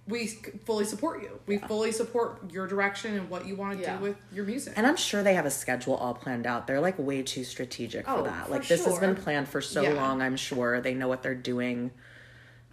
we 0.08 0.28
fully 0.66 0.86
support 0.86 1.22
you 1.22 1.38
we 1.46 1.58
fully 1.58 1.92
support 1.92 2.40
your 2.52 2.66
direction 2.68 3.16
and 3.16 3.30
what 3.30 3.46
you 3.46 3.56
want 3.56 3.78
to 3.78 3.84
Yeah. 3.84 3.98
do 3.98 4.04
with 4.04 4.16
your 4.32 4.46
music 4.46 4.74
and 4.78 4.88
I'm 4.88 4.96
sure 4.98 5.24
they 5.24 5.34
have 5.36 5.46
a 5.46 5.52
schedule 5.52 5.96
all 5.96 6.14
planned 6.14 6.46
out. 6.46 6.68
They're 6.68 6.82
like 6.82 6.98
way 7.00 7.22
too 7.22 7.44
strategic 7.46 8.06
for 8.06 8.12
Oh, 8.12 8.24
that. 8.24 8.46
for 8.48 8.52
Like 8.52 8.68
this 8.68 8.84
has 8.86 9.00
been 9.00 9.16
planned 9.16 9.48
for 9.48 9.62
so 9.62 9.82
Yeah. 9.82 9.94
long. 9.94 10.22
I'm 10.22 10.36
sure 10.36 10.82
they 10.82 10.94
know 10.94 11.08
what 11.08 11.22
they're 11.24 11.34
doing. 11.36 11.92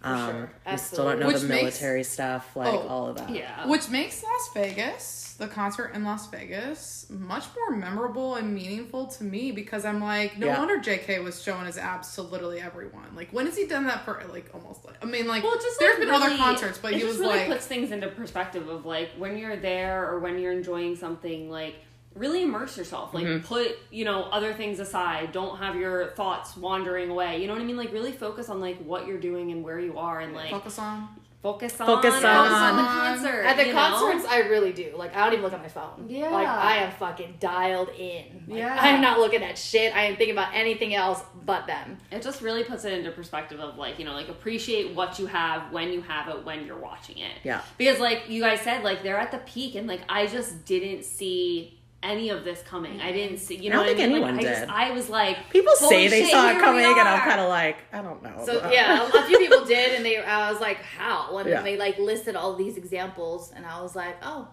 Um, 0.03 0.29
sure. 0.31 0.51
we 0.71 0.77
still 0.77 1.05
don't 1.05 1.19
know 1.19 1.27
Which 1.27 1.41
the 1.41 1.47
makes- 1.47 1.61
military 1.61 2.03
stuff, 2.03 2.55
like 2.55 2.73
Oh, 2.73 2.79
all 2.87 3.07
of 3.09 3.17
that. 3.17 3.29
yeah. 3.29 3.67
Which 3.67 3.87
makes 3.89 4.23
Las 4.23 4.49
Vegas, 4.55 5.35
the 5.37 5.47
concert 5.47 5.91
in 5.93 6.03
Las 6.03 6.27
Vegas, 6.31 7.05
much 7.09 7.45
more 7.55 7.77
memorable 7.77 8.35
and 8.35 8.53
meaningful 8.55 9.05
to 9.07 9.23
me 9.23 9.51
because 9.51 9.85
I'm 9.85 10.01
like, 10.01 10.39
no 10.39 10.47
Yeah. 10.47 10.57
wonder 10.59 10.79
JK 10.79 11.23
was 11.23 11.41
showing 11.43 11.65
his 11.65 11.77
abs 11.77 12.15
to 12.15 12.23
literally 12.23 12.59
everyone. 12.59 13.15
Like, 13.15 13.29
when 13.31 13.45
has 13.45 13.55
he 13.55 13.65
done 13.67 13.85
that 13.87 14.03
for, 14.05 14.23
like, 14.31 14.49
almost 14.55 14.85
like, 14.85 14.95
I 15.01 15.05
mean, 15.05 15.27
like, 15.27 15.43
Well, 15.43 15.55
just 15.55 15.79
there's 15.79 15.99
like, 15.99 16.07
been 16.07 16.15
other 16.15 16.35
concerts, 16.35 16.79
but 16.79 16.93
it 16.93 16.95
he 16.95 17.01
just 17.01 17.19
was 17.19 17.27
really 17.27 17.39
like, 17.39 17.47
puts 17.47 17.67
things 17.67 17.91
into 17.91 18.07
perspective 18.07 18.67
of 18.69 18.85
like 18.85 19.09
when 19.17 19.37
you're 19.37 19.55
there 19.57 20.07
or 20.09 20.19
when 20.19 20.39
you're 20.39 20.51
enjoying 20.51 20.95
something 20.95 21.49
like 21.51 21.75
really 22.15 22.43
immerse 22.43 22.77
yourself 22.77 23.13
like 23.13 23.23
Mm-hmm. 23.25 23.45
put 23.45 23.77
you 23.89 24.03
know 24.05 24.23
other 24.23 24.53
things 24.53 24.79
aside 24.79 25.31
don't 25.31 25.57
have 25.59 25.75
your 25.75 26.07
thoughts 26.11 26.57
wandering 26.57 27.09
away 27.09 27.41
you 27.41 27.47
know 27.47 27.53
what 27.53 27.61
i 27.61 27.65
mean 27.65 27.77
like 27.77 27.93
really 27.93 28.11
focus 28.11 28.49
on 28.49 28.59
like 28.59 28.77
what 28.83 29.07
you're 29.07 29.19
doing 29.19 29.51
and 29.51 29.63
where 29.63 29.79
you 29.79 29.97
are 29.97 30.19
and 30.19 30.33
like 30.33 30.51
focus 30.51 30.77
on. 30.77 31.07
focus 31.41 31.79
on 31.79 31.87
Focus 31.87 32.13
focus 32.13 32.25
on- 32.25 32.51
on 32.51 32.75
the 32.77 32.83
concert. 32.83 33.43
At 33.45 33.57
the 33.57 33.65
you 33.67 33.73
know? 33.73 33.79
concerts, 33.79 34.25
I 34.31 34.39
really 34.41 34.73
do. 34.73 34.93
Like, 34.95 35.15
I 35.15 35.23
don't 35.23 35.33
even 35.33 35.43
look 35.43 35.53
at 35.53 35.61
my 35.61 35.69
phone. 35.69 36.05
Yeah. 36.07 36.29
Like, 36.29 36.47
I 36.47 36.75
am 36.83 36.91
fucking 36.91 37.37
dialed 37.39 37.89
in. 37.97 38.43
Like, 38.47 38.59
Yeah. 38.59 38.77
I'm 38.79 39.01
not 39.01 39.17
looking 39.17 39.41
at 39.41 39.57
shit. 39.57 39.95
I 39.95 40.03
am 40.05 40.17
thinking 40.17 40.35
about 40.35 40.53
anything 40.53 40.93
else 40.93 41.19
but 41.43 41.65
them. 41.65 41.97
it 42.11 42.21
just 42.21 42.43
really 42.43 42.63
puts 42.63 42.85
it 42.85 42.93
into 42.93 43.09
perspective 43.09 43.59
of 43.59 43.75
like 43.77 43.97
you 43.97 44.05
know 44.05 44.13
like 44.13 44.29
appreciate 44.29 44.93
what 44.93 45.17
you 45.17 45.25
have 45.25 45.71
when 45.71 45.91
you 45.91 46.01
have 46.03 46.27
it 46.27 46.45
when 46.45 46.63
you're 46.67 46.77
watching 46.77 47.17
it 47.17 47.31
Yeah. 47.43 47.61
because 47.79 47.99
like 47.99 48.29
you 48.29 48.39
guys 48.43 48.61
said 48.61 48.83
like 48.83 49.01
they're 49.01 49.17
at 49.17 49.31
the 49.31 49.39
peak 49.39 49.73
and 49.73 49.87
like 49.87 50.01
i 50.07 50.27
just 50.27 50.63
didn't 50.65 51.03
see 51.03 51.79
any 52.03 52.29
of 52.29 52.43
this 52.43 52.61
coming 52.63 52.99
i 53.01 53.11
didn't 53.11 53.37
see 53.37 53.55
you 53.55 53.69
I 53.71 53.75
know 53.75 53.83
don't 53.83 53.87
what 53.87 53.97
think 53.97 53.99
I 53.99 54.13
mean? 54.13 54.15
anyone 54.23 54.35
like, 54.37 54.45
I 54.45 54.49
did. 54.49 54.59
just 54.59 54.71
i 54.71 54.91
was 54.91 55.09
like 55.09 55.49
People 55.51 55.73
"Holy 55.77 55.89
say 55.95 56.07
they 56.07 56.21
shit, 56.23 56.31
saw 56.31 56.49
it 56.49 56.59
coming, 56.59 56.83
and 56.85 56.99
I'm 57.07 57.19
kind 57.19 57.39
of 57.41 57.49
like, 57.49 57.77
I 57.93 58.01
don't 58.01 58.23
know. 58.23 58.43
So, 58.45 58.71
yeah, 58.71 59.01
a, 59.03 59.17
a 59.19 59.25
few 59.27 59.37
people 59.37 59.65
did, 59.65 59.95
and 59.95 60.03
they. 60.05 60.17
I 60.17 60.51
was 60.51 60.59
like, 60.61 60.77
how? 60.77 61.37
And 61.37 61.47
Yeah. 61.49 61.61
they, 61.61 61.77
like, 61.77 61.99
listed 61.99 62.35
all 62.35 62.55
these 62.55 62.77
examples, 62.77 63.51
and 63.55 63.65
I 63.65 63.81
was 63.81 63.95
like, 63.95 64.15
oh, 64.23 64.47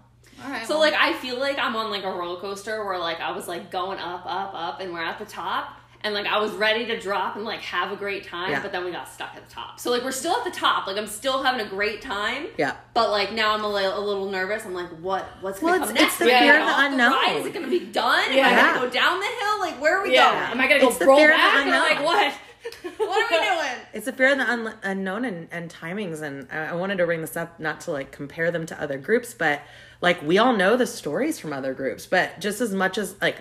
all 0.44 0.50
right. 0.50 0.66
so 0.66 0.74
well. 0.74 0.80
like 0.80 0.94
i 0.94 1.12
feel 1.14 1.38
like 1.40 1.58
i'm 1.58 1.74
on 1.74 1.90
like 1.90 2.04
a 2.04 2.10
roller 2.10 2.38
coaster 2.40 2.84
where 2.84 2.96
like 2.98 3.18
i 3.20 3.32
was 3.32 3.48
like 3.48 3.72
going 3.72 3.98
up 3.98 4.24
up 4.24 4.52
up 4.54 4.80
and 4.80 4.92
we're 4.92 5.02
at 5.02 5.18
the 5.18 5.24
top 5.24 5.77
and 6.02 6.14
like 6.14 6.26
I 6.26 6.38
was 6.38 6.52
ready 6.52 6.86
to 6.86 6.98
drop 7.00 7.34
and 7.36 7.44
like 7.44 7.60
have 7.60 7.90
a 7.92 7.96
great 7.96 8.24
time, 8.24 8.50
Yeah. 8.50 8.62
but 8.62 8.70
then 8.72 8.84
we 8.84 8.90
got 8.92 9.08
stuck 9.08 9.34
at 9.34 9.44
the 9.48 9.52
top. 9.52 9.80
So 9.80 9.90
like 9.90 10.02
we're 10.04 10.12
still 10.12 10.36
at 10.36 10.44
the 10.44 10.50
top. 10.50 10.86
Like 10.86 10.96
I'm 10.96 11.06
still 11.06 11.42
having 11.42 11.64
a 11.66 11.68
great 11.68 12.00
time. 12.02 12.46
Yeah. 12.56 12.76
But 12.94 13.10
like 13.10 13.32
now 13.32 13.54
I'm 13.54 13.64
a 13.64 13.68
little, 13.68 13.98
a 13.98 14.04
little 14.04 14.30
nervous. 14.30 14.64
I'm 14.64 14.74
like, 14.74 14.88
what? 15.00 15.24
What's 15.40 15.60
Well, 15.60 15.78
gonna 15.78 15.90
it's- 15.90 15.96
come 15.96 15.96
it's 15.96 16.02
next? 16.02 16.18
the 16.18 16.24
fear 16.26 16.52
gonna 16.52 16.52
of 16.52 16.58
go 16.60 16.66
the 16.66 16.72
ride? 16.72 16.92
unknown. 16.92 17.40
Is 17.40 17.46
it 17.46 17.54
gonna 17.54 17.68
be 17.68 17.86
done? 17.86 18.24
Am 18.26 18.32
I 18.32 18.36
Yeah. 18.36 18.74
gonna 18.74 18.86
go 18.86 18.90
down 18.92 19.18
the 19.20 19.26
hill? 19.26 19.60
Like 19.60 19.80
where 19.80 19.98
are 19.98 20.02
we 20.04 20.14
yeah. 20.14 20.30
going? 20.30 20.52
Am 20.52 20.60
I 20.60 20.68
gonna 20.68 20.80
go 20.80 20.88
It's 20.88 20.98
the 20.98 21.06
roll 21.06 21.16
fear 21.18 21.30
of 21.32 21.36
the 21.36 21.42
back? 21.42 21.66
Or 21.66 21.70
like, 21.70 22.04
what? 22.04 22.34
what 22.98 23.32
are 23.32 23.38
we 23.40 23.44
doing? 23.46 23.84
It's 23.94 24.06
a 24.06 24.12
fear 24.12 24.32
of 24.32 24.38
the 24.38 24.50
un- 24.50 24.74
unknown 24.82 25.24
and, 25.24 25.48
and 25.50 25.70
timings, 25.72 26.22
and 26.22 26.48
I, 26.52 26.66
I 26.66 26.72
wanted 26.74 26.98
to 26.98 27.06
bring 27.06 27.20
this 27.22 27.36
up 27.36 27.58
not 27.58 27.80
to 27.82 27.92
like 27.92 28.10
compare 28.12 28.50
them 28.50 28.66
to 28.66 28.80
other 28.80 28.98
groups, 28.98 29.32
but 29.32 29.62
like 30.00 30.20
we 30.22 30.38
all 30.38 30.54
know 30.56 30.76
the 30.76 30.86
stories 30.86 31.38
from 31.38 31.52
other 31.52 31.72
groups, 31.72 32.06
but 32.06 32.38
just 32.40 32.60
as 32.60 32.74
much 32.74 32.98
as 32.98 33.14
like 33.22 33.36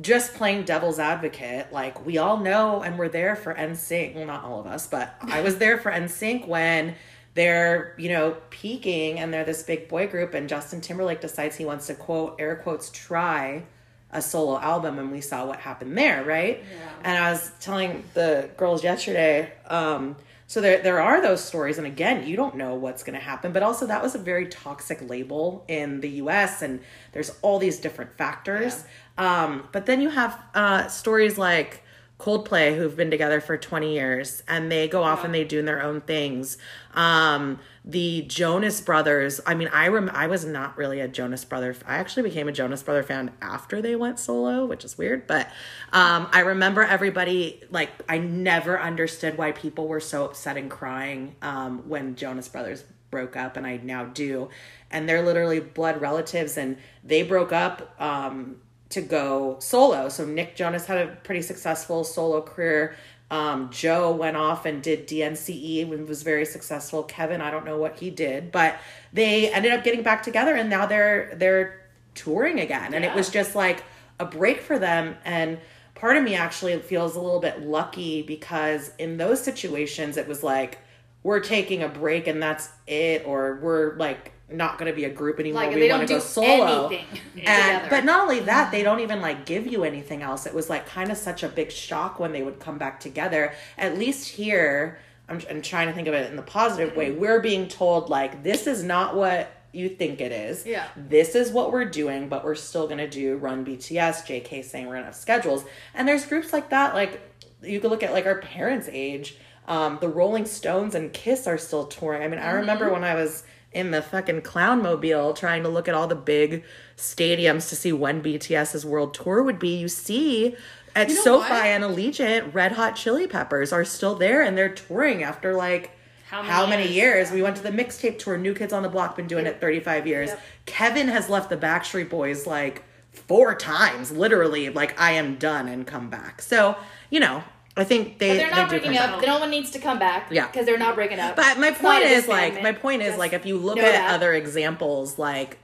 just 0.00 0.34
playing 0.34 0.64
devil's 0.64 0.98
advocate, 0.98 1.72
like 1.72 2.04
we 2.04 2.18
all 2.18 2.38
know 2.38 2.82
and 2.82 2.98
we're 2.98 3.08
there 3.08 3.36
for 3.36 3.54
NSYNC. 3.54 4.14
Well, 4.14 4.26
not 4.26 4.44
all 4.44 4.60
of 4.60 4.66
us, 4.66 4.86
but 4.86 5.14
I 5.20 5.40
was 5.40 5.58
there 5.58 5.78
for 5.78 5.90
NSYNC 5.90 6.46
when 6.46 6.94
they're 7.34 7.94
you 7.98 8.08
know 8.08 8.36
peaking 8.50 9.18
and 9.18 9.32
they're 9.32 9.44
this 9.44 9.62
big 9.62 9.88
boy 9.88 10.06
group, 10.06 10.34
and 10.34 10.48
Justin 10.48 10.80
Timberlake 10.80 11.20
decides 11.20 11.56
he 11.56 11.64
wants 11.64 11.86
to 11.88 11.94
quote 11.94 12.36
air 12.38 12.56
quotes 12.56 12.90
try 12.90 13.64
a 14.10 14.22
solo 14.22 14.58
album 14.58 14.98
and 14.98 15.12
we 15.12 15.20
saw 15.20 15.44
what 15.44 15.58
happened 15.58 15.96
there 15.96 16.24
right 16.24 16.64
and 17.04 17.18
i 17.18 17.30
was 17.30 17.52
telling 17.60 18.02
the 18.14 18.48
girls 18.56 18.82
yesterday 18.82 19.52
um 19.66 20.16
so 20.48 20.60
there 20.60 20.82
there 20.82 21.00
are 21.00 21.20
those 21.22 21.44
stories 21.44 21.78
and 21.78 21.86
again 21.86 22.26
you 22.26 22.34
don't 22.34 22.56
know 22.56 22.74
what's 22.74 23.04
going 23.04 23.16
to 23.16 23.24
happen 23.24 23.52
but 23.52 23.62
also 23.62 23.86
that 23.86 24.02
was 24.02 24.16
a 24.16 24.18
very 24.18 24.46
toxic 24.48 25.08
label 25.08 25.64
in 25.68 26.00
the 26.00 26.08
us 26.08 26.62
and 26.62 26.80
there's 27.12 27.30
all 27.42 27.60
these 27.60 27.78
different 27.78 28.12
factors. 28.18 28.84
Um 29.16 29.68
but 29.70 29.86
then 29.86 30.00
you 30.00 30.10
have 30.10 30.42
uh 30.54 30.88
stories 30.88 31.38
like 31.38 31.84
Coldplay, 32.18 32.76
who've 32.76 32.96
been 32.96 33.12
together 33.12 33.40
for 33.40 33.56
20 33.56 33.94
years, 33.94 34.42
and 34.48 34.72
they 34.72 34.88
go 34.88 35.04
off 35.04 35.24
and 35.24 35.32
they 35.32 35.44
do 35.44 35.62
their 35.62 35.80
own 35.80 36.00
things. 36.00 36.58
Um, 36.94 37.60
the 37.88 38.20
Jonas 38.28 38.82
Brothers, 38.82 39.40
I 39.46 39.54
mean, 39.54 39.68
I 39.72 39.88
rem- 39.88 40.10
I 40.12 40.26
was 40.26 40.44
not 40.44 40.76
really 40.76 41.00
a 41.00 41.08
Jonas 41.08 41.42
Brother. 41.46 41.74
I 41.86 41.96
actually 41.96 42.24
became 42.24 42.46
a 42.46 42.52
Jonas 42.52 42.82
Brother 42.82 43.02
fan 43.02 43.32
after 43.40 43.80
they 43.80 43.96
went 43.96 44.18
solo, 44.18 44.66
which 44.66 44.84
is 44.84 44.98
weird. 44.98 45.26
But 45.26 45.46
um, 45.90 46.28
I 46.30 46.40
remember 46.40 46.82
everybody 46.82 47.62
like 47.70 47.90
I 48.06 48.18
never 48.18 48.78
understood 48.78 49.38
why 49.38 49.52
people 49.52 49.88
were 49.88 50.00
so 50.00 50.26
upset 50.26 50.58
and 50.58 50.70
crying 50.70 51.34
um, 51.40 51.88
when 51.88 52.14
Jonas 52.14 52.46
Brothers 52.46 52.84
broke 53.10 53.36
up, 53.36 53.56
and 53.56 53.66
I 53.66 53.78
now 53.78 54.04
do. 54.04 54.50
And 54.90 55.08
they're 55.08 55.22
literally 55.22 55.60
blood 55.60 56.02
relatives, 56.02 56.58
and 56.58 56.76
they 57.02 57.22
broke 57.22 57.52
up. 57.52 57.98
Um, 57.98 58.56
to 58.90 59.02
go 59.02 59.58
solo. 59.60 60.08
So 60.08 60.24
Nick 60.24 60.56
Jonas 60.56 60.86
had 60.86 60.96
a 60.96 61.16
pretty 61.16 61.42
successful 61.42 62.04
solo 62.04 62.40
career. 62.40 62.96
Um, 63.30 63.70
Joe 63.70 64.10
went 64.12 64.36
off 64.36 64.64
and 64.64 64.82
did 64.82 65.06
DNCE 65.06 65.82
and 65.82 66.08
was 66.08 66.22
very 66.22 66.46
successful. 66.46 67.02
Kevin, 67.02 67.40
I 67.40 67.50
don't 67.50 67.66
know 67.66 67.76
what 67.76 67.98
he 67.98 68.10
did, 68.10 68.50
but 68.50 68.76
they 69.12 69.52
ended 69.52 69.72
up 69.72 69.84
getting 69.84 70.02
back 70.02 70.22
together 70.22 70.54
and 70.54 70.70
now 70.70 70.86
they're 70.86 71.34
they're 71.36 71.88
touring 72.14 72.58
again. 72.58 72.94
And 72.94 73.04
it 73.04 73.14
was 73.14 73.28
just 73.28 73.54
like 73.54 73.84
a 74.18 74.24
break 74.24 74.60
for 74.60 74.78
them. 74.78 75.16
And 75.24 75.58
part 75.94 76.16
of 76.16 76.24
me 76.24 76.34
actually 76.34 76.78
feels 76.78 77.16
a 77.16 77.20
little 77.20 77.40
bit 77.40 77.62
lucky 77.62 78.22
because 78.22 78.92
in 78.98 79.18
those 79.18 79.42
situations 79.42 80.16
it 80.16 80.26
was 80.26 80.42
like 80.42 80.78
we're 81.22 81.40
taking 81.40 81.82
a 81.82 81.88
break 81.88 82.26
and 82.26 82.42
that's 82.42 82.70
it, 82.86 83.26
or 83.26 83.58
we're 83.60 83.96
like 83.96 84.32
not 84.50 84.78
going 84.78 84.90
to 84.90 84.96
be 84.96 85.04
a 85.04 85.10
group 85.10 85.38
anymore. 85.40 85.62
Like, 85.62 85.74
we 85.74 85.90
want 85.90 86.06
to 86.06 86.14
go 86.14 86.20
solo. 86.20 86.88
anything 86.88 87.20
And, 87.44 87.86
but 87.90 88.04
not 88.04 88.22
only 88.22 88.40
that, 88.40 88.70
they 88.70 88.82
don't 88.82 89.00
even 89.00 89.20
like 89.20 89.44
give 89.46 89.66
you 89.66 89.84
anything 89.84 90.22
else. 90.22 90.46
It 90.46 90.54
was 90.54 90.70
like 90.70 90.86
kind 90.86 91.10
of 91.10 91.18
such 91.18 91.42
a 91.42 91.48
big 91.48 91.70
shock 91.70 92.18
when 92.18 92.32
they 92.32 92.42
would 92.42 92.58
come 92.58 92.78
back 92.78 93.00
together. 93.00 93.52
At 93.76 93.98
least 93.98 94.28
here, 94.28 94.98
I'm, 95.28 95.40
I'm 95.50 95.62
trying 95.62 95.88
to 95.88 95.92
think 95.92 96.08
of 96.08 96.14
it 96.14 96.30
in 96.30 96.36
the 96.36 96.42
positive 96.42 96.96
way. 96.96 97.12
We're 97.12 97.40
being 97.40 97.68
told 97.68 98.08
like 98.08 98.42
this 98.42 98.66
is 98.66 98.82
not 98.82 99.14
what 99.14 99.52
you 99.72 99.88
think 99.88 100.20
it 100.20 100.32
is. 100.32 100.64
Yeah. 100.64 100.86
This 100.96 101.34
is 101.34 101.50
what 101.50 101.72
we're 101.72 101.84
doing, 101.84 102.28
but 102.28 102.44
we're 102.44 102.54
still 102.54 102.88
gonna 102.88 103.08
do 103.08 103.36
Run 103.36 103.64
BTS. 103.64 104.24
JK 104.24 104.64
saying 104.64 104.86
we're 104.86 104.94
gonna 104.94 105.06
have 105.06 105.14
schedules, 105.14 105.64
and 105.94 106.08
there's 106.08 106.24
groups 106.24 106.52
like 106.52 106.70
that. 106.70 106.94
Like 106.94 107.20
you 107.62 107.80
could 107.80 107.90
look 107.90 108.02
at 108.02 108.12
like 108.12 108.26
our 108.26 108.40
parents' 108.40 108.88
age. 108.90 109.36
Um, 109.66 109.98
the 110.00 110.08
Rolling 110.08 110.46
Stones 110.46 110.94
and 110.94 111.12
Kiss 111.12 111.46
are 111.46 111.58
still 111.58 111.84
touring. 111.84 112.22
I 112.22 112.28
mean, 112.28 112.38
I 112.38 112.52
remember 112.52 112.90
when 112.90 113.04
I 113.04 113.14
was 113.14 113.44
in 113.72 113.90
the 113.90 114.00
fucking 114.02 114.42
clown 114.42 114.82
mobile 114.82 115.34
trying 115.34 115.62
to 115.62 115.68
look 115.68 115.88
at 115.88 115.94
all 115.94 116.06
the 116.06 116.14
big 116.14 116.64
stadiums 116.96 117.68
to 117.68 117.76
see 117.76 117.92
when 117.92 118.22
BTS's 118.22 118.84
world 118.84 119.14
tour 119.14 119.42
would 119.42 119.58
be. 119.58 119.76
You 119.76 119.88
see 119.88 120.56
at 120.96 121.08
You 121.10 121.14
know 121.16 121.22
SoFi 121.22 121.50
what? 121.50 121.64
and 121.66 121.84
Allegiant, 121.84 122.54
Red 122.54 122.72
Hot 122.72 122.96
Chili 122.96 123.26
Peppers 123.26 123.72
are 123.72 123.84
still 123.84 124.14
there 124.14 124.42
and 124.42 124.56
they're 124.56 124.68
touring 124.74 125.22
after 125.22 125.54
like 125.54 125.90
How 126.30 126.42
how 126.42 126.66
many 126.66 126.84
many, 126.84 126.94
years? 126.94 127.28
years? 127.28 127.30
We 127.32 127.42
went 127.42 127.56
to 127.56 127.62
the 127.62 127.70
mixtape 127.70 128.18
tour. 128.18 128.38
New 128.38 128.54
Kids 128.54 128.72
on 128.72 128.82
the 128.82 128.88
Block 128.88 129.16
been 129.16 129.26
doing 129.26 129.46
it 129.46 129.60
35 129.60 130.06
years. 130.06 130.30
Kevin 130.66 131.08
has 131.08 131.28
left 131.28 131.50
the 131.50 131.56
Backstreet 131.56 132.08
Boys 132.08 132.46
like 132.46 132.84
four 133.12 133.54
times, 133.54 134.10
literally. 134.12 134.70
Like 134.70 134.98
I 135.00 135.12
am 135.12 135.36
done 135.36 135.68
and 135.68 135.86
come 135.86 136.08
back. 136.08 136.40
So 136.42 136.76
you 137.10 137.20
know, 137.20 137.44
I 137.78 137.84
think 137.84 138.18
they 138.18 138.30
But 138.30 138.36
they're 138.38 138.50
not 138.50 138.56
they 138.70 138.76
do 138.78 138.82
breaking 138.82 138.98
come 138.98 139.10
back. 139.10 139.18
up. 139.22 139.26
No 139.26 139.38
one 139.38 139.50
needs 139.50 139.70
to 139.72 139.78
come 139.78 139.98
back. 139.98 140.28
Yeah. 140.30 140.46
Because 140.46 140.66
they're 140.66 140.78
not 140.78 140.94
breaking 140.94 141.18
up. 141.20 141.36
But 141.36 141.58
my 141.58 141.68
It's 141.68 141.78
point 141.78 142.02
is 142.02 142.28
like 142.28 142.62
my 142.62 142.72
point 142.72 143.02
is 143.02 143.08
Just 143.08 143.18
like 143.18 143.32
if 143.32 143.46
you 143.46 143.56
look 143.58 143.78
at 143.78 143.92
that. 143.92 144.14
other 144.14 144.32
examples 144.34 145.18
like 145.18 145.58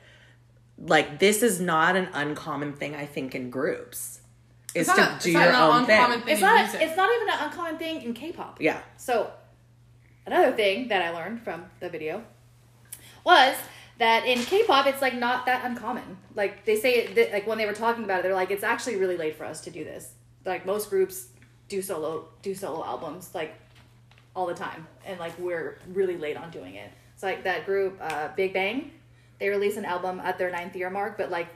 like 0.78 1.18
this 1.18 1.42
is 1.42 1.60
not 1.60 1.96
an 1.96 2.08
uncommon 2.12 2.72
thing 2.74 2.94
I 2.94 3.06
think 3.06 3.34
in 3.34 3.50
groups. 3.50 4.20
Is 4.74 4.88
It's 4.88 4.96
to 4.96 5.00
not, 5.04 5.20
do 5.20 5.28
it's 5.28 5.34
not 5.34 5.40
your 5.44 5.48
an 5.50 5.54
own 5.54 5.80
uncommon 5.82 6.16
thing. 6.18 6.24
thing 6.26 6.32
It's 6.32 6.40
not. 6.42 6.62
music. 6.62 6.80
It's 6.82 6.96
not 6.96 7.10
even 7.14 7.28
an 7.28 7.38
uncommon 7.48 7.78
thing 7.78 8.02
in 8.02 8.12
K-pop. 8.12 8.60
Yeah. 8.60 8.80
So, 8.96 9.30
another 10.26 10.50
thing 10.52 10.88
that 10.88 11.00
I 11.00 11.10
learned 11.10 11.42
from 11.42 11.66
the 11.78 11.88
video 11.88 12.24
was 13.24 13.54
that 13.98 14.26
in 14.26 14.40
K-pop, 14.40 14.86
it's 14.88 15.00
like 15.00 15.14
not 15.14 15.46
that 15.46 15.64
uncommon. 15.64 16.16
Like 16.34 16.64
they 16.64 16.74
say, 16.74 17.06
that, 17.14 17.32
like 17.32 17.46
when 17.46 17.56
they 17.58 17.66
were 17.66 17.72
talking 17.72 18.02
about 18.02 18.18
it, 18.18 18.22
they're 18.24 18.34
like, 18.34 18.50
it's 18.50 18.64
actually 18.64 18.96
really 18.96 19.16
late 19.16 19.36
for 19.36 19.44
us 19.44 19.60
to 19.62 19.70
do 19.70 19.84
this. 19.84 20.10
Like 20.44 20.66
most 20.66 20.90
groups 20.90 21.28
do 21.68 21.80
solo 21.82 22.28
do 22.42 22.54
solo 22.54 22.84
albums 22.84 23.30
like 23.34 23.54
all 24.36 24.46
the 24.46 24.54
time, 24.54 24.86
and 25.06 25.18
like 25.20 25.38
we're 25.38 25.78
really 25.92 26.16
late 26.16 26.36
on 26.36 26.50
doing 26.50 26.74
it. 26.74 26.90
It's 27.14 27.22
like 27.22 27.44
that 27.44 27.64
group, 27.66 27.98
uh, 28.00 28.28
Big 28.36 28.52
Bang. 28.52 28.90
They 29.38 29.48
released 29.48 29.76
an 29.76 29.84
album 29.84 30.20
at 30.20 30.38
their 30.38 30.50
ninth 30.50 30.74
year 30.76 30.90
mark, 30.90 31.16
but 31.16 31.30
like 31.30 31.48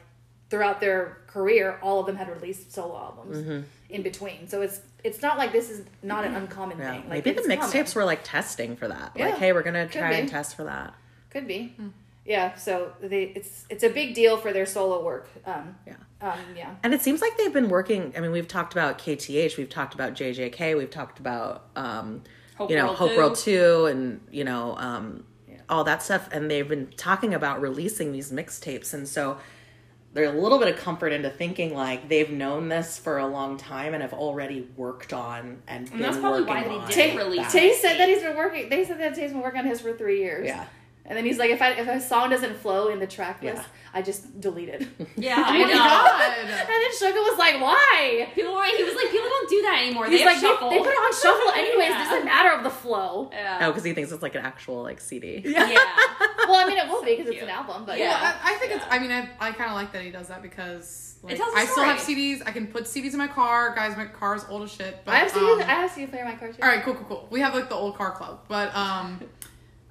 throughout 0.50 0.80
their 0.80 1.18
career, 1.26 1.78
all 1.82 2.00
of 2.00 2.06
them 2.06 2.16
had 2.16 2.28
released 2.28 2.72
solo 2.72 2.96
albums 2.96 3.64
in 3.90 4.02
between. 4.02 4.48
So 4.48 4.62
it's 4.62 4.80
it's 5.04 5.22
not 5.22 5.38
like 5.38 5.52
this 5.52 5.70
is 5.70 5.84
not 6.02 6.24
an 6.24 6.34
uncommon 6.34 6.78
Yeah. 6.78 6.92
thing. 6.92 7.08
Like 7.08 7.24
Maybe 7.24 7.40
the 7.40 7.48
mixtapes 7.48 7.94
were 7.94 8.04
like 8.04 8.20
testing 8.24 8.76
for 8.76 8.88
that. 8.88 9.12
Yeah, 9.16 9.26
like, 9.30 9.38
hey, 9.38 9.52
we're 9.52 9.62
gonna 9.62 9.84
could 9.86 9.98
try 9.98 10.12
and 10.14 10.28
test 10.28 10.56
for 10.56 10.64
that. 10.64 10.94
Could 11.30 11.46
be. 11.46 11.74
Yeah, 12.24 12.54
so 12.56 12.92
they 13.00 13.24
it's 13.34 13.64
it's 13.70 13.82
a 13.84 13.88
big 13.90 14.14
deal 14.14 14.36
for 14.36 14.52
their 14.52 14.66
solo 14.66 15.02
work. 15.04 15.28
Um, 15.46 15.76
Yeah. 15.86 15.94
Um, 16.20 16.38
yeah. 16.57 16.74
And 16.83 16.92
it 16.94 17.02
seems 17.02 17.20
like 17.20 17.37
they've 17.37 17.52
been 17.52 17.68
working. 17.68 18.12
I 18.16 18.20
mean, 18.20 18.33
we've 18.33 18.48
talked 18.48 18.72
about 18.72 18.98
KTH, 18.98 19.57
we've 19.57 19.68
talked 19.68 19.94
about 19.94 20.14
JJK, 20.14 20.76
we've 20.76 20.90
talked 20.90 21.18
about, 21.18 21.66
um, 21.76 22.22
Hope 22.57 22.70
you 22.70 22.76
know, 22.76 22.87
World 22.87 22.96
Hope 22.98 23.11
2. 23.11 23.16
World 23.16 23.35
2 23.37 23.87
and, 23.87 24.20
you 24.33 24.44
know, 24.44 24.76
um, 24.78 25.24
all 25.68 25.85
that 25.85 26.02
stuff. 26.02 26.28
And 26.33 26.50
they've 26.50 26.68
been 26.68 26.88
talking 26.96 27.35
about 27.35 27.61
releasing 27.61 28.12
these 28.12 28.33
mixtapes. 28.33 28.92
And 28.94 29.07
so 29.07 29.38
there's 30.12 30.35
a 30.35 30.38
little 30.38 30.59
bit 30.59 30.68
of 30.74 30.81
comfort 30.81 31.12
into 31.12 31.31
thinking 31.31 31.74
like 31.74 32.09
they've 32.09 32.31
known 32.31 32.68
this 32.68 32.98
for 32.98 33.18
a 33.18 33.26
long 33.26 33.57
time 33.57 33.94
and 33.94 34.02
have 34.02 34.14
already 34.14 34.68
worked 34.76 35.12
on 35.12 35.62
and, 35.68 35.88
been 35.90 36.00
that's 36.00 36.16
probably 36.16 36.40
working 36.42 36.72
why 36.72 36.87
they 36.88 36.94
did 36.94 37.16
release. 37.16 37.52
Tae 37.52 37.74
said 37.74 37.98
that 37.98 38.09
he's 38.09 38.22
been 38.22 38.37
working. 38.37 38.68
They 38.68 38.85
said 38.85 38.98
that 38.98 39.14
Tae's 39.14 39.33
been 39.33 39.42
working 39.42 39.61
on 39.61 39.66
his 39.66 39.81
for 39.81 39.92
three 39.92 40.20
years. 40.20 40.46
Yeah. 40.46 40.66
And 41.08 41.16
then 41.16 41.24
he's 41.24 41.38
like, 41.38 41.50
if 41.50 41.60
I 41.62 41.70
if 41.72 41.88
a 41.88 42.00
song 42.00 42.28
doesn't 42.30 42.56
flow 42.58 42.88
in 42.88 42.98
the 43.00 43.06
track 43.06 43.42
list, 43.42 43.56
Yeah. 43.56 43.64
I 43.94 44.02
just 44.02 44.40
delete 44.40 44.68
it. 44.68 44.86
Yeah, 45.16 45.36
oh 45.38 45.42
I 45.42 45.58
my 45.58 45.64
know. 45.64 45.74
god. 45.74 46.38
and 46.40 46.48
then 46.50 46.90
Suga 47.00 47.14
was 47.30 47.38
like, 47.38 47.60
why? 47.60 48.28
People 48.34 48.54
were 48.54 48.64
he 48.64 48.84
was 48.84 48.94
like, 48.94 49.10
people 49.10 49.28
don't 49.28 49.48
do 49.50 49.62
that 49.62 49.78
anymore. 49.82 50.06
He's 50.06 50.20
they 50.20 50.26
like 50.26 50.36
have 50.36 50.60
they, 50.60 50.68
they 50.68 50.78
put 50.78 50.88
it 50.88 50.96
on 51.06 51.12
shuffle 51.14 51.50
anyways. 51.52 51.88
Yeah. 51.88 52.00
It's 52.02 52.10
just 52.10 52.22
a 52.22 52.24
matter 52.24 52.50
of 52.54 52.62
the 52.62 52.70
flow. 52.70 53.30
Yeah. 53.32 53.58
Oh, 53.62 53.70
because 53.70 53.84
he 53.84 53.94
thinks 53.94 54.12
it's 54.12 54.22
like 54.22 54.34
an 54.34 54.44
actual 54.44 54.82
like 54.82 55.00
CD. 55.00 55.42
yeah. 55.44 55.76
Well, 56.46 56.56
I 56.56 56.64
mean, 56.68 56.78
it 56.78 56.88
will 56.88 57.02
be 57.02 57.16
because 57.16 57.32
it's 57.32 57.42
an 57.42 57.48
album, 57.48 57.84
but 57.86 57.98
Yeah. 57.98 58.10
yeah. 58.10 58.36
I, 58.42 58.54
I 58.54 58.58
think 58.58 58.72
it's. 58.72 58.84
I 58.90 58.98
mean, 58.98 59.10
I, 59.10 59.28
I 59.40 59.52
kind 59.52 59.70
of 59.70 59.76
like 59.76 59.92
that 59.92 60.02
he 60.02 60.10
does 60.10 60.28
that 60.28 60.42
because 60.42 61.16
like, 61.22 61.36
tells 61.36 61.52
a 61.54 61.58
I 61.58 61.64
still 61.64 61.84
have. 61.84 61.98
CDs. 61.98 62.42
I 62.46 62.52
can 62.52 62.66
put 62.68 62.84
CDs 62.84 63.12
in 63.12 63.18
my 63.18 63.26
car. 63.26 63.74
Guys, 63.74 63.96
my 63.96 64.06
car's 64.06 64.44
old 64.48 64.62
as 64.62 64.72
shit. 64.72 65.00
But, 65.04 65.14
I 65.14 65.18
have 65.18 65.32
CDs. 65.32 65.52
um, 65.54 65.60
I 65.62 65.64
have 65.64 65.90
CD 65.90 66.06
player 66.06 66.22
in 66.22 66.28
my 66.28 66.36
car 66.36 66.52
too. 66.52 66.62
all 66.62 66.68
right, 66.68 66.82
cool, 66.84 66.94
cool, 66.94 67.04
cool. 67.06 67.28
We 67.30 67.40
have 67.40 67.54
like 67.54 67.68
the 67.68 67.74
old 67.74 67.96
car 67.96 68.12
club, 68.12 68.40
but 68.48 68.74
um, 68.76 69.20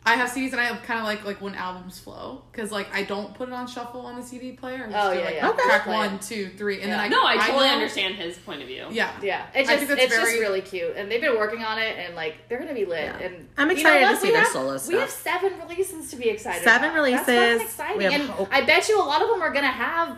I 0.07 0.15
have 0.15 0.29
CDs 0.29 0.51
and 0.53 0.61
I 0.61 0.65
have 0.65 0.81
kind 0.83 0.99
of 0.99 1.05
like 1.05 1.25
like 1.25 1.41
when 1.41 1.53
albums 1.55 1.99
flow 1.99 2.41
because 2.51 2.71
like 2.71 2.87
I 2.93 3.03
don't 3.03 3.33
put 3.33 3.49
it 3.49 3.53
on 3.53 3.67
shuffle 3.67 4.01
on 4.05 4.15
the 4.15 4.23
CD 4.25 4.53
player. 4.53 4.85
I 4.87 4.91
just 4.91 4.95
Oh, 5.05 5.13
do, 5.13 5.19
yeah, 5.19 5.25
like, 5.25 5.35
yeah. 5.35 5.49
Okay. 5.49 5.63
Track 5.63 5.85
one, 5.87 6.19
two, 6.19 6.49
three, 6.57 6.81
and 6.81 6.91
then 6.91 6.97
Yeah. 6.99 7.03
I 7.05 7.07
No, 7.09 7.25
I 7.25 7.37
totally 7.37 7.67
know- 7.67 7.73
understand 7.73 8.15
his 8.15 8.37
point 8.37 8.61
of 8.61 8.67
view. 8.67 8.85
Yeah, 8.89 9.11
Yeah, 9.21 9.45
it's 9.53 9.69
I 9.69 9.73
just 9.75 9.87
think 9.87 9.89
that's 9.99 10.03
it's 10.03 10.15
just 10.15 10.25
very- 10.31 10.39
really 10.39 10.61
cute, 10.61 10.95
and 10.95 11.11
they've 11.11 11.21
been 11.21 11.37
working 11.37 11.63
on 11.63 11.77
it, 11.77 11.97
and 11.97 12.15
like 12.15 12.35
they're 12.47 12.59
gonna 12.59 12.73
be 12.73 12.85
lit. 12.85 13.03
Yeah. 13.03 13.17
And 13.19 13.49
I'm 13.57 13.69
you 13.69 13.75
know 13.75 13.81
excited 13.81 14.05
to 14.05 14.11
what? 14.13 14.21
see 14.21 14.27
We 14.27 14.31
their 14.33 14.41
have- 14.43 14.51
solo 14.51 14.79
We 14.87 14.95
have 14.95 15.09
seven 15.09 15.53
releases 15.67 16.09
to 16.11 16.15
be 16.15 16.29
excited. 16.29 16.63
Seven 16.63 16.91
about. 16.91 17.03
That's 17.11 17.27
releases. 17.27 17.73
fucking 17.75 18.01
exciting, 18.01 18.11
have 18.29 18.39
and. 18.39 18.47
I 18.51 18.61
bet 18.65 18.87
you 18.89 19.01
a 19.01 19.03
lot 19.03 19.21
of 19.21 19.27
them 19.29 19.41
are 19.41 19.51
gonna 19.51 19.67
have. 19.67 20.17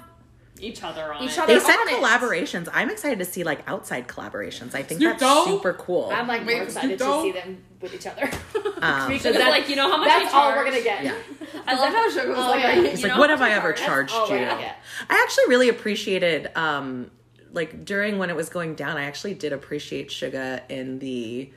Each 0.62 0.84
other 0.84 1.13
on 1.13 1.24
Each 1.24 1.32
it. 1.34 1.39
other- 1.39 1.54
They 1.54 1.60
said 1.60 1.76
on 1.78 1.88
it. 1.89 1.95
collaborations. 2.02 2.67
I'm 2.74 2.89
excited 2.89 3.19
to 3.19 3.26
see 3.26 3.43
like 3.43 3.62
outside 3.67 4.08
collaborations. 4.08 4.76
I 4.76 4.84
think 4.84 5.00
Snoop 5.00 5.19
that's 5.19 5.22
Dogg? 5.22 5.48
super 5.48 5.74
cool. 5.74 6.10
I'm 6.13 6.28
like 6.28 6.45
Wait, 6.45 6.56
more 6.56 6.63
excited 6.63 6.98
to 7.00 7.04
Snoop 7.04 7.22
see 7.24 7.32
them 7.32 7.63
with 7.82 7.93
each 7.93 8.08
other. 8.08 8.30
Um, 8.82 9.10
because 9.10 9.26
It's 9.26 9.38
that's, 9.38 9.50
like, 9.50 9.67
you 9.67 9.76
know 9.76 9.89
how 9.91 9.98
much 9.98 10.08
that's 10.08 10.34
all 10.34 10.52
we're 10.52 10.63
charge? 10.63 10.67
gonna 10.72 10.82
get. 10.84 11.04
Yeah. 11.04 11.13
I 11.67 11.74
love 11.78 11.93
how 11.93 12.10
Suga 12.10 12.30
was 12.30 12.38
Oh, 12.38 12.50
like, 12.52 12.62
yeah. 12.63 12.69
are 12.72 12.76
you, 12.82 12.89
He's 12.89 13.02
you 13.02 13.08
like, 13.10 13.15
know 13.15 13.19
what 13.19 13.30
how 13.30 13.36
have 13.36 13.41
I 13.45 13.52
ever 13.52 13.74
charge? 13.74 14.10
charged 14.10 14.13
all 14.13 14.30
we're 14.30 14.39
you? 14.39 14.45
gonna 14.45 14.62
get. 14.62 14.78
I 15.10 15.22
actually 15.22 15.43
really 15.50 15.67
appreciated, 15.67 16.50
um, 16.58 17.12
like 17.52 17.84
during 17.84 18.19
when 18.19 18.30
it 18.30 18.38
was 18.38 18.48
going 18.48 18.76
down, 18.76 18.95
I 18.95 19.04
actually 19.04 19.34
did 19.34 19.52
appreciate 19.52 20.12
Suga 20.12 20.62
in 20.69 21.00
the 21.00 21.52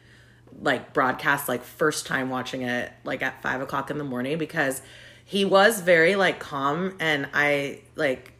like 0.60 0.92
broadcast, 0.92 1.48
like 1.48 1.62
first 1.62 2.06
time 2.06 2.28
watching 2.28 2.62
it, 2.62 2.92
like 3.04 3.22
at 3.22 3.40
five 3.40 3.60
o'clock 3.60 3.88
in 3.92 3.98
the 3.98 4.04
morning, 4.04 4.36
because 4.36 4.82
he 5.24 5.44
was 5.44 5.80
very 5.80 6.16
like 6.16 6.40
calm, 6.40 6.96
and 6.98 7.28
I 7.32 7.82
like. 7.94 8.32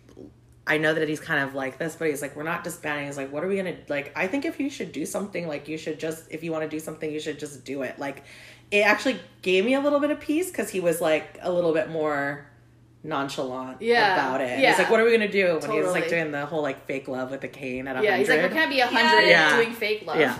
I 0.66 0.78
know 0.78 0.94
that 0.94 1.08
he's 1.08 1.18
kind 1.20 1.42
of 1.42 1.54
like 1.54 1.78
this, 1.78 1.96
but 1.96 2.08
he's 2.08 2.22
like, 2.22 2.36
we're 2.36 2.44
not 2.44 2.62
disbanding. 2.62 3.06
He's 3.06 3.16
like, 3.16 3.32
what 3.32 3.42
are 3.42 3.48
we 3.48 3.56
gonna 3.56 3.76
like? 3.88 4.12
I 4.14 4.26
think 4.28 4.44
if 4.44 4.60
you 4.60 4.70
should 4.70 4.92
do 4.92 5.04
something, 5.04 5.48
like 5.48 5.66
you 5.66 5.76
should 5.76 5.98
just, 5.98 6.30
if 6.30 6.44
you 6.44 6.52
want 6.52 6.62
to 6.62 6.68
do 6.68 6.78
something, 6.78 7.10
you 7.10 7.18
should 7.18 7.38
just 7.40 7.64
do 7.64 7.82
it. 7.82 7.98
Like, 7.98 8.22
it 8.70 8.80
actually 8.86 9.18
gave 9.42 9.64
me 9.64 9.74
a 9.74 9.80
little 9.80 9.98
bit 10.00 10.10
of 10.10 10.20
peace 10.20 10.50
because 10.50 10.70
he 10.70 10.78
was 10.80 11.00
like 11.00 11.36
a 11.42 11.50
little 11.52 11.72
bit 11.72 11.90
more 11.90 12.46
nonchalant 13.04 13.82
Yeah, 13.82 14.14
about 14.14 14.40
it. 14.40 14.60
yeah. 14.60 14.70
He's 14.70 14.78
like, 14.78 14.90
what 14.90 15.00
are 15.00 15.04
we 15.04 15.10
gonna 15.12 15.30
do 15.30 15.58
when 15.60 15.70
he's 15.72 15.86
like 15.88 16.08
doing 16.08 16.30
the 16.30 16.46
whole 16.46 16.62
like 16.62 16.86
fake 16.86 17.08
love 17.08 17.30
with 17.32 17.40
the 17.40 17.48
cane 17.48 17.88
at 17.88 17.96
a 17.96 17.98
hundred. 17.98 18.08
Yeah, 18.08 18.16
he's 18.18 18.28
like, 18.28 18.42
we 18.42 18.48
can't 18.48 18.70
be 18.70 18.80
a 18.80 18.86
hundred 18.86 19.28
Yeah. 19.28 19.56
doing 19.56 19.72
fake 19.72 20.06
love. 20.06 20.18
Yeah, 20.18 20.38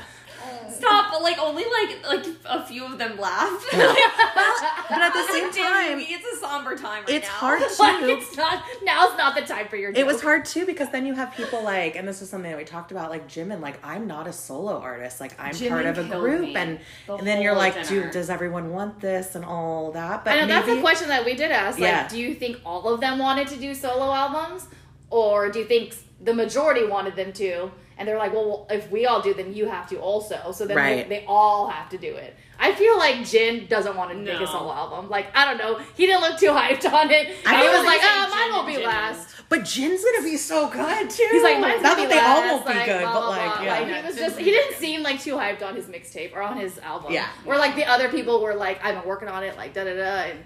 Stop, 0.71 1.13
but 1.13 1.23
like 1.23 1.39
only 1.39 1.65
like 1.65 2.07
like 2.09 2.27
a 2.47 2.65
few 2.67 2.85
of 2.85 2.99
them 2.99 3.17
laughed. 3.19 3.65
but 3.73 5.01
at 5.01 5.13
the 5.13 5.27
same 5.33 5.51
time, 5.53 5.99
it's 6.01 6.37
a 6.37 6.37
somber 6.41 6.77
time 6.77 7.03
right 7.05 7.11
it's 7.11 7.27
now. 7.29 7.33
hard 7.35 7.63
Like 7.79 8.01
too. 8.01 8.07
it's 8.11 8.37
not 8.37 8.65
now's 8.83 9.17
not 9.17 9.35
the 9.35 9.43
time 9.43 9.69
for 9.69 9.77
your. 9.77 9.93
It 9.95 10.05
was 10.07 10.21
hard 10.21 10.45
too 10.45 10.67
because 10.67 10.91
then 10.91 11.07
you 11.07 11.15
have 11.15 11.35
people 11.37 11.63
like, 11.63 11.95
and 11.97 12.07
this 12.09 12.21
was 12.21 12.31
something 12.31 12.51
that 12.51 12.59
we 12.59 12.65
talked 12.65 12.91
about, 12.91 13.11
like 13.11 13.29
Jim 13.29 13.53
and 13.53 13.61
like 13.63 13.79
I'm 13.85 14.07
not 14.07 14.27
a 14.27 14.33
solo 14.33 14.79
artist, 14.79 15.21
like 15.21 15.39
I'm 15.41 15.53
Jimin 15.55 15.69
part 15.69 15.87
of 15.87 15.99
a 15.99 16.05
group, 16.05 16.57
and 16.57 16.81
the 17.07 17.15
and 17.15 17.27
then 17.27 17.43
you're 17.43 17.55
like, 17.55 17.75
dinner. 17.75 17.87
dude, 18.05 18.11
does 18.13 18.29
everyone 18.31 18.71
want 18.73 18.99
this 19.01 19.35
and 19.35 19.45
all 19.45 19.93
that? 19.93 20.25
But 20.25 20.35
I 20.35 20.41
know 20.41 20.47
that's 20.49 20.67
maybe- 20.67 20.79
a 20.79 20.83
question 20.83 21.09
that 21.09 21.25
we 21.25 21.35
did 21.35 21.51
ask. 21.53 21.79
Like, 21.79 21.89
Yeah. 21.89 22.09
do 22.09 22.19
you 22.19 22.35
think 22.35 22.59
all 22.67 22.93
of 22.93 23.01
them 23.01 23.19
wanted 23.19 23.49
to 23.49 23.57
do 23.57 23.75
solo 23.75 24.13
albums, 24.13 24.67
or 25.11 25.51
do 25.51 25.61
you 25.61 25.65
think 25.67 25.95
the 26.21 26.35
majority 26.35 26.87
wanted 26.87 27.15
them 27.17 27.33
to? 27.35 27.71
And 27.99 28.09
they're 28.09 28.19
like, 28.19 28.33
well, 28.33 28.67
if 28.71 28.91
we 28.91 29.07
all 29.07 29.21
do, 29.21 29.35
then 29.35 29.53
you 29.55 29.67
have 29.69 29.89
to 29.91 29.97
also. 29.99 30.53
So 30.53 30.67
then 30.67 30.77
Right. 30.77 31.09
they, 31.09 31.21
they 31.21 31.25
all 31.27 31.69
have 31.69 31.89
to 31.91 31.99
do 31.99 32.15
it. 32.15 32.35
I 32.59 32.73
feel 32.75 32.97
like 32.99 33.25
Jin 33.25 33.67
doesn't 33.67 33.97
want 33.97 34.11
to 34.13 34.17
make 34.17 34.41
a 34.41 34.47
solo 34.47 34.73
album. 34.73 35.11
Like, 35.11 35.27
I 35.37 35.45
don't 35.45 35.59
know. 35.59 35.81
He 35.97 36.07
didn't 36.07 36.21
look 36.23 36.39
too 36.39 36.47
hyped 36.51 36.91
on 36.93 37.11
it. 37.11 37.35
I 37.45 37.63
he 37.63 37.69
was 37.69 37.79
like 37.85 37.87
like, 37.87 38.01
oh, 38.03 38.29
saying 38.29 38.31
mine 38.31 38.51
will 38.53 38.59
and 38.61 38.67
be 38.69 38.75
Jin. 38.75 38.85
last. 38.85 39.29
But 39.49 39.65
Jin's 39.65 40.03
gonna 40.05 40.23
be 40.23 40.37
so 40.37 40.69
good 40.69 41.11
too. 41.11 41.29
He's 41.31 41.43
like, 41.43 41.61
mine's 41.61 41.83
not 41.83 41.97
gonna 41.97 42.09
that 42.09 42.15
be 42.15 42.15
they 42.15 42.21
all 42.49 42.55
won't 42.57 42.67
be 42.67 42.73
like, 42.73 42.87
good, 42.87 43.01
blah, 43.03 43.13
but 43.13 43.21
blah, 43.21 43.29
like, 43.29 43.55
blah. 43.57 43.65
yeah. 43.65 43.81
Like, 43.81 43.97
he 44.03 44.07
was 44.07 44.17
just 44.17 44.39
he 44.39 44.45
didn't 44.51 44.77
seem 44.77 45.03
like 45.03 45.21
too 45.21 45.35
hyped 45.35 45.63
on 45.63 45.75
his 45.77 45.87
mixtape 45.87 46.35
or 46.35 46.41
on 46.43 46.57
his 46.57 46.79
album. 46.79 47.13
Yeah. 47.13 47.29
Where 47.45 47.59
like 47.59 47.75
the 47.77 47.85
other 47.85 48.09
people 48.09 48.41
were 48.41 48.55
like, 48.55 48.83
I've 48.85 48.95
been 48.99 49.07
working 49.09 49.29
on 49.29 49.43
it, 49.45 49.57
like 49.57 49.75
da 49.75 49.85
da 49.85 49.95
da, 49.95 50.31
and 50.31 50.39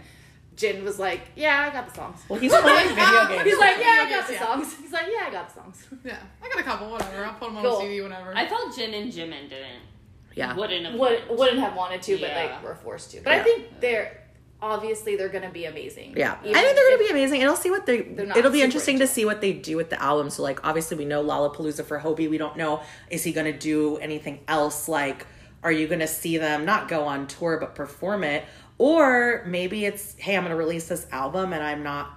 Jin 0.56 0.84
was 0.84 0.98
like, 0.98 1.20
Yeah, 1.36 1.66
I 1.68 1.72
got 1.72 1.88
the 1.88 1.94
songs. 1.94 2.20
well, 2.28 2.40
he's 2.40 2.52
playing 2.52 2.88
video 2.88 3.28
games. 3.28 3.42
He's 3.44 3.58
like, 3.58 3.76
Yeah, 3.78 3.84
I 4.06 4.10
got 4.10 4.26
the 4.26 4.32
games, 4.32 4.40
yeah. 4.40 4.46
songs. 4.54 4.74
He's 4.80 4.92
like, 4.92 5.06
Yeah, 5.12 5.26
I 5.26 5.30
got 5.30 5.48
the 5.48 5.54
songs. 5.60 5.86
yeah. 6.04 6.18
I 6.42 6.48
got 6.48 6.60
a 6.60 6.62
couple. 6.62 6.90
Whatever. 6.90 7.24
I'll 7.26 7.34
put 7.34 7.48
them 7.48 7.56
on 7.58 7.62
Cool. 7.64 7.78
a 7.78 7.80
CD. 7.82 8.00
Whatever. 8.00 8.32
I 8.36 8.46
thought 8.46 8.74
Jin 8.76 8.94
and 8.94 9.12
Jimin 9.12 9.48
didn't 9.50 9.82
yeah. 10.34 10.54
wouldn't 10.54 10.86
have 10.86 10.94
Would 10.98 11.28
wouldn't 11.30 11.58
have 11.60 11.74
wanted 11.76 12.02
to, 12.02 12.18
but 12.18 12.28
Yeah. 12.30 12.42
like 12.44 12.62
were 12.62 12.74
forced 12.74 13.10
to. 13.12 13.20
But 13.22 13.32
I 13.32 13.36
Yeah. 13.36 13.42
think 13.44 13.80
they're 13.80 14.22
obviously 14.62 15.16
they're 15.16 15.28
gonna 15.28 15.50
be 15.50 15.66
amazing. 15.66 16.14
Yeah, 16.16 16.38
Even 16.42 16.56
I 16.56 16.62
think 16.62 16.76
they're 16.76 16.88
gonna 16.90 17.04
be 17.04 17.10
amazing. 17.10 17.40
It'll 17.42 17.56
see 17.56 17.70
what 17.70 17.84
they. 17.86 18.00
They're 18.02 18.26
not 18.26 18.36
It'll 18.38 18.50
be 18.50 18.58
super 18.58 18.64
interesting 18.64 18.98
to 19.00 19.06
see 19.06 19.24
what 19.26 19.40
they 19.42 19.52
do 19.52 19.76
with 19.76 19.90
the 19.90 20.02
album. 20.02 20.30
So, 20.30 20.42
like, 20.42 20.64
obviously, 20.66 20.96
we 20.96 21.04
know 21.04 21.22
Lollapalooza 21.22 21.84
for 21.84 21.98
Hobi. 22.00 22.28
We 22.30 22.38
don't 22.38 22.56
know 22.56 22.80
is 23.10 23.22
he 23.24 23.32
gonna 23.32 23.52
do 23.52 23.96
anything 23.98 24.40
else? 24.48 24.88
Like, 24.88 25.26
are 25.62 25.72
you 25.72 25.86
gonna 25.88 26.06
see 26.06 26.38
them 26.38 26.64
not 26.64 26.88
go 26.88 27.04
on 27.04 27.26
tour 27.26 27.58
but 27.58 27.74
perform 27.74 28.24
it, 28.24 28.44
or 28.78 29.44
maybe 29.46 29.84
it's 29.84 30.14
hey, 30.18 30.36
I'm 30.36 30.42
gonna 30.42 30.56
release 30.56 30.88
this 30.88 31.06
album 31.12 31.52
and 31.52 31.62
I'm 31.62 31.82
not. 31.82 32.10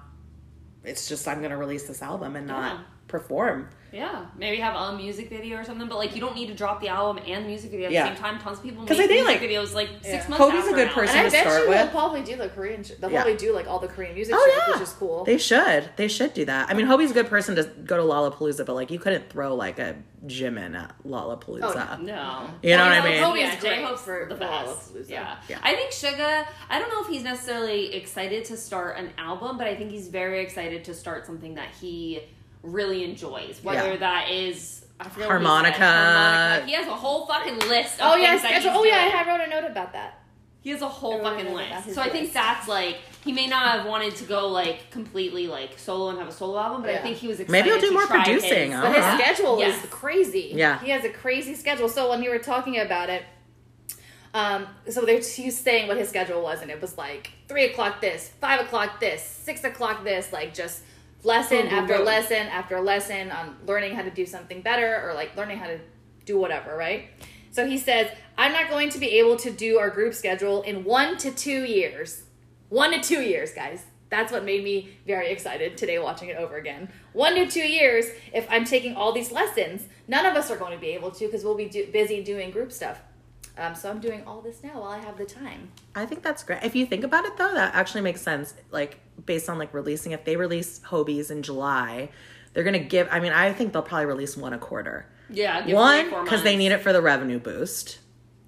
It's 0.83 1.07
just 1.07 1.27
I'm 1.27 1.41
gonna 1.41 1.57
release 1.57 1.87
this 1.87 2.01
album 2.01 2.35
and 2.35 2.47
not 2.47 2.73
Yeah. 2.77 2.83
perform. 3.07 3.69
Yeah, 3.91 4.25
maybe 4.37 4.57
have 4.57 4.75
a 4.75 4.95
music 4.95 5.29
video 5.29 5.57
or 5.57 5.63
something, 5.63 5.87
but 5.87 5.97
like 5.97 6.13
you 6.15 6.21
don't 6.21 6.35
need 6.35 6.47
to 6.47 6.53
drop 6.53 6.79
the 6.81 6.89
album 6.89 7.23
and 7.27 7.43
the 7.45 7.49
music 7.49 7.71
video 7.71 7.87
at 7.87 7.91
Yeah. 7.91 8.09
the 8.09 8.15
same 8.15 8.23
time. 8.23 8.39
Tons 8.39 8.57
of 8.59 8.63
people 8.63 8.85
'Cause 8.85 8.97
make 8.97 9.05
I 9.05 9.07
think, 9.07 9.25
music 9.27 9.41
like, 9.41 9.49
videos 9.49 9.73
like 9.73 9.89
Yeah. 10.03 10.11
six 10.11 10.29
months. 10.29 10.43
Hobi's 10.45 10.53
a 10.53 10.57
after 10.59 10.75
good 10.75 10.87
now. 10.87 10.93
person 10.93 11.17
And 11.17 11.27
I 11.27 11.29
to 11.29 11.31
bet 11.35 11.47
start 11.47 11.63
you 11.63 11.69
with. 11.69 11.77
they'll 11.77 11.87
probably 11.87 12.21
do 12.21 12.35
the 12.35 12.49
Korean. 12.49 12.83
sh- 12.83 12.91
They'll 12.99 13.09
Yeah. 13.11 13.21
probably 13.23 13.37
do 13.37 13.53
like 13.53 13.67
all 13.67 13.79
the 13.79 13.87
Korean 13.87 14.13
music 14.15 14.35
Oh 14.37 14.45
shows, 14.47 14.55
yeah, 14.67 14.73
which 14.73 14.81
is 14.83 14.93
cool. 14.93 15.23
They 15.23 15.37
should. 15.37 15.89
They 15.95 16.07
should 16.07 16.33
do 16.33 16.45
that. 16.45 16.69
I 16.69 16.73
mean, 16.73 16.85
Hobi's 16.85 17.11
a 17.11 17.13
good 17.13 17.27
person 17.29 17.55
to 17.55 17.63
go 17.63 17.97
to 17.97 18.03
Lollapalooza, 18.03 18.65
but 18.65 18.73
like, 18.75 18.91
you 18.91 18.99
couldn't 18.99 19.29
throw 19.29 19.55
like 19.55 19.79
a 19.79 19.95
Jimin 20.25 20.75
at 20.77 20.93
Lollapalooza. 21.07 21.97
Oh, 21.99 22.01
No, 22.03 22.49
You 22.61 22.75
know 22.75 22.83
what 22.83 22.91
I 22.91 22.99
Kobe's- 22.99 23.11
mean? 23.11 23.23
Hobi's 23.23 23.39
Yeah, 23.41 23.59
great 23.59 23.75
J-Hope's 23.79 24.01
for- 24.01 24.25
the 24.29 24.35
for 24.35 24.39
best. 24.39 24.93
Lollapalooza. 24.93 25.09
Yeah. 25.09 25.35
Yeah. 25.47 25.57
I 25.63 25.75
think 25.75 25.91
Suga. 25.91 26.45
I 26.69 26.77
don't 26.79 26.89
know 26.89 27.01
if 27.01 27.07
he's 27.07 27.23
necessarily 27.23 27.95
excited 27.95 28.43
to 28.45 28.57
start 28.57 28.97
an 28.97 29.11
album, 29.17 29.57
but 29.57 29.67
I 29.67 29.75
think 29.75 29.91
he's 29.91 30.09
very 30.09 30.41
excited 30.41 30.83
to 30.85 30.93
start 30.93 31.25
something 31.25 31.55
that 31.55 31.69
he 31.79 32.21
really 32.63 33.03
enjoys. 33.03 33.59
Whether 33.63 33.91
Yeah. 33.91 33.97
that 33.97 34.29
is 34.29 34.85
I 34.99 35.05
forget 35.05 35.29
what 35.29 35.39
he. 35.39 35.45
Harmonica. 35.45 35.77
Harmonica. 35.85 36.65
He 36.67 36.73
has 36.73 36.87
a 36.87 36.95
whole 36.95 37.25
fucking 37.25 37.59
list. 37.69 37.95
Of 38.01 38.11
Oh 38.11 38.15
yeah, 38.15 38.31
things 38.31 38.41
that 38.43 38.61
schedule. 38.61 38.71
Oh 38.81 38.83
yeah. 38.83 39.23
I 39.25 39.29
wrote 39.29 39.41
a 39.41 39.49
note 39.49 39.69
about 39.69 39.93
that. 39.93 40.15
He 40.61 40.71
has 40.71 40.81
a 40.81 40.89
whole 40.89 41.21
fucking 41.21 41.53
list. 41.53 41.93
So 41.95 42.01
I 42.01 42.09
think 42.09 42.23
list. 42.23 42.33
that's 42.33 42.67
like 42.67 42.97
he 43.23 43.31
may 43.31 43.47
not 43.47 43.77
have 43.77 43.85
wanted 43.85 44.15
to 44.17 44.25
go 44.25 44.49
like 44.49 44.91
completely 44.91 45.47
like 45.47 45.79
solo 45.79 46.09
and 46.09 46.19
have 46.19 46.27
a 46.27 46.31
solo 46.33 46.59
album, 46.59 46.81
but 46.81 46.91
I 46.91 46.97
think 46.97 47.15
he 47.15 47.27
was 47.29 47.39
excited. 47.39 47.51
Maybe 47.51 47.69
he'll 47.69 47.79
do 47.79 47.87
to 47.87 47.93
more 47.93 48.07
producing, 48.07 48.71
His, 48.71 48.79
I 48.79 48.81
But 48.81 48.95
his 48.95 49.21
schedule 49.21 49.59
Yes. 49.59 49.81
is 49.83 49.89
crazy. 49.89 50.51
Yeah. 50.53 50.79
he 50.79 50.89
has 50.91 51.05
a 51.05 51.09
crazy 51.09 51.55
schedule. 51.55 51.87
So 51.87 52.09
when 52.09 52.21
you 52.21 52.29
were 52.29 52.39
talking 52.39 52.77
about 52.79 53.09
it, 53.09 53.23
um, 54.33 54.67
so 54.89 55.01
there's 55.05 55.33
he 55.33 55.45
was 55.45 55.57
saying 55.57 55.87
what 55.87 55.97
his 55.97 56.09
schedule 56.09 56.41
was, 56.41 56.61
and 56.61 56.69
it 56.69 56.79
was 56.81 56.97
like 56.97 57.31
three 57.47 57.65
o'clock 57.65 57.99
this, 58.01 58.29
five 58.41 58.59
o'clock 58.59 58.99
this, 58.99 59.23
six 59.23 59.63
o'clock 59.63 60.03
this, 60.03 60.31
like 60.33 60.53
just 60.53 60.83
lesson 61.23 61.61
Boom, 61.61 61.69
boom, 61.69 61.79
after 61.79 61.97
boom. 61.97 62.05
lesson 62.05 62.47
after 62.47 62.79
lesson 62.79 63.31
on 63.31 63.55
learning 63.65 63.95
how 63.95 64.01
to 64.03 64.11
do 64.11 64.25
something 64.25 64.61
better 64.61 65.01
or 65.07 65.13
like 65.13 65.35
learning 65.35 65.57
how 65.57 65.67
to 65.67 65.79
do 66.25 66.37
whatever, 66.37 66.75
right? 66.77 67.09
So 67.51 67.65
he 67.65 67.77
says, 67.77 68.09
I'm 68.37 68.53
not 68.53 68.69
going 68.69 68.89
to 68.91 68.99
be 68.99 69.07
able 69.19 69.35
to 69.37 69.51
do 69.51 69.79
our 69.79 69.89
group 69.89 70.13
schedule 70.13 70.61
in 70.61 70.83
one 70.83 71.17
to 71.17 71.31
two 71.31 71.63
years. 71.63 72.23
One 72.69 72.91
to 72.91 73.01
two 73.01 73.21
years, 73.21 73.51
guys. 73.51 73.83
That's 74.09 74.31
what 74.31 74.43
made 74.43 74.63
me 74.63 74.89
very 75.05 75.29
excited 75.31 75.77
today 75.77 75.99
watching 75.99 76.29
it 76.29 76.37
over 76.37 76.57
again. 76.57 76.89
One 77.13 77.35
to 77.35 77.47
two 77.47 77.67
years, 77.67 78.05
if 78.33 78.47
I'm 78.49 78.65
taking 78.65 78.95
all 78.95 79.11
these 79.11 79.31
lessons, 79.31 79.87
none 80.07 80.25
of 80.25 80.35
us 80.35 80.49
are 80.49 80.57
going 80.57 80.71
to 80.73 80.79
be 80.79 80.89
able 80.89 81.11
to 81.11 81.25
because 81.25 81.43
we'll 81.43 81.55
be 81.57 81.67
do- 81.67 81.87
busy 81.91 82.23
doing 82.23 82.49
group 82.51 82.71
stuff. 82.71 83.01
Um, 83.57 83.75
so 83.75 83.89
I'm 83.89 83.99
doing 83.99 84.23
all 84.25 84.41
this 84.41 84.63
now 84.63 84.81
while 84.81 84.91
I 84.91 84.99
have 84.99 85.17
the 85.17 85.25
time. 85.25 85.71
I 85.93 86.05
think 86.05 86.23
that's 86.23 86.43
great. 86.43 86.63
If 86.63 86.75
you 86.75 86.85
think 86.85 87.03
about 87.03 87.25
it 87.25 87.35
though, 87.37 87.53
that 87.53 87.75
actually 87.75 88.01
makes 88.01 88.21
sense. 88.21 88.53
Like 88.71 88.99
based 89.25 89.49
on 89.49 89.57
like 89.57 89.73
releasing, 89.73 90.11
if 90.11 90.25
they 90.25 90.35
release 90.35 90.79
Hobies 90.79 91.31
in 91.31 91.43
July, 91.43 92.09
they're 92.53 92.63
gonna 92.63 92.79
give. 92.79 93.07
I 93.11 93.19
mean, 93.19 93.31
I 93.31 93.53
think 93.53 93.73
they'll 93.73 93.81
probably 93.81 94.05
release 94.05 94.35
one 94.35 94.53
a 94.53 94.57
quarter. 94.57 95.05
Yeah, 95.29 95.73
One 95.73 96.23
because 96.23 96.43
they 96.43 96.57
need 96.57 96.71
it 96.71 96.81
for 96.81 96.91
the 96.91 97.01
revenue 97.01 97.39
boost 97.39 97.99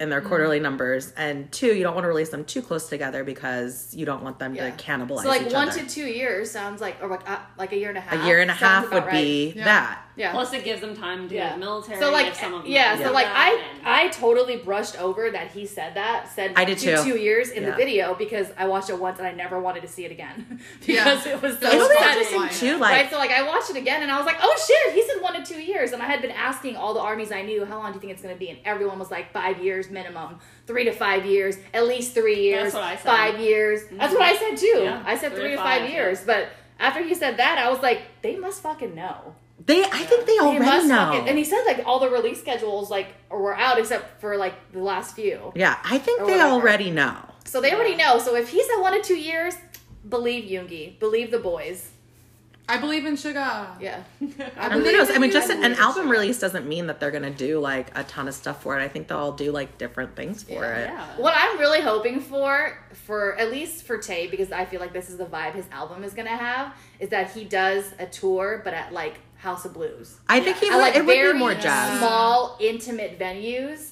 in 0.01 0.09
their 0.09 0.19
quarterly 0.19 0.59
numbers, 0.59 1.13
and 1.15 1.49
two, 1.51 1.67
you 1.75 1.83
don't 1.83 1.93
want 1.93 2.03
to 2.05 2.07
release 2.09 2.29
them 2.29 2.43
too 2.43 2.61
close 2.61 2.89
together 2.89 3.23
because 3.23 3.93
you 3.93 4.03
don't 4.05 4.23
want 4.23 4.39
them 4.39 4.55
Yeah. 4.55 4.71
to 4.71 4.83
cannibalize 4.83 5.21
So 5.21 5.29
like 5.29 5.43
each 5.43 5.53
one 5.53 5.69
other. 5.69 5.79
to 5.79 5.87
two 5.87 6.05
years 6.07 6.49
sounds 6.49 6.81
like, 6.81 6.97
or 7.03 7.07
like 7.07 7.29
uh, 7.29 7.37
like 7.57 7.71
a 7.71 7.77
year 7.77 7.89
and 7.89 7.97
a 7.99 8.01
half. 8.01 8.23
a 8.23 8.27
year 8.27 8.39
and 8.39 8.49
a 8.49 8.53
half 8.55 8.87
about 8.87 9.05
would 9.05 9.11
be 9.11 9.53
Yeah. 9.55 9.63
that. 9.65 10.01
Yeah. 10.17 10.31
Plus, 10.33 10.51
it 10.53 10.65
gives 10.65 10.81
them 10.81 10.95
time 10.95 11.29
to 11.29 11.35
go 11.35 11.41
to 11.47 11.53
the 11.53 11.57
military. 11.57 11.99
So 11.99 12.11
like, 12.11 12.27
if 12.27 12.35
some 12.35 12.53
of 12.53 12.63
them 12.63 12.71
yeah. 12.71 12.95
don't 12.95 13.07
So 13.07 13.13
like, 13.13 13.27
I 13.29 13.63
I 13.85 14.07
totally 14.09 14.57
brushed 14.57 14.99
over 14.99 15.31
that 15.31 15.51
he 15.51 15.65
said 15.65 15.93
that. 15.95 16.29
Said 16.33 16.53
I 16.55 16.65
did 16.65 16.79
two, 16.79 16.97
too. 16.97 17.03
Two 17.13 17.17
years 17.17 17.49
in 17.51 17.63
the 17.63 17.71
video 17.73 18.13
because 18.15 18.47
I 18.57 18.65
watched 18.67 18.89
it 18.89 18.99
once 18.99 19.19
and 19.19 19.27
I 19.27 19.31
never 19.33 19.59
wanted 19.59 19.81
to 19.81 19.87
see 19.87 20.03
it 20.05 20.11
again 20.11 20.59
because 20.85 21.25
Yeah. 21.25 21.33
it 21.35 21.41
was 21.41 21.57
so 21.59 21.67
It'll 21.67 21.87
It'll 22.51 22.59
be 22.61 22.67
Upsetting. 22.67 22.69
interesting 22.69 22.79
Like- 22.79 22.91
right, 22.91 23.09
so 23.11 23.17
like 23.17 23.31
I 23.31 23.43
watched 23.47 23.69
it 23.69 23.75
again 23.77 24.01
and 24.03 24.11
I 24.11 24.17
was 24.17 24.25
like, 24.25 24.37
oh 24.41 24.55
shit, 24.67 24.93
he 24.93 25.01
said 25.07 25.21
one 25.21 25.33
to 25.33 25.43
two 25.53 25.61
years, 25.61 25.91
and 25.91 26.01
I 26.01 26.05
had 26.05 26.21
been 26.21 26.31
asking 26.31 26.75
all 26.75 26.93
the 26.93 26.99
armies 26.99 27.31
I 27.31 27.41
knew, 27.41 27.65
how 27.65 27.77
long 27.79 27.91
do 27.91 27.95
you 27.95 28.01
think 28.01 28.13
it's 28.13 28.21
going 28.21 28.35
to 28.35 28.39
be, 28.39 28.49
and 28.49 28.59
everyone 28.65 28.99
was 28.99 29.09
like 29.11 29.31
five 29.33 29.63
years 29.63 29.89
minimum, 29.89 30.39
three 30.67 30.83
to 30.85 30.91
five 30.91 31.25
years, 31.25 31.57
at 31.73 31.85
least 31.87 32.13
three 32.13 32.41
years, 32.41 32.73
That's 32.73 32.75
what 32.75 32.83
I 32.83 32.95
said. 32.95 33.05
five 33.05 33.39
years. 33.39 33.81
That's 33.91 34.13
what 34.13 34.21
I 34.23 34.35
said 34.35 34.57
too. 34.57 34.81
Yeah, 34.83 35.03
I 35.05 35.17
said 35.17 35.31
three 35.31 35.41
three, 35.41 35.49
to 35.51 35.55
to 35.57 35.63
five, 35.63 35.81
five, 35.81 35.89
yeah. 35.89 35.95
years, 35.95 36.23
but 36.25 36.49
after 36.79 37.03
he 37.03 37.13
said 37.15 37.37
that, 37.37 37.57
I 37.57 37.69
was 37.69 37.81
like, 37.81 38.01
they 38.21 38.35
must 38.37 38.61
fucking 38.63 38.95
know. 38.95 39.35
they, 39.63 39.83
I 39.83 39.89
think 40.09 40.25
they 40.25 40.33
They 40.33 40.39
already 40.39 40.65
must 40.65 40.87
know. 40.87 40.95
fucking, 41.11 41.29
and 41.29 41.37
he 41.37 41.43
said 41.43 41.63
like 41.65 41.83
all 41.85 41.99
the 41.99 42.09
release 42.09 42.39
schedules 42.39 42.89
like 42.89 43.09
were 43.29 43.55
out 43.55 43.77
except 43.77 44.19
for 44.19 44.35
like 44.35 44.55
the 44.71 44.79
last 44.79 45.15
few. 45.15 45.51
yeah, 45.55 45.77
I 45.83 45.99
think 45.99 46.19
they 46.25 46.31
whatever. 46.33 46.49
already 46.53 46.89
know. 46.89 47.15
So 47.45 47.61
they 47.61 47.71
already 47.73 47.95
know. 47.95 48.17
So 48.17 48.35
if 48.35 48.49
he 48.49 48.63
said 48.63 48.77
one 48.81 48.93
to 48.93 49.01
two 49.01 49.17
years, 49.17 49.53
believe 50.09 50.45
Yoongi, 50.49 50.97
believe 50.99 51.29
the 51.29 51.37
boys. 51.39 51.89
I 52.71 52.77
believe 52.77 53.05
in 53.05 53.15
Suga. 53.15 53.67
Yeah. 53.81 54.01
And 54.19 54.73
who 54.73 54.81
knows? 54.81 55.09
I 55.13 55.17
mean, 55.17 55.29
just 55.29 55.49
an, 55.49 55.61
an 55.63 55.73
album 55.73 56.03
sugar. 56.03 56.13
release 56.13 56.39
doesn't 56.39 56.65
mean 56.65 56.87
that 56.87 57.01
they're 57.01 57.11
gonna 57.11 57.29
do 57.29 57.59
like 57.59 57.97
a 57.97 58.03
ton 58.05 58.29
of 58.29 58.33
stuff 58.33 58.63
for 58.63 58.79
it. 58.79 58.81
I 58.81 58.87
think 58.87 59.09
they'll 59.09 59.17
all 59.17 59.31
do 59.33 59.51
like 59.51 59.77
different 59.77 60.15
things 60.15 60.43
for 60.43 60.63
it. 60.63 60.89
yeah. 60.89 61.05
What 61.17 61.33
I'm 61.35 61.59
really 61.59 61.81
hoping 61.81 62.21
for, 62.21 62.77
for 62.93 63.35
at 63.35 63.51
least 63.51 63.83
for 63.83 63.97
Tae, 63.97 64.27
because 64.27 64.53
I 64.53 64.63
feel 64.63 64.79
like 64.79 64.93
this 64.93 65.09
is 65.09 65.17
the 65.17 65.25
vibe 65.25 65.53
his 65.53 65.65
album 65.71 66.05
is 66.05 66.13
gonna 66.13 66.29
have, 66.29 66.73
is 67.01 67.09
that 67.09 67.31
he 67.31 67.43
does 67.43 67.93
a 67.99 68.05
tour, 68.05 68.61
but 68.63 68.73
at 68.73 68.93
like 68.93 69.19
House 69.35 69.65
of 69.65 69.73
Blues. 69.73 70.19
I 70.29 70.39
think 70.39 70.57
he 70.57 70.69
would. 70.69 70.77
like 70.77 70.95
it 70.95 71.05
would 71.05 71.33
be 71.33 71.37
more 71.37 71.53
jazz. 71.53 71.99
small, 71.99 72.57
intimate 72.61 73.19
venues, 73.19 73.91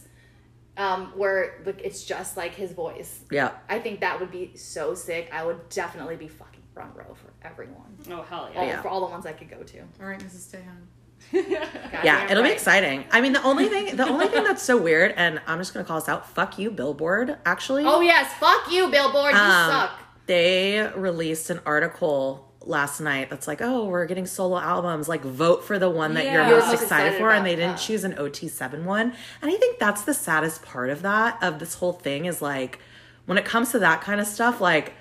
um, 0.77 1.11
where 1.17 1.61
like, 1.65 1.81
it's 1.83 2.05
just 2.05 2.37
like 2.37 2.55
his 2.55 2.71
voice. 2.71 3.19
Yeah. 3.29 3.51
I 3.67 3.79
think 3.79 3.99
that 3.99 4.21
would 4.21 4.31
be 4.31 4.55
so 4.55 4.93
sick. 4.93 5.29
I 5.33 5.45
would 5.45 5.67
definitely 5.67 6.15
be 6.15 6.29
fucking 6.29 6.61
front 6.73 6.95
row 6.95 7.13
for 7.13 7.28
everyone. 7.43 7.97
Oh 8.09 8.21
hell 8.23 8.41
All, 8.41 8.49
yeah! 8.53 8.63
Yeah. 8.63 8.81
For 8.81 8.87
all 8.89 9.01
the 9.01 9.07
ones 9.07 9.25
I 9.25 9.33
could 9.33 9.49
go 9.49 9.63
to. 9.63 9.79
All 10.01 10.07
right, 10.07 10.19
Mrs. 10.19 10.55
Taehyung. 10.55 10.85
Goddamn 11.33 12.05
Yeah, 12.05 12.31
it'll 12.31 12.43
be 12.43 12.49
exciting. 12.51 13.05
I 13.11 13.21
mean, 13.21 13.33
the 13.33 13.43
only 13.43 13.67
thing, 13.67 13.95
the 13.95 14.07
only 14.07 14.27
thing 14.27 14.43
that's 14.43 14.63
so 14.63 14.77
weird, 14.77 15.13
and 15.17 15.41
I'm 15.47 15.57
just 15.59 15.73
gonna 15.73 15.85
call 15.85 15.99
this 15.99 16.09
out. 16.09 16.29
Fuck 16.29 16.57
you, 16.57 16.71
Billboard. 16.71 17.37
Actually, 17.45 17.83
Oh 17.85 18.01
yes, 18.01 18.31
fuck 18.39 18.71
you, 18.71 18.89
Billboard. 18.89 19.33
You 19.33 19.39
Um, 19.39 19.71
suck. 19.71 19.91
they 20.27 20.89
released 20.95 21.49
an 21.49 21.59
article 21.65 22.45
last 22.61 22.99
night 22.99 23.29
that's 23.29 23.47
like, 23.47 23.61
oh, 23.61 23.85
we're 23.85 24.05
getting 24.05 24.25
solo 24.25 24.59
albums. 24.59 25.07
Like, 25.09 25.21
vote 25.23 25.63
for 25.63 25.79
the 25.79 25.89
one 25.89 26.13
that 26.15 26.25
Yeah. 26.25 26.33
you're 26.33 26.47
You're 26.47 26.57
most 26.59 26.71
most 26.71 26.81
excited, 26.83 27.05
excited 27.07 27.19
for, 27.19 27.31
and 27.31 27.45
they 27.45 27.55
didn't 27.55 27.71
that. 27.77 27.79
choose 27.79 28.03
an 28.03 28.13
OT7 28.13 28.83
one. 28.83 29.13
And 29.41 29.49
I 29.51 29.55
think 29.55 29.79
that's 29.79 30.03
the 30.03 30.13
saddest 30.13 30.61
part 30.63 30.89
of 30.89 31.01
that, 31.01 31.37
of 31.41 31.59
this 31.59 31.75
whole 31.75 31.93
thing, 31.93 32.25
is 32.25 32.41
like, 32.41 32.79
when 33.25 33.37
it 33.37 33.45
comes 33.45 33.71
to 33.71 33.79
that 33.79 34.01
kind 34.01 34.19
of 34.21 34.27
stuff, 34.27 34.59
like, 34.61 34.93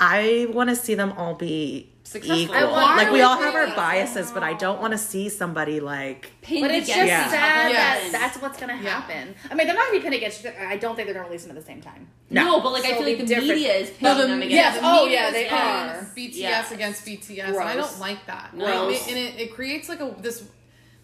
I 0.00 0.46
want 0.50 0.70
to 0.70 0.76
see 0.76 0.94
them 0.94 1.12
all 1.12 1.34
be 1.34 1.92
Successful. 2.04 2.38
equal. 2.38 2.70
Like, 2.70 3.10
we 3.10 3.20
all 3.20 3.36
have 3.36 3.54
our 3.54 3.66
biases, 3.74 4.30
but 4.30 4.42
I 4.42 4.54
don't 4.54 4.80
want 4.80 4.92
to 4.92 4.98
see 4.98 5.28
somebody 5.28 5.80
like. 5.80 6.30
Pinned 6.40 6.62
But 6.62 6.70
it's 6.70 6.88
against 6.88 7.10
just 7.12 7.26
each 7.26 7.30
sad 7.32 7.60
other. 7.66 7.74
Yes. 7.74 8.12
that 8.12 8.18
that's 8.20 8.36
what's 8.42 8.58
gonna 8.60 8.78
Yeah. 8.80 8.90
happen. 9.00 9.34
I 9.50 9.54
mean, 9.54 9.66
they're 9.66 9.74
not 9.76 9.86
gonna 9.86 9.98
be 9.98 10.02
pinned 10.02 10.14
against. 10.14 10.40
each 10.40 10.46
other. 10.46 10.66
I 10.66 10.76
don't 10.76 10.94
think 10.94 11.06
they're 11.08 11.14
gonna 11.14 11.26
release 11.26 11.42
them 11.44 11.56
at 11.56 11.60
the 11.60 11.66
same 11.66 11.82
time. 11.82 12.08
No, 12.30 12.60
but 12.60 12.72
like 12.72 12.84
I 12.84 12.90
So 12.90 12.94
feel 12.98 13.06
like 13.06 13.18
the 13.18 13.26
different. 13.26 13.48
media 13.48 13.72
is 13.74 13.88
No, 14.00 14.14
pinning 14.14 14.22
the, 14.22 14.26
them 14.28 14.42
against. 14.42 14.54
Yes. 14.54 14.74
the 14.76 14.80
Oh, 14.86 15.04
media 15.04 15.18
yeah, 15.20 15.26
is 15.26 15.32
they 15.34 15.46
against 15.46 16.10
are. 16.10 16.14
BTS 16.14 16.36
Yes. 16.36 16.70
against 16.72 17.04
BTS, 17.04 17.48
and 17.48 17.56
I 17.58 17.74
Gross. 17.74 17.90
don't 17.90 18.00
like 18.00 18.26
that. 18.26 18.54
No. 18.54 18.64
Like, 18.86 18.96
it- 18.96 19.08
and 19.08 19.16
it, 19.18 19.40
it 19.40 19.54
creates 19.54 19.88
like 19.88 20.00
a 20.00 20.14
this. 20.18 20.44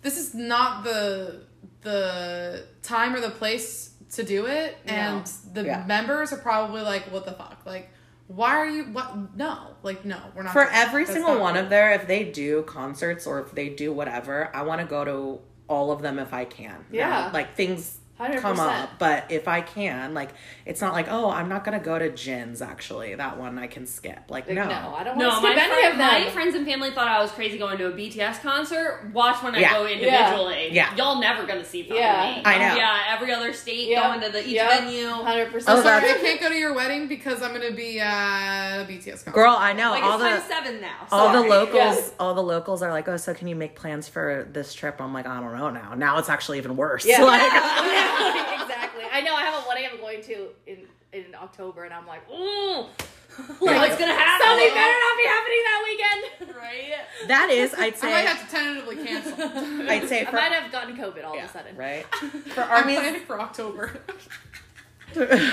This 0.03 0.17
is 0.19 0.35
not 0.35 0.85
the 0.85 1.41
the 1.83 2.65
time 2.83 3.15
or 3.15 3.21
the 3.21 3.31
place 3.31 3.91
to 4.15 4.23
do 4.23 4.47
it, 4.47 4.79
and 4.87 5.27
the 5.53 5.65
Yeah. 5.65 5.85
members 5.87 6.33
are 6.33 6.39
probably 6.39 6.81
like, 6.81 7.11
"What 7.13 7.27
the 7.27 7.33
fuck? 7.33 7.61
Like, 7.67 7.91
why 8.27 8.57
are 8.57 8.69
you? 8.69 8.85
What? 8.85 9.37
No, 9.37 9.75
like, 9.83 10.05
no, 10.05 10.19
we're 10.35 10.43
not." 10.43 10.53
For 10.53 10.65
doing 10.65 10.75
every 10.75 11.07
single 11.07 11.39
one 11.39 11.55
cool. 11.55 11.65
of 11.65 11.71
their, 11.71 11.93
if 11.93 12.07
they 12.07 12.25
do 12.25 12.63
concerts 12.63 13.27
or 13.27 13.41
if 13.41 13.53
they 13.53 13.69
do 13.69 13.93
whatever, 13.93 14.51
I 14.55 14.63
want 14.63 14.81
to 14.81 14.87
go 14.87 15.05
to 15.05 15.41
all 15.69 15.91
of 15.93 16.03
them 16.03 16.19
if 16.19 16.33
I 16.33 16.45
can. 16.45 16.85
Yeah. 16.91 17.09
Now, 17.09 17.31
like 17.33 17.57
things 17.57 17.99
come 18.17 18.57
100%. 18.57 18.59
up, 18.83 18.91
but 18.99 19.25
if 19.31 19.49
I 19.49 19.61
can, 19.61 20.15
like 20.15 20.31
it's 20.67 20.81
not 20.81 20.93
like 20.93 21.07
oh, 21.11 21.31
I'm 21.31 21.49
not 21.49 21.65
gonna 21.65 21.81
go 21.81 21.99
to 21.99 22.11
Jin's. 22.11 22.63
Actually, 22.63 23.15
that 23.17 23.39
one 23.39 23.59
I 23.59 23.67
can 23.67 23.87
skip. 23.87 24.21
Like, 24.29 24.47
Like, 24.47 24.55
no, 24.57 24.67
no, 24.69 24.95
I 24.97 25.03
don't 25.05 25.17
want 25.17 25.19
No, 25.19 25.31
to 25.37 25.41
my, 25.41 25.51
skip 25.55 25.59
any 25.65 25.73
friend, 25.73 25.93
of 25.93 25.99
them. 25.99 26.23
my 26.25 26.31
friends 26.31 26.55
and 26.55 26.67
family 26.67 26.91
thought 26.93 27.09
I 27.09 27.21
was 27.21 27.33
crazy 27.33 27.59
going 27.59 27.77
to 27.79 27.87
a 27.87 27.93
BTS 27.93 28.41
concert. 28.41 29.11
Watch 29.13 29.43
when 29.43 29.55
I 29.57 29.59
Yeah. 29.61 29.73
go 29.75 29.87
individually. 29.87 30.69
Yeah. 30.73 30.95
Y'all 30.95 31.19
never 31.21 31.45
gonna 31.45 31.65
see 31.65 31.83
fucking 31.83 31.97
Yeah. 31.97 32.37
me. 32.37 32.43
I 32.45 32.59
know. 32.59 32.77
Yeah, 32.77 33.03
every 33.15 33.33
other 33.33 33.53
state 33.53 33.89
Yeah. 33.89 34.09
going 34.09 34.21
to 34.21 34.29
the 34.31 34.41
each 34.47 34.55
Yeah. 34.55 34.69
venue. 34.81 35.09
Hundred 35.09 35.51
percent. 35.51 35.77
Oh, 35.77 35.81
I'm 35.81 35.85
Sorry, 35.85 36.11
I 36.11 36.15
can't 36.19 36.41
go 36.41 36.49
to 36.49 36.55
your 36.57 36.73
wedding 36.75 37.09
because 37.09 37.43
I'm 37.43 37.53
gonna 37.53 37.73
be 37.73 37.99
at 38.01 38.81
a 38.81 38.85
BTS 38.85 39.25
concert. 39.25 39.35
girl, 39.35 39.57
I 39.59 39.73
know 39.73 39.91
Like 39.91 40.05
all 40.05 40.15
it's 40.15 40.23
the. 40.23 40.29
times 40.31 40.45
seven 40.45 40.81
now. 40.81 41.07
All 41.11 41.33
the 41.33 41.41
locals, 41.41 41.75
Yes. 41.75 42.13
all 42.21 42.35
the 42.35 42.43
locals 42.43 42.83
are 42.83 42.91
like, 42.93 43.09
oh, 43.09 43.17
so 43.17 43.35
can 43.35 43.49
you 43.49 43.57
make 43.57 43.75
plans 43.75 44.09
for 44.09 44.47
this 44.53 44.73
trip? 44.73 45.01
I'm 45.01 45.13
like, 45.13 45.27
I 45.27 45.41
don't 45.41 45.57
know 45.57 45.71
now. 45.71 45.95
Now 45.97 46.19
it's 46.19 46.29
actually 46.29 46.59
even 46.59 46.77
worse. 46.77 47.05
Yeah, 47.05 47.23
Like, 47.25 47.43
Yeah, 48.05 48.63
exactly. 48.63 49.05
I 49.11 49.21
know. 49.21 49.35
I 49.35 49.43
have 49.43 49.65
a 49.65 49.69
wedding 49.69 49.89
I'm 49.91 49.99
going 49.99 50.23
to 50.23 50.49
in 50.67 50.79
in 51.13 51.35
October, 51.35 51.85
and 51.85 51.95
I'm 51.95 52.07
like, 52.07 52.29
ooh, 52.31 52.87
What's 53.59 53.99
gonna 53.99 54.13
happen? 54.13 54.47
Something 54.47 54.75
better 54.75 54.99
not 55.01 55.17
be 55.17 55.27
happening 55.27 55.63
that 55.65 55.83
weekend. 55.85 56.57
Right? 56.57 56.95
that 57.27 57.51
is, 57.51 57.75
I'd 57.75 57.97
say. 57.97 58.09
I 58.09 58.11
might 58.13 58.27
have 58.27 58.45
to 58.45 58.55
tentatively 58.55 58.97
cancel. 59.05 59.33
I'd 59.91 60.09
say 60.09 60.25
I 60.25 60.31
might 60.31 60.53
have 60.53 60.71
gotten 60.71 60.97
COVID 60.97 61.25
all 61.25 61.35
yeah, 61.35 61.45
of 61.45 61.51
a 61.51 61.53
sudden. 61.53 61.77
right 61.77 62.07
for 62.15 62.63
I'm 62.63 62.83
armies. 62.83 62.99
planning 62.99 63.23
for 63.23 63.41
October. 63.41 64.01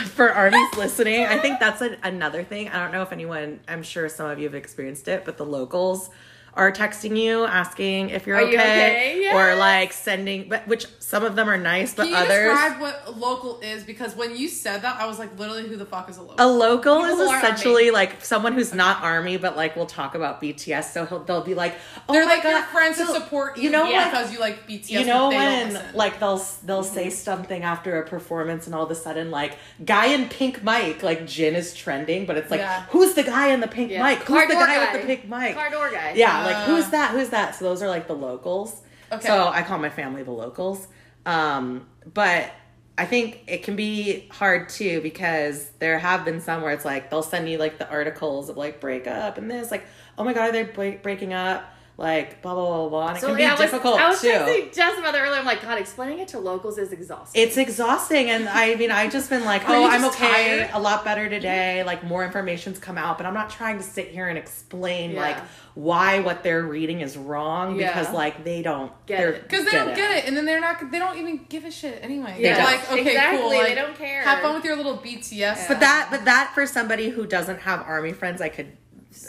for 0.05 0.31
armies 0.31 0.73
listening, 0.77 1.25
I 1.25 1.39
think 1.39 1.59
that's 1.59 1.81
a, 1.81 1.97
another 2.03 2.43
thing. 2.43 2.69
I 2.69 2.79
don't 2.79 2.91
know 2.91 3.01
if 3.01 3.11
anyone, 3.11 3.59
I'm 3.67 3.83
sure 3.83 4.09
some 4.09 4.29
of 4.29 4.37
you 4.37 4.45
have 4.45 4.55
experienced 4.55 5.07
it, 5.07 5.25
but 5.25 5.37
the 5.37 5.45
locals 5.45 6.11
are 6.53 6.71
texting 6.71 7.17
you 7.17 7.45
asking 7.45 8.09
if 8.09 8.27
you're 8.27 8.35
Are 8.35 8.41
you 8.41 8.57
okay, 8.59 9.27
okay? 9.29 9.33
or 9.33 9.55
like 9.55 9.93
sending, 9.93 10.49
but 10.49 10.67
which 10.67 10.85
some 10.99 11.23
of 11.23 11.35
them 11.35 11.49
are 11.49 11.57
nice, 11.57 11.93
but 11.93 12.03
Can 12.03 12.11
you 12.11 12.17
others. 12.17 12.49
describe 12.57 12.81
what 12.81 13.17
local 13.17 13.59
is? 13.61 13.83
Because 13.83 14.15
when 14.15 14.35
you 14.35 14.47
said 14.49 14.81
that, 14.81 14.99
I 14.99 15.05
was 15.05 15.17
like, 15.17 15.37
literally, 15.39 15.67
who 15.67 15.77
the 15.77 15.85
fuck 15.85 16.09
is 16.09 16.17
a 16.17 16.21
local? 16.21 16.35
a 16.45 16.47
local 16.51 16.95
People 17.03 17.21
is 17.21 17.29
who 17.29 17.37
essentially 17.37 17.91
like 17.91 18.23
someone 18.23 18.53
who's 18.53 18.73
not 18.73 19.01
army, 19.01 19.37
but 19.37 19.55
like 19.55 19.75
we'll 19.77 19.85
talk 19.85 20.13
about 20.15 20.41
BTS. 20.41 20.91
So 20.91 21.05
he'll, 21.05 21.23
they'll 21.23 21.43
be 21.43 21.53
like, 21.55 21.75
"Oh 22.09 22.13
They're 22.13 22.25
my 22.25 22.33
like 22.35 22.43
god, 22.43 22.49
your 22.49 22.63
friends 22.63 22.97
who 22.97 23.05
so- 23.05 23.13
support 23.13 23.57
you, 23.57 23.63
you 23.63 23.69
know 23.69 23.83
what? 23.89 24.11
because 24.11 24.33
you 24.33 24.39
like 24.39 24.67
BTS. 24.67 24.89
you 24.89 25.05
know 25.05 25.29
when 25.29 25.79
like 25.93 26.19
they'll 26.19 26.43
they'll 26.65 26.83
say 26.83 27.07
mm-hmm. 27.07 27.11
something 27.15 27.63
after 27.63 28.01
a 28.01 28.05
performance 28.07 28.65
and 28.65 28.75
all 28.75 28.83
of 28.83 28.91
a 28.91 28.95
sudden 28.95 29.31
like 29.31 29.57
guy 29.85 30.07
in 30.07 30.27
pink 30.27 30.63
mic 30.63 31.01
like 31.03 31.25
Jin 31.27 31.55
is 31.55 31.73
trending 31.73 32.25
but 32.25 32.37
it's 32.37 32.51
like 32.51 32.59
Yeah. 32.59 32.83
who's 32.89 33.13
the 33.13 33.23
guy 33.23 33.47
in 33.49 33.59
the 33.61 33.67
pink 33.67 33.91
Yeah. 33.91 34.03
mic 34.03 34.19
who's 34.19 34.27
Car 34.27 34.47
the 34.47 34.53
guy, 34.53 34.75
guy. 34.75 34.93
with 34.93 35.01
the 35.01 35.07
pink 35.07 35.29
mic 35.29 35.55
Car 35.55 35.69
door 35.69 35.89
guy. 35.91 36.13
yeah 36.15 36.40
like 36.45 36.65
who's 36.65 36.89
that? 36.89 37.11
Who's 37.11 37.29
that? 37.29 37.55
So 37.55 37.65
those 37.65 37.81
are 37.81 37.89
like 37.89 38.07
the 38.07 38.15
locals. 38.15 38.81
Okay. 39.11 39.27
so 39.27 39.47
I 39.47 39.61
call 39.63 39.77
my 39.77 39.89
family 39.89 40.23
the 40.23 40.31
locals. 40.31 40.87
Um 41.25 41.87
but 42.13 42.51
I 42.97 43.05
think 43.05 43.43
it 43.47 43.63
can 43.63 43.75
be 43.75 44.27
hard 44.31 44.69
too 44.69 45.01
because 45.01 45.69
there 45.79 45.97
have 45.97 46.23
been 46.25 46.41
some 46.41 46.61
where 46.61 46.71
it's 46.71 46.85
like 46.85 47.09
they'll 47.09 47.23
send 47.23 47.49
you 47.49 47.57
like 47.57 47.77
the 47.77 47.89
articles 47.89 48.49
of 48.49 48.57
like 48.57 48.79
breakup 48.79 49.37
and 49.37 49.49
this 49.49 49.71
like 49.71 49.85
oh 50.17 50.23
my 50.23 50.33
god 50.33 50.49
are 50.49 50.51
they 50.51 50.63
break- 50.63 51.01
breaking 51.01 51.33
up 51.33 51.73
like 52.01 52.41
blah 52.41 52.55
blah 52.55 52.65
blah 52.65 52.89
blah 52.89 53.07
and 53.09 53.17
it 53.17 53.21
So 53.21 53.27
can 53.27 53.35
be 53.37 53.43
yeah, 53.43 53.49
I 53.49 53.51
was, 53.51 53.59
difficult 53.61 53.99
I 53.99 54.09
was 54.09 54.21
too 54.21 54.29
texting 54.29 54.73
Jess 54.75 54.97
about 54.97 55.13
that 55.13 55.21
earlier. 55.21 55.39
I'm 55.39 55.45
like, 55.45 55.61
God, 55.61 55.77
explaining 55.77 56.17
it 56.19 56.29
to 56.29 56.39
locals 56.39 56.77
is 56.79 56.91
exhausting. 56.91 57.41
it's 57.41 57.57
exhausting 57.57 58.29
and 58.29 58.49
i 58.49 58.73
mean 58.75 58.89
i 58.91 59.07
just 59.07 59.29
been 59.29 59.45
like 59.45 59.63
Are 59.69 59.75
oh 59.75 59.81
you 59.81 59.87
i'm 59.87 60.01
just 60.01 60.17
okay 60.19 60.57
tired? 60.57 60.69
a 60.73 60.79
lot 60.79 61.05
better 61.05 61.29
today 61.29 61.83
like 61.83 62.03
more 62.03 62.25
information's 62.25 62.79
come 62.79 62.97
out 62.97 63.17
but 63.17 63.25
i'm 63.27 63.33
not 63.35 63.49
trying 63.51 63.77
to 63.77 63.83
sit 63.83 64.07
here 64.07 64.27
and 64.27 64.37
explain 64.37 65.11
Yeah. 65.11 65.21
like 65.21 65.37
why 65.75 66.19
what 66.19 66.43
they're 66.43 66.63
reading 66.65 67.01
is 67.01 67.15
wrong 67.17 67.79
Yeah. 67.79 67.87
because 67.93 68.11
like 68.13 68.43
they 68.43 68.61
don't 68.63 68.91
Get 69.05 69.17
they're- 69.19 69.29
it. 69.33 69.43
Because 69.47 69.65
they 69.65 69.71
don't 69.71 69.95
get 69.95 70.17
it, 70.17 70.25
and 70.27 70.35
then 70.35 70.45
they're 70.45 70.59
not. 70.59 70.91
They 70.91 70.99
don't 70.99 71.17
even 71.17 71.45
give 71.47 71.63
a 71.65 71.71
shit 71.71 71.99
anyway. 72.03 72.33
They 72.37 72.43
They're 72.43 72.55
don't. 72.57 72.65
like, 72.65 72.91
okay, 72.91 73.01
Exactly, 73.11 73.39
cool. 73.39 73.49
they 73.51 73.57
Like, 73.63 73.75
don't 73.75 73.95
care. 73.97 74.21
Have 74.23 74.39
fun 74.41 74.55
with 74.55 74.65
your 74.65 74.75
little 74.75 74.97
BTS. 74.97 75.67
but 75.69 75.79
that 75.79 76.07
but 76.11 76.25
that 76.25 76.51
for 76.53 76.65
somebody 76.65 77.09
who 77.09 77.25
doesn't 77.25 77.59
have 77.61 77.81
army 77.83 78.11
friends 78.11 78.41
i 78.41 78.49
could 78.49 78.75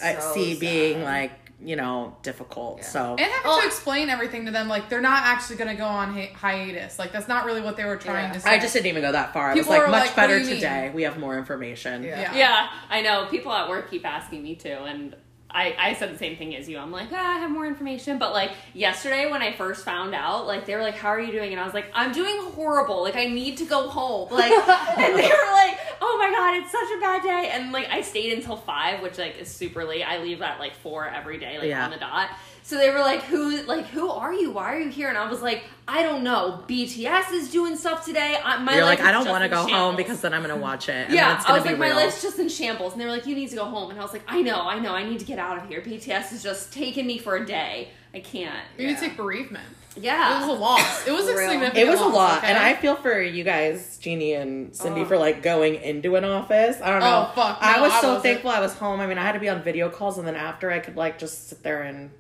uh, 0.03 0.19
So 0.21 0.35
see 0.35 0.59
being 0.59 1.03
like 1.05 1.31
you 1.65 1.77
know 1.77 2.17
difficult 2.23 2.85
so 2.85 3.11
and 3.13 3.21
having 3.21 3.41
Oh. 3.45 3.61
to 3.61 3.67
explain 3.67 4.09
everything 4.11 4.47
to 4.47 4.51
them, 4.51 4.69
like 4.69 4.89
they're 4.89 5.01
not 5.01 5.23
actually 5.25 5.57
going 5.57 5.71
to 5.71 5.77
go 5.77 5.87
on 5.87 6.13
hi- 6.13 6.33
hiatus. 6.35 6.99
Like 6.99 7.13
that's 7.13 7.29
not 7.29 7.45
really 7.45 7.61
what 7.61 7.77
they 7.77 7.85
were 7.85 7.97
trying 7.97 8.27
Yeah. 8.29 8.33
to 8.35 8.41
say. 8.41 8.51
I 8.51 8.59
just 8.59 8.73
didn't 8.73 8.87
even 8.87 9.03
go 9.03 9.13
that 9.13 9.33
far. 9.33 9.51
I 9.51 9.55
People 9.55 9.71
was 9.73 9.79
like, 9.81 9.91
much 9.91 10.07
like, 10.07 10.17
better 10.17 10.39
do 10.39 10.45
you 10.45 10.51
mean? 10.51 10.57
today. 10.57 10.91
We 10.95 11.03
have 11.05 11.19
more 11.19 11.39
information. 11.39 12.03
Yeah. 12.03 12.21
yeah. 12.21 12.37
Yeah, 12.37 12.69
I 12.91 13.01
know. 13.03 13.27
People 13.31 13.53
at 13.53 13.69
work 13.69 13.91
keep 13.91 14.05
asking 14.07 14.43
me 14.43 14.55
too, 14.57 14.69
and 14.71 15.15
I, 15.55 15.75
I 15.79 15.95
said 15.95 16.13
the 16.13 16.19
same 16.19 16.37
thing 16.37 16.55
as 16.57 16.69
you. 16.69 16.79
I'm 16.79 16.91
like, 16.91 17.09
ah, 17.13 17.37
I 17.37 17.39
have 17.39 17.51
more 17.51 17.67
information. 17.67 18.19
But 18.19 18.33
like 18.33 18.53
yesterday 18.75 19.31
when 19.31 19.43
I 19.43 19.53
first 19.53 19.85
found 19.85 20.15
out, 20.15 20.47
like 20.47 20.67
they 20.67 20.75
were 20.75 20.83
like, 20.83 20.95
How 20.95 21.09
are 21.09 21.21
you 21.21 21.33
doing? 21.33 21.53
And 21.53 21.61
I 21.61 21.65
was 21.65 21.75
like, 21.75 21.87
I'm 21.95 22.13
doing 22.13 22.37
horrible. 22.53 23.03
Like 23.03 23.17
I 23.17 23.27
need 23.27 23.59
to 23.59 23.65
go 23.65 23.89
home. 23.89 24.29
Like 24.33 24.51
and 24.53 25.15
they 25.19 25.23
were 25.23 25.53
like, 25.53 25.79
Oh 26.01 26.17
my 26.19 26.31
god, 26.31 26.63
it's 26.63 26.73
such 26.73 26.97
a 26.97 27.01
bad 27.01 27.23
day. 27.23 27.51
And 27.53 27.73
like 27.73 27.89
I 27.91 28.01
stayed 28.03 28.33
until 28.33 28.57
five, 28.57 29.03
which 29.03 29.19
like 29.19 29.39
is 29.39 29.49
super 29.49 29.85
late. 29.85 30.03
I 30.03 30.19
leave 30.23 30.43
at 30.43 30.59
like 30.59 30.75
four 30.77 31.07
every 31.07 31.39
day, 31.39 31.59
like 31.59 31.69
Yeah. 31.69 31.85
on 31.85 31.91
the 31.91 31.99
dot. 31.99 32.31
So 32.65 32.77
they 32.79 32.91
were 32.91 33.01
like, 33.01 33.23
"Who? 33.25 33.63
Like, 33.63 33.87
who 33.87 34.09
are 34.09 34.33
you? 34.33 34.51
Why 34.53 34.75
are 34.75 34.81
you 34.81 34.89
here?" 34.89 35.09
And 35.09 35.19
I 35.19 35.29
was 35.29 35.43
like, 35.43 35.65
"I 35.89 36.03
don't 36.03 36.23
know. 36.23 36.63
BTS 36.69 37.33
is 37.33 37.51
doing 37.51 37.77
stuff 37.77 38.05
today. 38.05 38.39
I, 38.43 38.63
my 38.63 38.77
You're 38.77 38.85
like, 38.85 39.01
I 39.01 39.11
don't 39.13 39.29
want 39.29 39.41
to 39.43 39.47
in 39.47 39.51
go 39.51 39.67
home 39.75 39.97
because 39.97 40.21
then 40.21 40.33
I'm 40.33 40.43
gonna 40.43 40.57
watch 40.57 40.89
it. 40.89 40.93
And 40.93 41.09
then 41.11 41.17
yeah, 41.17 41.37
it's 41.37 41.45
I 41.45 41.49
gonna 41.49 41.59
was 41.61 41.65
be 41.65 41.69
like, 41.71 41.79
my 41.79 41.93
life's 42.05 42.23
just 42.23 42.39
in 42.39 42.49
shambles, 42.49 42.93
and 42.93 43.01
they 43.01 43.05
were 43.05 43.11
like, 43.11 43.27
"You 43.27 43.35
need 43.35 43.51
to 43.51 43.57
go 43.57 43.65
home," 43.65 43.91
and 43.91 43.99
I 43.99 44.03
was 44.03 44.13
like, 44.13 44.23
"I 44.29 44.43
know, 44.43 44.61
I 44.69 44.79
know, 44.79 44.95
I 44.95 45.05
need 45.05 45.19
to 45.19 45.25
get 45.25 45.39
out 45.39 45.59
of 45.59 45.69
here. 45.69 45.81
BTS 45.81 46.33
is 46.33 46.43
just 46.43 46.73
taking 46.73 47.07
me 47.07 47.19
for 47.19 47.37
a 47.37 47.45
day. 47.45 47.91
I 48.15 48.21
can't." 48.21 48.55
You 48.79 48.87
need 48.87 48.95
to 48.97 49.01
take 49.01 49.17
bereavement. 49.17 49.65
Yeah, 49.95 50.37
it 50.37 50.47
was 50.47 50.49
a 50.49 50.53
Yeah, 50.53 50.59
loss. 50.59 51.07
It 51.07 51.13
was 51.13 51.29
a 51.29 51.33
For 51.33 51.39
real. 51.41 51.51
significant 51.51 51.87
It 51.87 51.91
was 51.91 52.01
a 52.01 52.05
loss, 52.05 52.15
lot, 52.15 52.39
okay? 52.39 52.47
and 52.47 52.59
I 52.59 52.73
feel 52.75 52.97
for 52.97 53.21
you 53.21 53.45
guys, 53.45 53.99
Jeannie 53.99 54.33
and 54.33 54.75
Cindy, 54.75 55.03
Oh. 55.03 55.05
for 55.05 55.19
like 55.19 55.43
going 55.43 55.75
into 55.75 56.17
an 56.17 56.25
office. 56.25 56.81
I 56.83 56.89
don't 56.91 57.03
oh, 57.03 57.11
know. 57.11 57.29
Oh, 57.31 57.33
fuck, 57.35 57.59
I 57.61 57.81
was 57.83 57.93
I 57.93 58.01
so 58.01 58.07
wasn't. 58.15 58.23
thankful 58.23 58.51
I 58.53 58.61
was 58.61 58.73
home. 58.75 59.01
I 59.01 59.07
mean, 59.07 59.19
I 59.19 59.23
had 59.23 59.33
to 59.33 59.41
be 59.41 59.51
on 59.51 59.63
video 59.63 59.91
calls, 59.91 60.17
and 60.17 60.27
then 60.27 60.37
after 60.37 60.71
I 60.71 60.79
could 60.79 60.97
like 60.97 61.19
just 61.19 61.49
sit 61.51 61.63
there 61.63 61.83
and 61.83 62.11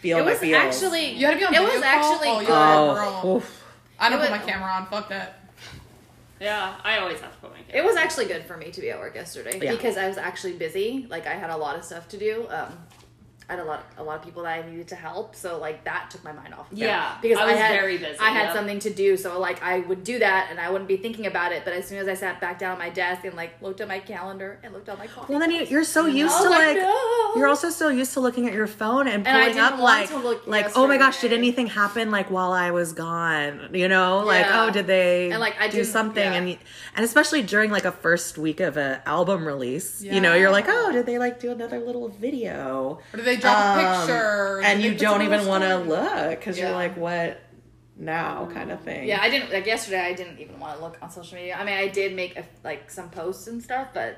feel 0.00 0.18
It 0.18 0.24
was 0.24 0.38
feels. 0.38 0.56
actually. 0.56 1.12
You 1.14 1.26
had 1.26 1.32
to 1.34 1.38
be 1.38 1.44
on 1.46 1.54
It 1.54 1.60
was 1.62 1.72
call? 1.72 1.84
actually. 1.84 2.28
Oh, 2.28 2.40
good. 2.40 2.48
Oh. 2.50 3.42
I 3.98 4.08
don't 4.08 4.18
It 4.18 4.22
put 4.22 4.30
was- 4.32 4.40
my 4.40 4.46
camera 4.46 4.70
on. 4.72 4.86
Fuck 4.86 5.08
that. 5.10 5.40
yeah. 6.40 6.74
I 6.82 6.98
always 6.98 7.20
have 7.20 7.32
to 7.32 7.38
put 7.38 7.50
my. 7.52 7.58
It 7.72 7.84
was 7.84 7.96
actually 7.96 8.26
good 8.26 8.44
for 8.46 8.56
me 8.56 8.70
to 8.70 8.80
be 8.80 8.90
at 8.90 8.98
work 8.98 9.14
yesterday 9.14 9.58
Yeah. 9.62 9.72
because 9.72 9.96
I 9.96 10.08
was 10.08 10.16
actually 10.18 10.54
busy. 10.54 11.06
Like 11.10 11.26
I 11.26 11.34
had 11.34 11.50
a 11.50 11.56
lot 11.56 11.76
of 11.76 11.84
stuff 11.84 12.08
to 12.08 12.18
do. 12.18 12.46
Um, 12.50 12.78
I 13.50 13.54
had 13.54 13.60
a 13.60 13.64
lot, 13.64 13.84
a 13.98 14.04
lot 14.04 14.16
of 14.18 14.24
people 14.24 14.44
that 14.44 14.64
I 14.64 14.70
needed 14.70 14.86
to 14.88 14.94
help. 14.94 15.34
So 15.34 15.58
like 15.58 15.82
that 15.84 16.08
took 16.10 16.22
my 16.22 16.30
mind 16.30 16.54
off. 16.54 16.70
of. 16.70 16.78
Yeah, 16.78 17.18
because 17.20 17.38
I 17.38 17.46
was 17.46 17.56
had, 17.56 17.72
very 17.72 17.98
busy, 17.98 18.16
I 18.20 18.30
had 18.30 18.44
yep. 18.44 18.54
something 18.54 18.78
to 18.78 18.90
do, 18.90 19.16
so 19.16 19.40
like 19.40 19.60
I 19.60 19.80
would 19.80 20.04
do 20.04 20.20
that, 20.20 20.48
and 20.50 20.60
I 20.60 20.70
wouldn't 20.70 20.86
be 20.86 20.96
thinking 20.96 21.26
about 21.26 21.50
it. 21.50 21.64
But 21.64 21.74
as 21.74 21.86
soon 21.88 21.98
as 21.98 22.06
I 22.06 22.14
sat 22.14 22.40
back 22.40 22.60
down 22.60 22.72
at 22.72 22.78
my 22.78 22.90
desk 22.90 23.24
and 23.24 23.34
like 23.34 23.60
looked 23.60 23.80
at 23.80 23.88
my 23.88 23.98
calendar 23.98 24.60
and 24.62 24.72
looked 24.72 24.88
at 24.88 24.98
my 24.98 25.08
coffee, 25.08 25.32
Well, 25.32 25.40
then 25.40 25.50
you, 25.50 25.64
you're 25.64 25.84
so 25.84 26.06
used 26.06 26.36
to 26.38 26.44
was 26.44 26.50
like, 26.50 26.76
no. 26.76 27.32
you're 27.34 27.48
also 27.48 27.70
so 27.70 27.88
used 27.88 28.12
to 28.14 28.20
looking 28.20 28.46
at 28.46 28.54
your 28.54 28.68
phone 28.68 29.08
and 29.08 29.26
And 29.26 29.36
I 29.36 29.40
pulling 29.40 29.54
didn't 29.54 29.72
up 29.72 29.80
want 29.80 29.82
like, 29.82 30.08
to 30.10 30.18
look 30.18 30.46
like, 30.46 30.76
oh 30.76 30.86
my 30.86 30.96
gosh, 30.96 31.20
did 31.20 31.32
anything 31.32 31.66
happen 31.66 32.12
like 32.12 32.30
while 32.30 32.52
I 32.52 32.70
was 32.70 32.92
gone? 32.92 33.70
You 33.72 33.88
know, 33.88 34.20
like, 34.20 34.46
oh, 34.48 34.70
did 34.70 34.86
they 34.86 35.30
And, 35.32 35.40
like, 35.40 35.60
I 35.60 35.66
do 35.66 35.82
something? 35.82 36.22
yeah. 36.22 36.34
And 36.34 36.58
and 36.94 37.04
especially 37.04 37.42
during 37.42 37.70
like 37.70 37.84
a 37.84 37.92
first 37.92 38.38
week 38.38 38.60
of 38.60 38.76
an 38.76 39.00
album 39.06 39.44
release, 39.44 40.02
you 40.02 40.20
know, 40.20 40.34
you're 40.34 40.50
like, 40.52 40.66
oh, 40.68 40.92
did 40.92 41.06
they 41.06 41.18
like 41.18 41.40
do 41.40 41.50
another 41.50 41.80
little 41.80 42.08
video? 42.08 43.00
Or 43.12 43.16
did 43.16 43.24
they 43.24 43.39
drop 43.40 43.76
a 43.76 43.80
Um, 43.80 44.00
picture? 44.00 44.60
and 44.62 44.82
Did 44.82 44.92
you 44.92 44.98
don't 44.98 45.22
even 45.22 45.46
want 45.46 45.64
to 45.64 45.78
look 45.78 46.38
because 46.38 46.58
you're 46.58 46.72
like, 46.72 46.96
what 46.96 47.40
now, 48.00 48.48
kind 48.52 48.72
of 48.72 48.80
thing. 48.80 49.06
Yeah, 49.06 49.20
I 49.20 49.28
didn't 49.28 49.52
like 49.52 49.66
yesterday. 49.66 50.00
I 50.00 50.14
didn't 50.14 50.40
even 50.40 50.58
want 50.58 50.78
to 50.78 50.82
look 50.84 50.96
on 51.02 51.10
social 51.10 51.36
media. 51.36 51.56
I 51.56 51.64
mean, 51.64 51.74
I 51.74 51.88
did 51.88 52.14
make 52.14 52.36
a, 52.36 52.44
like 52.64 52.90
some 52.90 53.10
posts 53.10 53.46
and 53.46 53.62
stuff, 53.62 53.88
but 53.92 54.16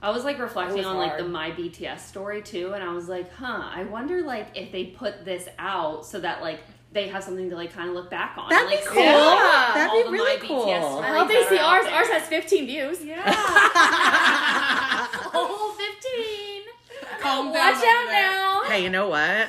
I 0.00 0.10
was 0.10 0.24
like 0.24 0.38
reflecting 0.38 0.78
was 0.78 0.86
on 0.86 0.96
like 0.98 1.18
the 1.18 1.24
my 1.24 1.50
BTS 1.50 2.00
story 2.00 2.42
too, 2.42 2.72
and 2.74 2.82
I 2.82 2.92
was 2.92 3.08
like, 3.08 3.32
huh, 3.32 3.70
I 3.74 3.84
wonder 3.84 4.22
like 4.22 4.48
if 4.54 4.70
they 4.70 4.84
put 4.86 5.24
this 5.24 5.48
out 5.58 6.06
so 6.06 6.20
that 6.20 6.42
like 6.42 6.60
they 6.92 7.08
have 7.08 7.24
something 7.24 7.50
to 7.50 7.56
like 7.56 7.72
kind 7.72 7.88
of 7.88 7.94
look 7.96 8.10
back 8.10 8.36
on. 8.38 8.50
That'd 8.50 8.70
and, 8.70 8.70
be 8.70 8.76
like, 8.76 8.84
cool. 8.86 9.02
see, 9.02 9.08
like, 9.08 9.74
That'd 9.74 10.04
be 10.04 10.10
really 10.12 10.46
cool. 10.46 10.66
BTS 10.66 11.02
I 11.02 11.08
I 11.14 11.18
hope 11.18 11.28
they 11.28 11.44
see 11.48 11.58
ours. 11.58 11.86
Ours 11.86 12.08
has 12.08 12.28
15 12.28 12.66
views. 12.66 13.04
Yeah. 13.04 13.22
15. 17.22 17.30
Calm 17.30 17.52
down 17.52 17.54
Watch 17.54 17.74
out 17.76 18.06
there. 18.06 18.30
now. 18.32 18.62
Hey, 18.64 18.82
you 18.82 18.90
know 18.90 19.08
what? 19.08 19.48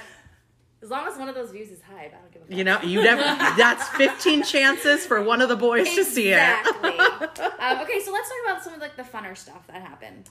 As 0.81 0.89
long 0.89 1.07
as 1.07 1.17
one 1.17 1.29
of 1.29 1.35
those 1.35 1.51
views 1.51 1.69
is 1.69 1.81
high, 1.81 2.05
I 2.05 2.07
don't 2.09 2.31
give 2.31 2.41
a 2.41 2.45
fuck. 2.45 2.57
You 2.57 2.63
know, 2.65 2.81
you 2.81 3.01
never. 3.01 3.21
that's 3.57 3.87
15 3.89 4.43
chances 4.43 5.05
for 5.05 5.21
one 5.21 5.41
of 5.41 5.47
the 5.47 5.55
boys 5.55 5.93
to 5.95 6.03
see 6.03 6.29
it. 6.29 6.33
Exactly. 6.33 6.99
um, 7.59 7.79
okay, 7.79 8.01
so 8.01 8.11
let's 8.11 8.27
talk 8.27 8.37
about 8.45 8.63
some 8.63 8.73
of 8.73 8.81
like 8.81 8.97
the 8.97 9.03
funner 9.03 9.35
stuff 9.37 9.65
that 9.67 9.81
happened. 9.81 10.29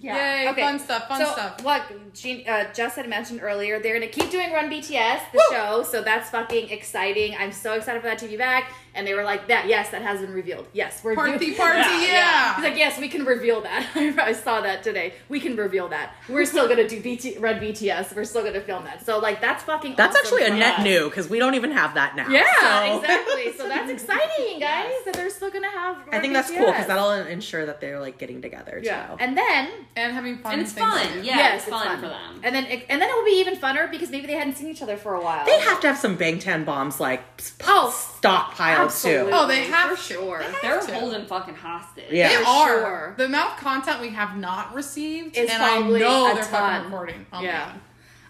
Yay, 0.00 0.48
Okay, 0.50 0.60
fun 0.62 0.78
stuff, 0.78 1.08
fun 1.08 1.24
so, 1.24 1.32
stuff. 1.32 1.62
What 1.64 1.82
Jean, 2.14 2.48
uh, 2.48 2.72
Jess 2.72 2.94
had 2.96 3.08
mentioned 3.08 3.40
earlier, 3.42 3.80
they're 3.80 3.94
gonna 3.94 4.06
keep 4.06 4.30
doing 4.30 4.52
Run 4.52 4.70
BTS, 4.70 5.20
the 5.32 5.42
show, 5.50 5.82
so 5.82 6.00
that's 6.02 6.30
fucking 6.30 6.70
exciting. 6.70 7.34
I'm 7.38 7.52
so 7.52 7.72
excited 7.74 8.00
for 8.00 8.08
that 8.08 8.18
to 8.18 8.28
be 8.28 8.36
back. 8.36 8.70
And 8.92 9.06
they 9.06 9.14
were 9.14 9.22
like, 9.22 9.46
"That 9.46 9.68
yes, 9.68 9.90
that 9.90 10.02
has 10.02 10.20
been 10.20 10.32
revealed. 10.32 10.66
Yes, 10.72 11.00
we're 11.04 11.14
Party, 11.14 11.38
doing- 11.46 11.56
party, 11.56 11.78
yeah. 11.78 12.56
He's 12.56 12.64
like, 12.64 12.76
yes, 12.76 12.98
we 12.98 13.08
can 13.08 13.24
reveal 13.24 13.60
that. 13.60 13.86
I 13.94 14.32
saw 14.32 14.60
that 14.62 14.82
today. 14.82 15.14
We 15.28 15.38
can 15.38 15.54
reveal 15.54 15.86
that. 15.88 16.14
We're 16.28 16.44
still 16.44 16.66
gonna 16.68 16.88
do 16.88 17.00
BT, 17.00 17.38
Run 17.38 17.60
BTS. 17.60 18.16
We're 18.16 18.24
still 18.24 18.42
gonna 18.42 18.60
film 18.60 18.84
that. 18.84 19.06
So 19.06 19.18
like, 19.20 19.40
that's 19.40 19.62
fucking. 19.62 19.94
That's 19.96 20.16
awesome 20.16 20.38
actually 20.38 20.56
a 20.56 20.58
net 20.58 20.80
us. 20.80 20.84
new 20.84 21.04
because 21.08 21.28
we 21.30 21.38
don't 21.38 21.54
even 21.54 21.70
have 21.70 21.94
that 21.94 22.16
now. 22.16 22.28
Yeah, 22.28 22.44
So- 22.60 23.00
exactly. 23.00 23.52
So 23.60 23.68
that's 23.68 23.90
exciting, 23.90 24.58
guys. 24.58 24.90
That 25.04 25.14
they're 25.14 25.30
still 25.30 25.50
gonna 25.50 25.70
have. 25.70 25.96
I 26.08 26.12
Run 26.12 26.20
think 26.22 26.32
that's 26.34 26.50
cool 26.50 26.66
because 26.66 26.86
that'll 26.86 27.12
ensure 27.12 27.66
that 27.66 27.80
they're 27.80 28.00
like 28.00 28.18
getting 28.18 28.40
together 28.42 28.80
Yeah, 28.82 29.06
too. 29.08 29.16
and 29.20 29.36
then 29.36 29.68
and 29.96 30.12
having 30.12 30.38
fun. 30.38 30.52
and 30.54 30.62
it's 30.62 30.72
fun. 30.72 31.06
Yeah, 31.24 31.36
yes, 31.36 31.62
it's 31.62 31.70
fun, 31.70 31.96
for 32.00 32.08
them. 32.08 32.40
And 32.42 32.54
then 32.54 32.64
it, 32.66 32.86
and 32.88 33.00
then 33.00 33.08
it 33.10 33.14
will 33.16 33.24
be 33.24 33.38
even 33.40 33.56
funner 33.56 33.90
because 33.90 34.10
maybe 34.10 34.26
they 34.26 34.34
hadn't 34.34 34.56
seen 34.56 34.68
each 34.68 34.82
other 34.82 34.96
for 34.96 35.14
a 35.14 35.20
while. 35.20 35.44
they 35.46 35.58
have 35.60 35.80
to 35.80 35.88
have 35.88 35.98
some 35.98 36.16
Bangtan 36.16 36.64
bombs 36.64 37.00
like 37.00 37.22
Oh, 37.66 37.92
stockpiled 38.22 39.02
too. 39.02 39.28
Oh, 39.32 39.46
they 39.46 39.64
have 39.64 39.90
for 39.90 39.96
sure. 39.96 40.42
They're 40.62 40.80
to. 40.80 40.94
holding 40.94 41.26
fucking 41.26 41.54
hostage. 41.54 42.04
Yeah. 42.10 42.28
They 42.28 42.36
For 42.44 42.48
are. 42.50 42.68
sure. 42.68 43.14
The 43.18 43.24
amount 43.26 43.52
of 43.54 43.58
content 43.58 44.00
we 44.00 44.10
have 44.10 44.36
not 44.36 44.74
received, 44.74 45.36
Is 45.36 45.50
and 45.50 45.62
I 45.62 45.78
probably 45.78 46.00
know 46.00 46.30
a 46.30 46.34
they're 46.34 46.44
ton. 46.44 46.50
fucking 46.50 46.90
recording. 46.90 47.26
Oh, 47.32 47.40
yeah. 47.42 47.50
man. 47.52 47.80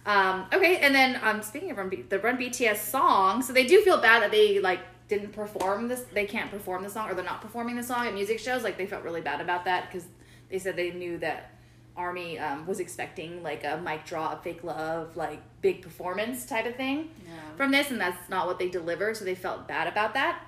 Um, 0.06 0.46
okay, 0.54 0.78
and 0.78 0.94
then 0.94 1.20
um, 1.22 1.42
speaking 1.42 1.70
of 1.70 1.76
Run 1.76 1.90
B- 1.90 2.04
the 2.08 2.18
Run 2.18 2.38
BTS 2.38 2.78
song, 2.78 3.42
so 3.42 3.52
they 3.52 3.66
do 3.66 3.82
feel 3.82 3.98
bad 4.00 4.22
that 4.22 4.30
they 4.30 4.58
like 4.58 4.80
didn't 5.08 5.32
perform 5.32 5.88
this. 5.88 6.00
They 6.14 6.24
can't 6.24 6.50
perform 6.50 6.82
the 6.82 6.88
song, 6.88 7.10
or 7.10 7.14
they're 7.14 7.24
not 7.24 7.42
performing 7.42 7.76
the 7.76 7.82
song 7.82 8.06
at 8.06 8.14
music 8.14 8.38
shows. 8.38 8.64
Like 8.64 8.78
they 8.78 8.86
felt 8.86 9.04
really 9.04 9.20
bad 9.20 9.42
about 9.42 9.66
that 9.66 9.90
because 9.92 10.08
they 10.50 10.58
said 10.58 10.76
they 10.76 10.90
knew 10.90 11.18
that 11.18 11.52
Army 11.96 12.38
um, 12.38 12.66
was 12.66 12.80
expecting 12.80 13.42
like 13.42 13.64
a 13.64 13.80
mic 13.84 14.04
drop, 14.04 14.44
fake 14.44 14.64
love, 14.64 15.16
like 15.16 15.40
big 15.60 15.82
performance 15.82 16.46
type 16.46 16.66
of 16.66 16.74
thing 16.76 17.10
from 17.56 17.70
this, 17.70 17.90
and 17.90 18.00
that's 18.00 18.28
not 18.28 18.46
what 18.46 18.58
they 18.58 18.68
delivered. 18.68 19.16
So 19.16 19.24
they 19.24 19.34
felt 19.34 19.68
bad 19.68 19.86
about 19.86 20.14
that. 20.14 20.42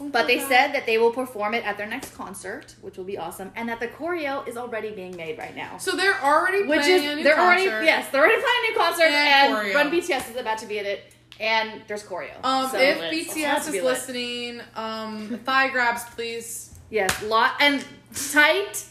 But 0.00 0.28
they 0.28 0.38
said 0.38 0.72
that 0.74 0.86
they 0.86 0.96
will 0.96 1.10
perform 1.10 1.54
it 1.54 1.64
at 1.64 1.76
their 1.76 1.86
next 1.86 2.14
concert, 2.14 2.76
which 2.82 2.96
will 2.96 3.04
be 3.04 3.18
awesome, 3.18 3.50
and 3.56 3.68
that 3.68 3.80
the 3.80 3.88
choreo 3.88 4.46
is 4.46 4.56
already 4.56 4.92
being 4.92 5.16
made 5.16 5.38
right 5.38 5.56
now. 5.56 5.76
So 5.78 5.96
they're 5.96 6.22
already 6.22 6.64
Which 6.64 6.82
playing 6.82 7.02
is 7.02 7.10
a 7.12 7.16
new 7.16 7.24
they're 7.24 7.40
already 7.40 7.64
yes 7.64 8.08
they're 8.12 8.20
already 8.20 8.40
playing 8.40 8.58
a 8.64 8.70
new 8.70 8.76
concert 8.78 9.04
And 9.04 9.54
and. 9.54 9.74
Run 9.74 9.90
BTS 9.90 10.30
is 10.30 10.36
about 10.36 10.58
to 10.58 10.66
be 10.66 10.78
in 10.78 10.86
it 10.86 11.14
and 11.40 11.82
there's 11.86 12.02
choreo. 12.02 12.44
Um, 12.44 12.70
so, 12.70 12.78
if 12.78 12.98
lit. 12.98 13.12
BTS 13.12 13.74
is 13.74 13.82
listening, 13.82 14.60
um, 14.74 15.40
thigh 15.44 15.68
grabs, 15.68 16.04
please. 16.04 16.78
yes, 16.90 17.22
lot 17.24 17.52
and 17.60 17.84
tight, 18.32 18.84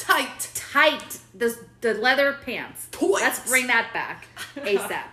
Tight. 0.00 0.48
tight 0.54 1.18
the 1.34 1.56
the 1.80 1.94
leather 1.94 2.36
pants. 2.44 2.88
Tight. 2.90 3.10
Let's 3.10 3.48
bring 3.48 3.66
that 3.68 3.90
back 3.92 4.26
asap. 4.56 5.04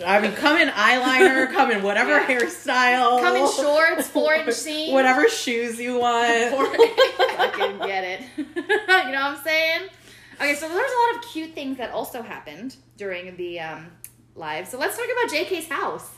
I 0.06 0.20
mean, 0.20 0.32
come 0.32 0.56
in 0.56 0.68
eyeliner, 0.68 1.52
come 1.52 1.70
in 1.70 1.82
whatever 1.82 2.18
hairstyle, 2.20 3.20
Come 3.20 3.36
in 3.36 3.52
shorts, 3.52 4.08
four 4.08 4.32
inch 4.34 4.52
seam. 4.54 4.92
whatever 4.94 5.28
shoes 5.28 5.78
you 5.78 5.98
want. 5.98 6.50
Fucking 7.36 7.78
get 7.78 8.04
it. 8.04 8.20
you 8.36 8.44
know 8.54 9.02
what 9.02 9.16
I'm 9.16 9.42
saying? 9.44 9.82
Okay, 10.36 10.54
so 10.54 10.68
there's 10.68 10.92
a 10.92 11.12
lot 11.14 11.16
of 11.24 11.30
cute 11.30 11.54
things 11.54 11.78
that 11.78 11.90
also 11.90 12.22
happened 12.22 12.76
during 12.96 13.36
the 13.36 13.60
um, 13.60 13.88
live. 14.34 14.66
So 14.66 14.78
let's 14.78 14.96
talk 14.96 15.06
about 15.06 15.32
JK's 15.32 15.68
house. 15.68 16.10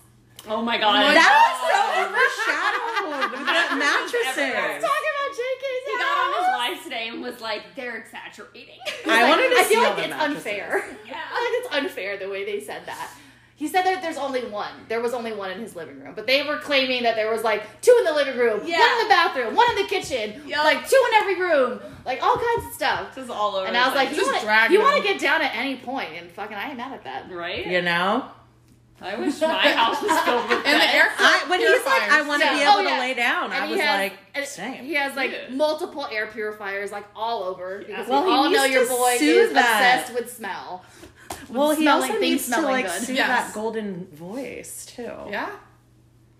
Oh 0.47 0.63
my 0.63 0.79
god. 0.79 1.15
That 1.17 1.33
was 1.41 1.59
so 1.73 1.81
overshadowed. 2.05 3.33
with 3.33 3.41
the 3.41 3.77
mattresses. 3.77 4.83
Talk 4.85 5.03
about 5.11 5.31
JK's 5.35 5.85
He 5.87 5.93
house. 5.93 6.01
got 6.01 6.15
on 6.21 6.31
his 6.37 6.49
live 6.77 6.85
today 6.85 7.09
and 7.09 7.23
was 7.35 7.43
like, 7.43 7.63
they're 7.77 7.97
exaggerating. 7.97 8.79
I 9.07 9.29
wanted 9.29 9.49
to 9.51 9.55
say, 9.57 9.61
I 9.61 9.65
feel 9.65 9.83
like 9.83 9.99
it's 9.99 10.09
mattresses. 10.11 10.37
unfair. 10.37 10.85
Yeah. 11.07 11.21
I 11.33 11.35
feel 11.35 11.45
like 11.45 11.53
it's 11.85 11.91
unfair 11.93 12.17
the 12.19 12.29
way 12.31 12.45
they 12.45 12.61
said 12.61 12.83
that. 12.87 13.11
He 13.57 13.69
said 13.69 13.83
that 13.83 14.03
there's 14.03 14.17
only 14.17 14.45
one. 14.47 14.73
There 14.89 15.01
was 15.01 15.15
only 15.15 15.33
one 15.33 15.53
in 15.53 15.61
his 15.61 15.77
living 15.77 16.01
room, 16.01 16.15
but 16.17 16.27
they 16.27 16.43
were 16.43 16.59
claiming 16.59 17.05
that 17.05 17.15
there 17.15 17.31
was 17.31 17.45
like 17.45 17.63
two 17.83 17.95
in 18.01 18.05
the 18.05 18.13
living 18.13 18.37
room, 18.37 18.63
Yeah. 18.67 18.81
one 18.81 18.91
in 18.91 18.99
the 19.05 19.09
bathroom, 19.09 19.55
one 19.55 19.71
in 19.71 19.77
the 19.83 19.89
kitchen, 19.89 20.43
Yup. 20.45 20.65
like 20.65 20.89
two 20.89 21.01
in 21.13 21.15
every 21.23 21.41
room, 21.41 21.79
like 22.05 22.21
all 22.21 22.35
kinds 22.37 22.67
of 22.67 22.73
stuff. 22.75 23.15
Just 23.15 23.31
all 23.31 23.55
over. 23.55 23.69
And 23.69 23.77
I 23.77 23.85
was 23.85 23.93
the 23.93 23.99
like, 23.99 24.17
you 24.17 24.23
want 24.27 24.43
drag 24.43 24.71
you 24.73 24.79
them. 24.79 24.87
want 24.87 24.97
to 25.01 25.09
get 25.09 25.21
down 25.21 25.41
at 25.41 25.55
any 25.55 25.77
point, 25.77 26.11
and 26.19 26.33
fucking 26.33 26.57
I 26.57 26.69
ain't 26.71 26.77
mad 26.77 26.95
at 26.95 27.05
that. 27.05 27.31
right? 27.31 27.65
You 27.65 27.81
know? 27.83 28.25
I 29.03 29.17
wish 29.17 29.41
my 29.41 29.49
house 29.73 30.01
was 30.01 30.19
filled 30.21 30.49
with 30.49 30.65
And 30.67 30.81
the 30.81 30.95
air 30.95 31.09
I, 31.19 31.45
when 31.49 31.61
he's 31.61 31.85
like, 31.85 32.11
I 32.11 32.23
want 32.23 32.41
to 32.43 32.47
Yeah. 32.47 32.55
be 32.55 32.63
able 32.63 32.73
Oh, 32.73 32.95
to 32.95 33.01
lay 33.01 33.15
down, 33.15 33.53
I 33.53 33.67
was 33.69 33.79
has, 33.81 34.13
like, 34.35 34.47
same. 34.47 34.85
he 34.85 34.95
has 34.95 35.15
like 35.17 35.33
Yeah. 35.33 35.55
multiple 35.55 36.07
air 36.11 36.27
purifiers 36.29 36.91
like 36.93 37.05
all 37.15 37.43
over 37.45 37.79
because 37.87 38.09
Well, 38.09 38.23
we 38.25 38.31
he 38.31 38.37
all 38.37 38.45
know 38.51 38.63
needs 38.63 38.73
your 38.75 38.85
to 38.85 38.89
boy 38.91 39.17
soothe 39.19 39.49
is 39.49 39.53
that. 39.55 40.01
obsessed 40.01 40.15
with 40.19 40.33
smell. 40.35 40.85
well, 41.51 41.73
he 41.75 41.87
also 41.89 42.19
needs 42.19 42.49
to 42.51 42.61
like 42.61 42.87
good. 42.87 43.03
soothe 43.03 43.17
Yes. 43.17 43.29
that 43.29 43.53
golden 43.55 44.07
voice 44.13 44.87
too. 44.87 45.11
Yeah. 45.29 45.51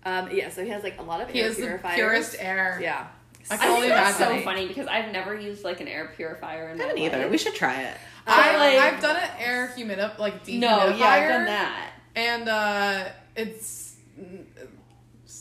Um, 0.05 0.29
yeah, 0.31 0.49
so 0.49 0.63
he 0.63 0.69
has 0.69 0.81
like 0.83 0.97
a 0.99 1.03
lot 1.03 1.21
of 1.21 1.29
He 1.29 1.41
air 1.41 1.49
is 1.49 1.57
the 1.57 1.63
purifiers. 1.63 1.95
purest 1.95 2.35
air. 2.39 2.79
Yeah. 2.81 3.07
I 3.51 3.53
I 3.53 3.57
can 3.57 3.65
think 3.67 3.75
only 3.75 3.89
that's 3.89 4.17
so 4.17 4.39
funny 4.41 4.67
because 4.67 4.87
I've 4.87 5.11
never 5.11 5.35
used 5.39 5.63
like 5.63 5.81
an 5.81 5.87
air 5.87 6.11
purifier 6.15 6.69
in 6.69 6.79
I 6.81 6.85
haven't 6.85 6.97
either. 6.99 7.27
We 7.27 7.37
should 7.37 7.53
try 7.53 7.81
it. 7.83 7.97
I, 8.25 8.57
like- 8.57 8.93
I've 8.93 9.01
done 9.01 9.17
an 9.17 9.29
air 9.39 9.71
humidif 9.77 10.17
like 10.17 10.43
dehumidifier. 10.43 10.59
No, 10.59 10.87
yeah, 10.95 11.05
I've 11.05 11.29
done 11.29 11.45
that. 11.45 11.89
And 12.15 12.47
uh, 12.47 13.05
it's 13.35 13.84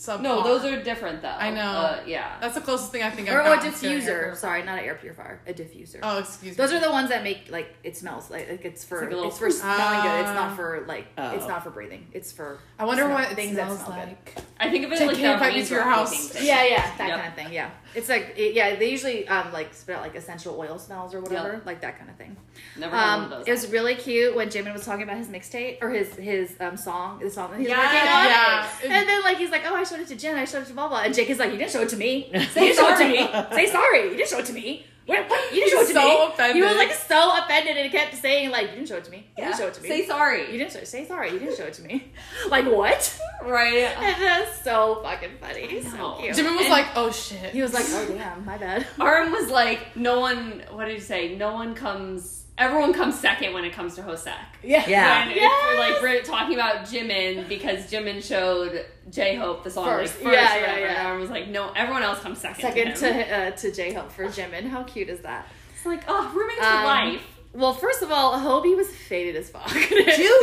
sub. 0.05 0.21
No, 0.21 0.43
those 0.43 0.65
are 0.65 0.83
different 0.83 1.23
though. 1.23 1.29
I 1.29 1.51
know. 1.51 1.61
Uh, 1.63 2.01
yeah. 2.07 2.37
That's 2.41 2.55
the 2.55 2.61
closest 2.61 2.93
thing 2.93 3.03
I 3.03 3.11
think 3.11 3.29
I've 3.29 3.35
or, 3.35 3.39
or 3.39 3.43
a 3.43 3.57
gotten 3.57 3.73
to 3.73 3.79
an 3.87 3.93
air 3.93 3.99
diffuser. 4.01 4.05
purifier. 4.05 4.35
Sorry, 4.37 4.63
not 4.63 4.79
an 4.79 4.85
air 4.85 4.95
purifier. 4.95 5.41
A 5.47 5.53
diffuser. 5.53 5.99
Oh, 6.03 6.19
excuse 6.19 6.53
me. 6.53 6.57
Those 6.57 6.73
are 6.73 6.81
the 6.81 6.91
ones 6.91 7.09
that 7.09 7.23
make 7.23 7.51
like 7.51 7.75
it 7.83 7.97
smells 7.97 8.31
like, 8.31 8.49
like 8.51 8.65
it's 8.65 8.85
for 8.85 9.01
like 9.01 9.11
a 9.11 9.15
little- 9.15 9.29
it's 9.31 9.39
for 9.39 9.51
smelling 9.51 10.03
good. 10.03 10.21
It's 10.21 10.29
Ah. 10.31 10.35
not 10.35 10.57
for 10.57 10.85
like 10.87 11.07
it's 11.19 11.45
Oh. 11.45 11.49
not 11.49 11.63
for 11.65 11.71
breathing. 11.71 12.07
It's 12.13 12.33
for 12.33 12.59
I 12.79 12.85
wonder 12.85 13.05
smell- 13.05 13.15
what 13.15 13.31
it 13.33 13.35
things 13.35 13.57
that 13.57 13.67
smells 13.67 13.81
smell 13.85 13.99
good. 13.99 14.09
like. 14.09 14.35
I 14.61 14.71
think 14.71 14.85
of 14.87 14.93
it 14.93 14.99
Take 14.99 15.09
like 15.09 15.17
care 15.17 15.31
the 15.31 15.37
if 15.37 15.43
I 15.43 15.51
to 15.51 15.57
your 15.59 15.79
raindrop 15.81 15.99
house. 15.99 16.11
making 16.13 16.29
thing. 16.29 16.47
Yeah, 16.47 16.63
yeah, 16.65 16.97
that 16.97 17.09
Yep. 17.09 17.17
kind 17.19 17.29
of 17.29 17.35
thing. 17.35 17.53
Yeah, 17.53 17.71
it's 17.95 18.09
like 18.09 18.35
it, 18.37 18.55
yeah. 18.55 18.77
They 18.77 18.89
usually 18.91 19.27
um 19.29 19.53
like 19.53 19.75
spit 19.75 19.97
out 19.97 20.03
like 20.03 20.15
essential 20.15 20.57
oil 20.59 20.79
smells 20.79 21.15
or 21.15 21.21
whatever, 21.21 21.55
Yep. 21.55 21.67
like 21.67 21.81
that 21.81 21.99
kind 21.99 22.09
of 22.11 22.17
thing. 22.17 22.37
Never 22.79 22.95
had 22.97 23.05
one 23.05 23.15
Um, 23.15 23.25
of 23.25 23.31
those. 23.31 23.49
it 23.49 23.51
was 23.51 23.69
really 23.71 23.95
cute 23.97 24.35
when 24.37 24.49
Jimin 24.49 24.73
was 24.73 24.85
talking 24.85 25.03
about 25.03 25.17
his 25.17 25.29
mixtape 25.29 25.83
or 25.83 25.91
his 25.91 26.15
his 26.15 26.55
um 26.61 26.77
song, 26.77 27.19
the 27.19 27.31
song 27.31 27.51
that 27.51 27.59
he's 27.61 27.69
Yes. 27.69 27.79
working 27.93 28.09
on. 28.09 28.91
Yeah. 28.93 28.99
And 29.01 29.09
then 29.09 29.23
like 29.23 29.39
he's 29.39 29.51
like, 29.51 29.63
oh, 29.67 29.75
I 29.75 29.83
showed 29.95 30.03
it 30.03 30.09
to 30.09 30.17
Jen, 30.17 30.37
I 30.37 30.45
showed 30.45 30.63
it 30.63 30.67
to 30.67 30.73
blah 30.75 30.89
blah, 30.89 31.03
and 31.03 31.15
Jake 31.15 31.31
is 31.31 31.39
like, 31.39 31.53
you 31.53 31.59
didn't 31.59 31.71
show 31.71 31.83
it 31.83 31.89
to 31.91 31.97
me. 31.97 32.31
Say 32.51 32.73
sorry 32.73 32.97
to 32.99 33.09
me. 33.09 33.17
Say 33.55 33.67
sorry. 33.71 34.05
You 34.11 34.17
didn't 34.17 34.29
show 34.29 34.39
it 34.39 34.47
to 34.47 34.53
me. 34.53 34.87
What? 35.07 35.29
what? 35.29 35.53
You 35.53 35.61
didn't 35.61 35.71
show 35.71 35.77
it 35.81 35.87
He's 35.87 35.89
to 35.89 35.95
so 36.01 36.09
me. 36.09 36.27
offended. 36.33 36.57
He 36.57 36.63
was 36.63 36.77
like 36.77 36.93
so 36.95 37.39
offended 37.39 37.77
and 37.77 37.93
kept 37.93 38.15
saying 38.17 38.51
like, 38.51 38.71
you 38.71 38.77
didn't 38.77 38.89
show 38.89 38.97
it 38.97 39.05
to 39.05 39.11
me. 39.11 39.27
You 39.37 39.45
didn't 39.45 39.59
show 39.59 39.67
it 39.67 39.75
to 39.75 39.83
me. 39.83 39.89
Say 39.91 40.07
sorry. 40.07 40.51
You 40.51 40.57
didn't 40.59 40.73
show, 40.73 40.83
say 40.85 41.07
sorry. 41.07 41.31
You 41.31 41.39
didn't 41.39 41.57
show 41.59 41.65
it 41.65 41.75
to 41.75 41.83
me. 41.83 42.11
Like 42.49 42.65
what? 42.67 43.21
right. 43.45 43.75
And 43.75 44.23
that's 44.23 44.63
so 44.65 45.01
fucking 45.03 45.33
funny. 45.41 45.83
So 45.83 45.97
know. 45.97 46.17
cute. 46.19 46.35
Jimin 46.35 46.57
was 46.57 46.63
And- 46.67 46.71
like, 46.71 46.87
"Oh 46.97 47.11
shit." 47.11 47.53
He 47.53 47.61
was 47.63 47.75
like, 47.75 47.85
oh 47.89 48.07
damn, 48.09 48.45
my 48.47 48.57
bad. 48.57 48.87
RM 48.99 49.31
was 49.33 49.51
like, 49.51 49.95
no 49.97 50.21
one. 50.21 50.63
What 50.71 50.87
did 50.87 50.95
you 50.95 51.01
say? 51.01 51.37
No 51.37 51.53
one 51.53 51.75
comes. 51.75 52.44
Everyone 52.57 52.93
comes 52.93 53.19
second 53.19 53.53
when 53.53 53.65
it 53.65 53.73
comes 53.73 53.97
to 53.97 54.03
Hoseok. 54.03 54.33
Yeah. 54.63 54.85
Yeah. 54.87 55.23
And 55.23 55.33
it's 55.35 55.79
like 55.79 56.01
we're 56.01 56.23
talking 56.23 56.55
about 56.55 56.85
Jimin 56.87 57.49
because 57.49 57.91
Jimin 57.91 58.23
showed 58.23 58.85
J 59.11 59.35
Hope 59.35 59.65
the 59.65 59.71
song 59.71 59.87
First. 59.87 60.15
like 60.17 60.25
first. 60.25 60.37
Yeah, 60.37 60.57
yeah, 60.57 60.79
yeah. 60.79 61.07
And 61.09 61.15
RM 61.17 61.21
was 61.21 61.31
like, 61.31 61.49
no, 61.49 61.73
everyone 61.75 62.05
else 62.05 62.21
comes 62.21 62.39
second. 62.39 62.61
Second 62.63 62.95
to, 62.97 63.13
to 63.13 63.37
uh, 63.37 63.51
to 63.51 63.73
J 63.73 63.93
Hope 63.93 64.13
for 64.13 64.27
Jimin. 64.27 64.69
How 64.69 64.85
cute 64.85 65.09
is 65.09 65.21
that? 65.21 65.49
It's 65.75 65.85
like, 65.85 66.05
oh, 66.07 66.33
roommates 66.35 66.61
for 66.61 66.67
Um, 66.67 66.85
life. 66.85 67.27
Well, 67.55 67.73
first 67.73 68.03
of 68.03 68.11
all, 68.11 68.33
Hobi 68.33 68.77
was 68.77 68.89
faded 68.89 69.37
as 69.37 69.49
fuck. 69.49 69.73
Dude, 69.73 69.89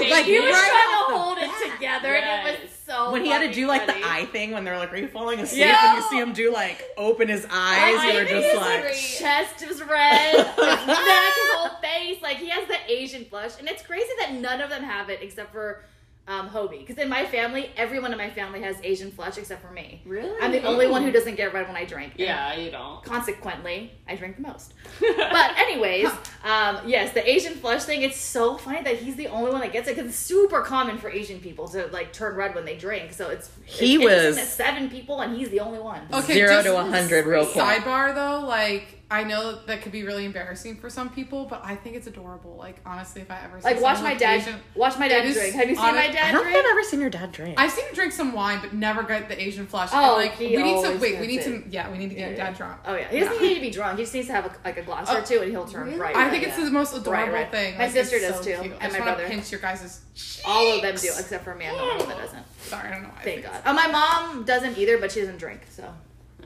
like, 0.09 0.25
he 0.25 0.39
was 0.39 0.49
right 0.53 1.07
trying 1.09 1.11
to 1.11 1.21
hold 1.21 1.37
bat. 1.37 1.51
it 1.61 1.71
together, 1.73 2.15
and 2.15 2.47
it 2.47 2.61
was 2.61 2.71
so. 2.87 3.11
when 3.11 3.25
he 3.25 3.29
had 3.29 3.41
to 3.41 3.51
do 3.53 3.67
like 3.67 3.85
funny. 3.85 4.01
the 4.01 4.07
eye 4.07 4.25
thing 4.27 4.51
when 4.51 4.63
they're 4.63 4.77
like, 4.77 4.93
"Are 4.93 4.97
you 4.97 5.09
falling 5.09 5.39
asleep?" 5.41 5.59
Yeah. 5.65 5.93
and 5.95 5.97
you 6.01 6.09
see 6.09 6.17
him 6.19 6.31
do 6.31 6.53
like 6.53 6.81
open 6.97 7.27
his 7.27 7.43
eyes, 7.45 7.51
I 7.51 8.11
you 8.11 8.17
were 8.17 8.23
just 8.23 8.47
his 8.47 8.55
like, 8.57 8.81
great. 8.81 8.95
chest 8.95 9.61
is 9.61 9.81
red, 9.83 10.31
his 10.37 10.87
neck, 10.87 11.33
his 11.33 11.51
whole 11.55 11.77
face. 11.81 12.21
Like 12.21 12.37
he 12.37 12.47
has 12.47 12.65
the 12.69 12.77
Asian 12.89 13.25
flush, 13.25 13.59
and 13.59 13.67
it's 13.67 13.83
crazy 13.83 14.07
that 14.19 14.33
none 14.35 14.61
of 14.61 14.69
them 14.69 14.83
have 14.83 15.09
it 15.09 15.19
except 15.21 15.51
for 15.51 15.83
um, 16.27 16.49
Hobi. 16.49 16.79
Because 16.79 16.97
in 16.97 17.09
my 17.09 17.25
family, 17.25 17.71
everyone 17.75 18.11
in 18.11 18.17
my 18.17 18.29
family 18.29 18.61
has 18.61 18.77
Asian 18.83 19.11
flush 19.11 19.37
except 19.37 19.61
for 19.65 19.71
me. 19.71 20.01
Really? 20.05 20.33
I'm 20.41 20.51
the 20.51 20.63
only 20.63 20.87
one 20.87 21.03
who 21.03 21.11
doesn't 21.11 21.35
get 21.35 21.53
red 21.53 21.67
when 21.67 21.75
I 21.75 21.83
drink. 21.85 22.11
And 22.13 22.21
Yeah, 22.21 22.55
you 22.55 22.71
don't. 22.71 23.03
Consequently, 23.03 23.91
I 24.07 24.15
drink 24.15 24.35
the 24.37 24.43
most. 24.43 24.73
But 25.01 25.57
anyways, 25.57 26.07
um, 26.43 26.79
yes, 26.85 27.13
the 27.13 27.27
Asian 27.29 27.53
flush 27.55 27.83
thing. 27.83 28.01
It's 28.03 28.17
so 28.17 28.57
funny 28.57 28.81
that 28.83 28.97
he's 28.97 29.15
the 29.15 29.27
only 29.27 29.51
one 29.51 29.61
that 29.61 29.71
gets 29.73 29.87
it 29.87 29.95
because 29.95 30.09
it's 30.09 30.19
super 30.19 30.61
common 30.61 30.97
for 30.97 31.09
Asian 31.09 31.39
people 31.39 31.67
to 31.69 31.87
like 31.87 32.13
turn 32.13 32.35
red 32.35 32.53
when 32.55 32.65
they 32.65 32.77
drink. 32.77 33.13
So 33.13 33.29
it's 33.29 33.49
He 33.65 33.95
it's 33.95 34.03
was- 34.03 34.13
interesting 34.13 34.45
seven 34.45 34.89
people 34.89 35.21
and 35.21 35.35
he's 35.35 35.49
the 35.49 35.59
only 35.59 35.79
one. 35.79 36.01
Okay, 36.13 36.33
zero 36.33 36.49
just 36.53 36.65
to 36.67 36.77
a 36.77 36.83
hundred 36.83 37.25
real 37.25 37.45
quick. 37.45 37.63
Sidebar 37.63 38.13
though, 38.15 38.45
like 38.47 39.00
I 39.11 39.25
know 39.25 39.59
that 39.65 39.81
could 39.81 39.91
be 39.91 40.03
really 40.03 40.23
embarrassing 40.23 40.77
for 40.77 40.89
some 40.89 41.09
people, 41.09 41.43
but 41.45 41.61
I 41.65 41.75
think 41.75 41.97
it's 41.97 42.07
adorable. 42.07 42.55
Like 42.57 42.77
honestly, 42.85 43.21
if 43.21 43.29
I 43.29 43.41
ever 43.43 43.59
see 43.59 43.65
Like 43.65 43.81
watch 43.81 44.01
my 44.01 44.13
dad, 44.15 44.39
Asian- 44.39 44.59
watch 44.73 44.97
my 44.97 45.09
dad 45.09 45.31
drink. 45.33 45.53
Have 45.53 45.67
you 45.69 45.75
seen 45.75 45.83
hon- 45.83 45.95
my 45.95 46.01
I 46.03 46.07
don't 46.31 46.43
think 46.43 46.53
drink? 46.53 46.57
I've 46.57 46.71
ever 46.71 46.83
seen 46.83 47.01
your 47.01 47.09
dad 47.09 47.31
drink. 47.33 47.59
I've 47.59 47.71
seen 47.71 47.85
him 47.87 47.93
drink 47.93 48.13
some 48.13 48.31
wine, 48.31 48.59
but 48.61 48.73
never 48.73 49.03
get 49.03 49.27
the 49.27 49.39
Asian 49.39 49.67
flush. 49.67 49.89
Oh, 49.91 50.15
and, 50.15 50.23
like 50.29 50.37
he 50.37 50.55
we 50.55 50.63
need 50.63 50.81
to 50.83 50.97
wait. 50.97 51.19
We 51.19 51.27
need 51.27 51.41
it. 51.41 51.43
to 51.43 51.63
yeah. 51.69 51.91
We 51.91 51.97
need 51.97 52.07
to 52.09 52.15
get 52.15 52.29
your 52.29 52.37
dad 52.37 52.55
drunk. 52.55 52.79
Oh 52.85 52.95
yeah, 52.95 53.09
he 53.09 53.19
doesn't 53.19 53.41
need 53.41 53.55
to 53.55 53.59
be 53.61 53.69
drunk. 53.69 53.97
He 53.99 54.03
just 54.05 54.13
needs 54.13 54.27
to 54.27 54.33
have 54.33 54.45
a, 54.45 54.55
like 54.63 54.77
a 54.77 54.81
glass 54.81 55.09
or 55.11 55.17
Oh, 55.17 55.21
two, 55.23 55.41
and 55.41 55.51
he'll 55.51 55.65
turn 55.67 55.87
really? 55.87 55.97
bright. 55.97 56.15
I 56.15 56.23
red. 56.23 56.31
think 56.31 56.43
it's 56.47 56.57
Yeah. 56.57 56.63
the 56.65 56.71
most 56.71 56.95
adorable 56.95 57.33
right. 57.33 57.51
thing. 57.51 57.73
My 57.77 57.83
Like, 57.83 57.91
sister 57.91 58.17
does 58.17 58.37
so 58.37 58.43
too, 58.43 58.51
cute. 58.61 58.73
and 58.75 58.75
I 58.81 58.85
just 58.87 58.99
my 58.99 59.03
brother. 59.05 59.27
pinch 59.27 59.51
your 59.51 59.59
guys' 59.59 59.99
All 60.45 60.73
of 60.75 60.81
them 60.81 60.95
do, 60.95 61.07
except 61.09 61.43
for 61.43 61.53
me. 61.53 61.67
I'm 61.67 61.75
the 61.75 61.81
only 61.81 61.97
one 61.97 62.07
that 62.09 62.17
doesn't. 62.17 62.45
Sorry, 62.61 62.87
I 62.87 62.91
don't 62.91 63.03
know 63.03 63.09
why. 63.09 63.23
Thank 63.23 63.43
God. 63.43 63.61
Oh, 63.65 63.73
my 63.73 63.87
mom 63.87 64.45
doesn't 64.45 64.77
either, 64.77 64.97
but 64.99 65.11
she 65.11 65.19
doesn't 65.19 65.37
drink, 65.37 65.61
so 65.69 65.93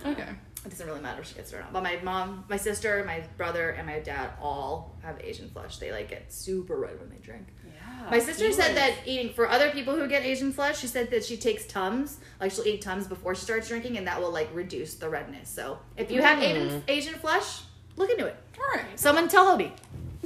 Okay. 0.04 0.26
It 0.66 0.70
doesn't 0.70 0.88
really 0.88 1.02
matter 1.02 1.22
if 1.22 1.28
she 1.28 1.36
gets 1.36 1.54
it 1.54 1.58
or 1.58 1.60
not. 1.60 1.74
But 1.74 1.84
my 1.84 1.98
mom, 2.04 2.44
my 2.50 2.58
sister, 2.58 3.04
my 3.06 3.22
brother, 3.38 3.70
and 3.70 3.86
my 3.86 4.00
dad 4.00 4.32
all 4.42 4.96
have 5.04 5.22
Asian 5.24 5.50
flush. 5.50 5.78
They 5.78 5.92
like 5.92 6.10
get 6.10 6.34
super 6.34 6.76
red 6.78 7.00
when 7.00 7.10
they 7.10 7.18
drink. 7.18 7.48
Yeah. 7.64 8.10
My 8.10 8.20
sister 8.20 8.52
said 8.52 8.70
was- 8.70 8.76
that 8.78 8.94
eating 9.06 9.32
for 9.34 9.48
other 9.48 9.70
people 9.70 9.96
who 9.96 10.08
get 10.08 10.24
Asian 10.24 10.52
flush, 10.52 10.80
she 10.80 10.88
said 10.88 11.12
that 11.12 11.24
she 11.24 11.38
takes 11.38 11.66
Tums, 11.68 12.18
like 12.42 12.52
she'll 12.52 12.66
eat 12.68 12.82
Tums 12.82 13.06
before 13.08 13.36
she 13.36 13.42
starts 13.42 13.68
drinking, 13.68 13.98
and 13.98 14.08
that 14.08 14.20
will 14.20 14.32
like 14.32 14.50
reduce 14.54 14.96
the 14.96 15.08
redness. 15.08 15.50
So 15.50 15.78
if 15.98 16.10
you 16.10 16.22
have 16.24 16.42
Asian, 16.42 16.82
hmm. 16.82 16.90
Asian 16.90 17.14
flush, 17.16 17.62
look 17.96 18.10
into 18.10 18.26
it. 18.26 18.36
All 18.58 18.76
right. 18.82 19.00
Someone 19.00 19.28
tell 19.28 19.46
Hobi. 19.56 19.72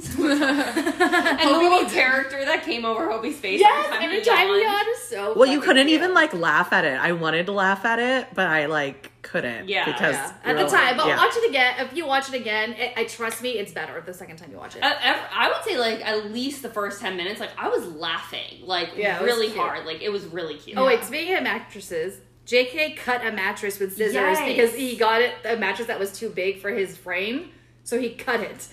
And 0.00 1.50
the 1.50 1.58
little 1.58 1.88
character 1.90 2.42
that 2.44 2.64
came 2.64 2.84
over 2.86 3.06
Hobi's 3.08 3.36
face 3.38 3.60
Yes, 3.60 3.86
every 3.86 3.92
time 3.98 4.02
every 4.04 4.18
he 4.20 4.24
time 4.24 4.48
you 4.48 4.54
yawned. 4.54 4.86
yawn 4.86 4.94
is 4.94 5.02
so. 5.02 5.34
well, 5.36 5.48
you 5.50 5.60
couldn't 5.60 5.86
cute. 5.88 6.00
even 6.00 6.14
like 6.14 6.32
laugh 6.32 6.72
at 6.72 6.84
it. 6.86 6.98
I 6.98 7.12
wanted 7.12 7.46
to 7.46 7.52
laugh 7.52 7.84
at 7.84 7.98
it, 7.98 8.28
but 8.34 8.46
I 8.46 8.66
like 8.66 9.09
couldn't. 9.30 9.68
Yeah, 9.68 9.84
because 9.86 10.14
Yeah, 10.14 10.32
at 10.44 10.56
you're 10.56 10.64
the 10.64 10.70
time, 10.70 10.86
like- 10.88 10.96
but 10.96 11.06
yeah. 11.08 11.16
watch 11.16 11.36
it 11.36 11.48
again. 11.48 11.74
If 11.86 11.96
you 11.96 12.06
watch 12.06 12.28
it 12.28 12.34
again, 12.34 12.72
it, 12.72 12.92
I 12.96 13.04
trust 13.04 13.42
me, 13.42 13.50
it's 13.50 13.72
better 13.72 14.00
the 14.00 14.12
second 14.14 14.36
time 14.38 14.50
you 14.50 14.56
watch 14.58 14.76
it. 14.76 14.82
Uh, 14.82 14.86
I, 14.88 15.12
I- 15.12 15.46
I 15.46 15.48
would 15.48 15.64
say 15.64 15.78
like 15.78 16.04
at 16.06 16.32
least 16.32 16.62
the 16.62 16.68
first 16.70 17.00
10 17.00 17.16
minutes 17.16 17.38
like 17.40 17.50
i 17.58 17.68
was 17.68 17.86
laughing 17.86 18.62
like 18.64 18.90
Yeah, 18.96 19.22
really 19.22 19.50
hard 19.50 19.86
like 19.86 20.02
it 20.02 20.10
was 20.10 20.24
really 20.26 20.56
cute 20.56 20.76
Oh 20.78 20.84
wait, 20.86 21.04
speaking 21.04 21.34
of 21.36 21.42
mattresses, 21.44 22.18
JK 22.46 22.96
cut 22.96 23.24
a 23.24 23.30
mattress 23.30 23.78
with 23.78 23.96
scissors 23.96 24.14
Yes. 24.14 24.44
because 24.46 24.74
he 24.74 24.96
got 24.96 25.22
it 25.22 25.32
a 25.44 25.56
mattress 25.56 25.86
that 25.88 25.98
was 26.00 26.12
too 26.18 26.28
big 26.30 26.60
for 26.60 26.70
his 26.70 26.96
frame, 26.96 27.50
so 27.84 27.98
he 28.00 28.10
cut 28.14 28.40
it. 28.40 28.66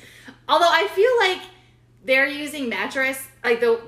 Although 0.50 0.70
I 0.70 0.88
feel 0.88 1.12
like 1.20 1.42
they're 2.04 2.28
using 2.28 2.70
mattress 2.70 3.22
like 3.44 3.60
the 3.60 3.80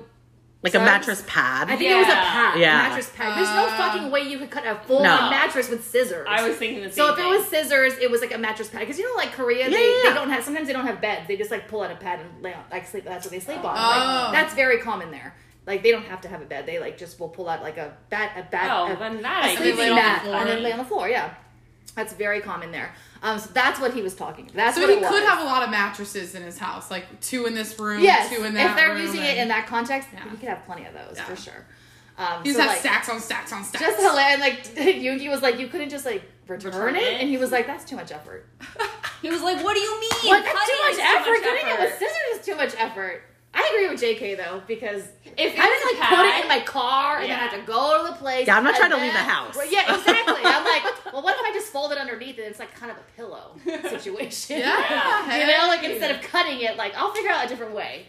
like 0.62 0.74
a 0.74 0.78
mattress 0.78 1.24
pad. 1.26 1.70
I 1.70 1.76
think 1.76 1.90
it 1.90 1.96
was 1.96 2.06
a 2.06 2.10
pad, 2.10 2.58
Yeah. 2.60 2.86
a 2.86 2.88
mattress 2.88 3.10
pad. 3.16 3.38
There's 3.38 3.48
no 3.54 3.66
fucking 3.76 4.10
way 4.10 4.20
you 4.22 4.38
could 4.38 4.50
cut 4.50 4.66
a 4.66 4.76
full 4.86 5.02
No. 5.02 5.30
mattress 5.30 5.70
with 5.70 5.86
scissors. 5.86 6.26
i 6.28 6.46
was 6.46 6.56
thinking 6.56 6.82
the 6.82 6.90
same 6.90 6.96
so 6.96 7.10
if 7.12 7.16
thing. 7.16 7.26
it 7.26 7.28
was 7.38 7.48
scissors, 7.48 7.94
it 7.98 8.10
was 8.10 8.20
like 8.20 8.34
a 8.34 8.38
mattress 8.38 8.68
pad. 8.68 8.80
Because 8.80 8.98
you 8.98 9.08
know, 9.08 9.16
like 9.16 9.32
Korea, 9.32 9.64
Yeah, 9.64 9.70
they, 9.70 9.96
yeah. 10.04 10.08
they 10.10 10.14
don't 10.14 10.28
have. 10.30 10.44
Sometimes 10.44 10.66
they 10.66 10.74
don't 10.74 10.86
have 10.86 11.00
beds. 11.00 11.26
They 11.28 11.36
just 11.36 11.50
like 11.50 11.66
pull 11.68 11.82
out 11.82 11.90
a 11.90 11.96
pad 11.96 12.20
and 12.20 12.42
lay 12.42 12.52
on, 12.52 12.62
like 12.70 12.86
sleep. 12.86 13.04
That's 13.04 13.24
what 13.24 13.32
they 13.32 13.40
sleep 13.40 13.64
on. 13.64 13.74
Oh. 13.76 14.24
Like, 14.26 14.32
that's 14.34 14.54
very 14.54 14.78
common 14.78 15.10
there. 15.10 15.34
Like 15.66 15.82
they 15.82 15.92
don't 15.92 16.04
have 16.06 16.20
to 16.22 16.28
have 16.28 16.42
a 16.42 16.46
bed. 16.46 16.66
They 16.66 16.78
like 16.78 16.98
just 16.98 17.18
will 17.20 17.28
pull 17.28 17.48
out 17.48 17.62
like 17.62 17.78
a 17.78 17.96
bat, 18.10 18.32
a 18.36 18.42
bat, 18.50 18.68
Oh, 18.70 18.92
a, 18.92 18.96
then 18.98 19.22
that 19.22 19.44
I 19.44 19.48
a 19.52 19.56
sleeping 19.56 19.80
on 19.80 19.88
the 19.90 19.94
mat, 19.94 20.24
and 20.26 20.48
then 20.48 20.62
lay 20.62 20.72
on 20.72 20.78
the 20.78 20.84
floor. 20.84 21.08
Yeah, 21.08 21.32
that's 21.94 22.12
very 22.12 22.40
common 22.40 22.70
there. 22.70 22.92
Um, 23.22 23.38
so 23.38 23.50
that's 23.52 23.78
what 23.78 23.92
he 23.92 24.00
was 24.02 24.14
talking. 24.14 24.44
About. 24.46 24.54
That's 24.56 24.76
So 24.76 24.82
what 24.82 24.90
he 24.90 24.96
it 24.96 25.02
could 25.06 25.20
was. 25.22 25.28
have 25.28 25.40
a 25.40 25.44
lot 25.44 25.62
of 25.62 25.70
mattresses 25.70 26.34
in 26.34 26.42
his 26.42 26.56
house, 26.58 26.90
like 26.90 27.20
two 27.20 27.46
in 27.46 27.54
this 27.54 27.78
room, 27.78 28.00
Yes, 28.02 28.30
two 28.34 28.44
in 28.44 28.54
that 28.54 28.62
room. 28.62 28.70
if 28.70 28.76
they're 28.76 28.88
room, 28.94 29.02
using 29.02 29.22
it 29.22 29.36
in 29.38 29.48
that 29.48 29.66
context, 29.66 30.08
Yeah. 30.12 30.30
he 30.30 30.36
could 30.38 30.48
have 30.48 30.64
plenty 30.64 30.86
of 30.86 30.94
those 30.94 31.16
Yeah. 31.16 31.24
for 31.24 31.36
sure. 31.36 31.66
Um, 32.16 32.42
He 32.42 32.50
just 32.50 32.56
so, 32.56 32.62
has 32.62 32.70
like, 32.72 32.78
stacks 32.80 33.08
on 33.08 33.20
stacks 33.20 33.52
on 33.52 33.64
stacks. 33.64 33.84
just 33.84 34.00
hilarious. 34.00 34.40
Like 34.40 34.76
Yuki 35.02 35.28
was 35.28 35.42
like, 35.42 35.58
you 35.58 35.68
couldn't 35.68 35.90
just 35.90 36.06
like 36.06 36.22
return, 36.48 36.72
Return 36.72 36.96
it? 36.96 37.02
it? 37.02 37.20
and 37.20 37.28
he 37.28 37.36
was 37.36 37.52
like, 37.52 37.66
that's 37.66 37.84
too 37.84 37.96
much 37.96 38.10
effort. 38.10 38.46
he 39.22 39.30
was 39.30 39.42
like 39.42 39.62
what 39.62 39.74
do 39.74 39.80
you 39.80 40.00
mean 40.00 40.10
What? 40.24 40.42
That's 40.44 40.58
Cutting 40.58 40.74
too 40.74 40.82
much 40.84 40.92
is 40.92 40.98
effort. 41.00 41.42
Cutting 41.42 41.68
it 41.68 41.78
with 41.80 41.98
scissors 41.98 42.38
is 42.40 42.44
too 42.46 42.56
much 42.56 42.74
effort. 42.78 43.22
I 43.52 43.68
agree 43.74 43.88
with 43.88 44.00
JK 44.00 44.36
though 44.36 44.62
because 44.68 45.02
if 45.24 45.54
I 45.58 45.66
it's 45.66 45.84
would 45.84 45.98
like 45.98 46.08
put 46.08 46.26
it 46.26 46.42
in 46.42 46.48
my 46.48 46.60
car 46.60 47.18
and 47.18 47.26
Yeah. 47.28 47.34
then 47.40 47.48
I 47.48 47.50
have 47.50 47.60
to 47.60 47.66
go 47.66 47.98
to 48.06 48.12
the 48.12 48.16
place. 48.18 48.46
Yeah, 48.46 48.56
I'm 48.56 48.62
not 48.64 48.74
and 48.74 48.78
trying 48.78 48.90
to 48.92 48.96
leave 49.04 49.12
the 49.12 49.18
house. 49.18 49.56
Well, 49.56 49.70
yeah, 49.70 49.92
exactly. 49.94 50.40
I'm 50.44 50.64
like, 50.64 50.84
well, 51.12 51.22
what 51.22 51.34
if 51.34 51.44
I 51.44 51.52
just 51.52 51.72
fold 51.72 51.90
it 51.92 51.98
underneath 51.98 52.38
and 52.38 52.46
it's 52.46 52.60
like 52.60 52.72
kind 52.74 52.92
of 52.92 52.98
a 52.98 53.16
pillow 53.16 53.56
situation? 53.90 54.58
Yeah, 54.60 55.38
you 55.40 55.46
know, 55.46 55.66
like 55.66 55.82
instead 55.82 56.14
of 56.14 56.22
cutting 56.22 56.60
it, 56.60 56.76
like 56.76 56.94
I'll 56.96 57.12
figure 57.12 57.30
out 57.30 57.44
a 57.44 57.48
different 57.48 57.74
way. 57.74 58.06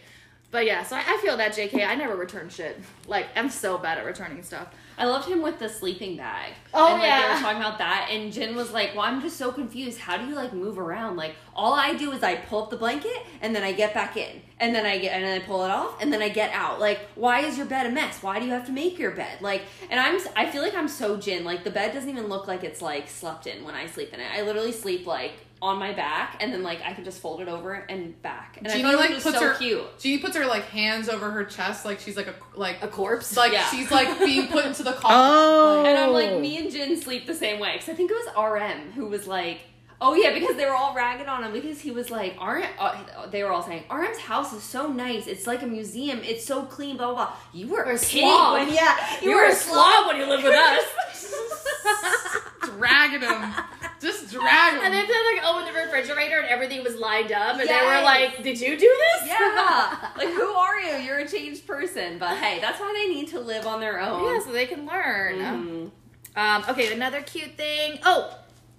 But 0.52 0.66
yeah, 0.66 0.84
so 0.84 0.94
I, 0.96 1.02
I 1.04 1.18
feel 1.22 1.36
that 1.38 1.52
JK. 1.52 1.84
I 1.84 1.94
never 1.96 2.14
return 2.14 2.48
shit. 2.50 2.78
Like 3.08 3.26
I'm 3.34 3.50
so 3.50 3.78
bad 3.78 3.98
at 3.98 4.04
returning 4.04 4.42
stuff. 4.44 4.68
I 4.98 5.06
loved 5.06 5.26
him 5.26 5.40
with 5.40 5.58
the 5.58 5.70
sleeping 5.70 6.18
bag. 6.18 6.52
Oh, 6.74 6.92
and, 6.92 7.00
like, 7.00 7.10
They 7.10 7.34
were 7.34 7.40
talking 7.40 7.56
about 7.62 7.78
that, 7.78 8.08
and 8.10 8.30
Jin 8.30 8.54
was 8.54 8.72
like, 8.72 8.94
"Well, 8.94 9.04
I'm 9.04 9.22
just 9.22 9.38
so 9.38 9.50
confused. 9.50 9.98
How 9.98 10.18
do 10.18 10.26
you 10.26 10.34
like 10.34 10.52
move 10.52 10.78
around? 10.78 11.16
Like, 11.16 11.34
all 11.56 11.72
I 11.72 11.94
do 11.94 12.12
is 12.12 12.22
I 12.22 12.36
pull 12.36 12.64
up 12.64 12.70
the 12.70 12.76
blanket, 12.76 13.16
and 13.40 13.56
then 13.56 13.62
I 13.62 13.72
get 13.72 13.94
back 13.94 14.18
in, 14.18 14.42
and 14.60 14.74
then 14.74 14.84
I 14.84 14.98
get, 14.98 15.14
and 15.14 15.24
then 15.24 15.40
I 15.40 15.44
pull 15.44 15.64
it 15.64 15.70
off, 15.70 16.00
and 16.02 16.12
then 16.12 16.20
I 16.20 16.28
get 16.28 16.52
out. 16.52 16.78
Like, 16.78 17.00
why 17.14 17.40
is 17.40 17.56
your 17.56 17.66
bed 17.66 17.86
a 17.86 17.90
mess? 17.90 18.22
Why 18.22 18.38
do 18.38 18.44
you 18.44 18.52
have 18.52 18.66
to 18.66 18.72
make 18.72 18.98
your 18.98 19.12
bed? 19.12 19.40
Like, 19.40 19.62
and 19.90 19.98
I'm, 19.98 20.20
I 20.36 20.50
feel 20.50 20.60
like 20.60 20.74
I'm 20.74 20.88
so 20.88 21.16
Jin. 21.16 21.42
Like, 21.42 21.64
the 21.64 21.70
bed 21.70 21.94
doesn't 21.94 22.10
even 22.10 22.26
look 22.26 22.46
like 22.46 22.62
it's 22.62 22.82
like 22.82 23.08
slept 23.08 23.46
in 23.46 23.64
when 23.64 23.74
I 23.74 23.86
sleep 23.86 24.12
in 24.12 24.20
it. 24.20 24.30
I 24.30 24.42
literally 24.42 24.72
sleep 24.72 25.06
like 25.06 25.32
on 25.62 25.78
my 25.78 25.92
back, 25.92 26.36
and 26.42 26.52
then 26.52 26.62
like 26.64 26.82
I 26.84 26.92
can 26.92 27.04
just 27.04 27.20
fold 27.22 27.40
it 27.40 27.46
over 27.48 27.72
and 27.72 28.20
back. 28.20 28.56
And 28.58 28.66
I 28.66 28.72
Jeannie 28.72 28.82
thought 28.82 28.94
it 28.94 28.96
like 28.96 29.10
was 29.10 29.22
puts 29.22 29.38
so 29.38 29.48
her 29.48 29.54
cute. 29.54 29.98
Jeannie 30.00 30.18
puts 30.20 30.36
her 30.36 30.44
like 30.44 30.64
hands 30.64 31.08
over 31.08 31.30
her 31.30 31.44
chest, 31.44 31.84
like 31.84 32.00
she's 32.00 32.16
like 32.16 32.26
a 32.26 32.34
like 32.56 32.82
A 32.82 32.88
corpse. 32.88 33.36
like 33.36 33.52
Yeah. 33.52 33.70
she's 33.70 33.90
like 33.90 34.18
being 34.18 34.48
put 34.48 34.66
into 34.66 34.82
the 34.82 34.92
coffin. 34.92 35.10
Oh. 35.12 35.84
And 35.86 35.96
I'm 35.96 36.10
like, 36.12 36.38
me 36.40 36.58
and 36.58 36.70
Jin 36.70 37.00
sleep 37.00 37.26
the 37.26 37.34
same 37.34 37.60
way. 37.60 37.72
Because 37.74 37.88
I 37.88 37.94
think 37.94 38.10
it 38.10 38.14
was 38.14 38.52
RM 38.52 38.92
who 38.92 39.06
was 39.06 39.26
like, 39.26 39.60
oh 40.02 40.14
yeah, 40.14 40.34
because 40.34 40.56
they 40.56 40.66
were 40.66 40.74
all 40.74 40.94
ragging 40.94 41.28
on 41.28 41.44
him 41.44 41.52
because 41.52 41.80
he 41.80 41.90
was 41.92 42.10
like, 42.10 42.32
RM, 42.42 42.64
uh, 42.78 43.26
they 43.30 43.42
were 43.42 43.52
all 43.52 43.62
saying, 43.62 43.84
RM's 43.88 44.18
house 44.18 44.52
is 44.52 44.62
so 44.62 44.88
nice. 44.88 45.26
It's 45.26 45.46
like 45.46 45.62
a 45.62 45.66
museum. 45.66 46.20
It's 46.22 46.44
so 46.44 46.64
clean, 46.64 46.96
blah, 46.96 47.06
blah, 47.06 47.14
blah. 47.26 47.36
You 47.54 47.68
were 47.68 47.84
a 47.84 47.96
slob. 47.96 48.54
when, 48.58 48.74
yeah, 48.74 48.96
you, 49.22 49.30
You 49.30 49.36
were 49.36 49.42
were 49.42 49.48
a 49.48 49.52
a 49.52 49.54
slob 49.54 50.08
when 50.08 50.16
you 50.18 50.26
lived 50.26 50.44
with 50.44 50.54
us. 50.54 50.84
dragging 52.62 53.20
them, 53.20 53.54
just 54.00 54.30
dragging. 54.30 54.80
them. 54.80 54.84
And 54.86 54.94
then 54.94 55.06
they 55.06 55.34
like 55.36 55.44
opened 55.44 55.68
the 55.68 55.78
refrigerator 55.78 56.40
and 56.40 56.48
everything 56.48 56.82
was 56.82 56.96
lined 56.96 57.32
up, 57.32 57.58
and 57.58 57.68
they 57.68 57.80
were 57.86 58.02
like, 58.02 58.42
"Did 58.42 58.60
you 58.60 58.76
do 58.78 58.96
this?" 59.20 59.28
Yeah. 59.28 60.08
like, 60.16 60.28
who 60.28 60.52
are 60.52 60.80
you? 60.80 60.96
You're 61.04 61.18
a 61.20 61.28
changed 61.28 61.66
person. 61.66 62.18
But 62.18 62.36
hey, 62.38 62.58
that's 62.60 62.80
why 62.80 62.92
they 62.96 63.14
need 63.14 63.28
to 63.28 63.40
live 63.40 63.66
on 63.66 63.80
their 63.80 64.00
own. 64.00 64.24
Yeah, 64.24 64.40
so 64.44 64.52
they 64.52 64.66
can 64.66 64.86
learn. 64.86 65.38
Mhm. 65.38 65.90
Um, 66.34 66.64
okay, 66.70 66.92
another 66.92 67.20
cute 67.22 67.56
thing. 67.56 67.98
Oh, 68.04 68.34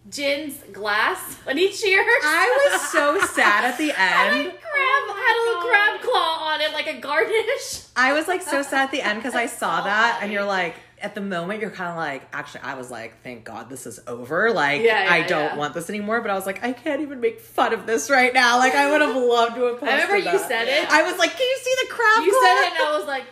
Jin's 0.10 0.58
glass 0.74 1.36
when 1.46 1.58
he 1.58 1.70
cheers. 1.72 2.06
I 2.24 2.70
was 2.72 2.82
so 2.92 3.20
sad 3.34 3.64
at 3.66 3.78
the 3.78 3.90
had 3.96 4.34
a 4.34 4.36
end. 4.36 4.52
crab 4.52 4.60
oh 4.76 5.14
had 5.16 5.36
a 5.38 5.42
little 5.48 5.70
crab 5.70 6.02
claw 6.02 6.54
on 6.54 6.62
it 6.62 6.74
like 6.74 6.88
a 6.88 7.00
garnish. 7.00 7.84
I 7.96 8.14
was 8.14 8.28
like 8.28 8.42
so 8.42 8.62
sad 8.62 8.86
at 8.86 8.92
the 8.92 9.02
end 9.02 9.20
because 9.20 9.34
I 9.36 9.46
saw 9.62 9.82
that, 9.84 10.20
and 10.22 10.32
you're 10.32 10.44
like, 10.44 10.76
at 11.02 11.16
the 11.16 11.22
moment, 11.22 11.62
you're 11.62 11.70
kind 11.70 11.90
of 11.90 11.98
like, 11.98 12.24
actually, 12.34 12.62
I 12.62 12.76
was 12.76 12.90
like, 12.92 13.22
thank 13.24 13.44
God 13.44 13.70
this 13.70 13.86
is 13.86 14.00
over. 14.08 14.52
Like, 14.52 14.82
Yeah, 14.82 15.04
yeah, 15.06 15.14
I 15.14 15.22
don't 15.22 15.44
yeah. 15.44 15.56
want 15.58 15.74
this 15.74 15.90
anymore. 15.90 16.22
But 16.22 16.32
I 16.32 16.36
was 16.36 16.46
like, 16.46 16.64
I 16.64 16.72
can't 16.74 17.02
even 17.02 17.20
make 17.20 17.40
fun 17.42 17.74
of 17.74 17.86
this 17.86 18.10
right 18.10 18.34
now. 18.34 18.58
Like, 18.58 18.74
I 18.74 18.90
would 18.92 19.02
have 19.02 19.16
loved 19.18 19.56
to 19.56 19.62
have. 19.64 19.80
Posted 19.80 19.90
I 19.90 20.02
remember 20.04 20.18
you 20.18 20.24
that. 20.38 20.48
said 20.48 20.68
it. 20.68 20.90
I 20.90 21.04
was 21.04 21.18
like, 21.18 21.32
can 21.32 21.42
you 21.48 21.58
see 21.62 21.76
the 21.84 21.94
crowd? 21.94 22.24
You 22.26 22.32
claw?" 22.32 22.42
said 22.42 22.62
it, 22.62 22.72
and 22.74 22.84
I 22.88 22.98
was 22.98 23.08
like, 23.08 23.24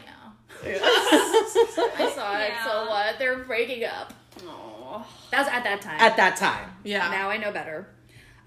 yeah. 0.64 0.80
I 2.06 2.12
saw 2.14 2.40
it. 2.40 2.50
Yeah. 2.50 2.66
So 2.66 2.90
what? 2.90 3.20
They're 3.20 3.40
breaking 3.46 3.86
up. 3.86 4.14
Aw. 4.92 5.08
That 5.32 5.40
was 5.40 5.48
at 5.48 5.64
that 5.64 5.82
time. 5.82 6.00
at 6.00 6.18
that 6.18 6.36
time. 6.38 6.70
yeah. 6.84 7.10
Now 7.10 7.30
I 7.30 7.38
know 7.38 7.52
better. 7.52 7.88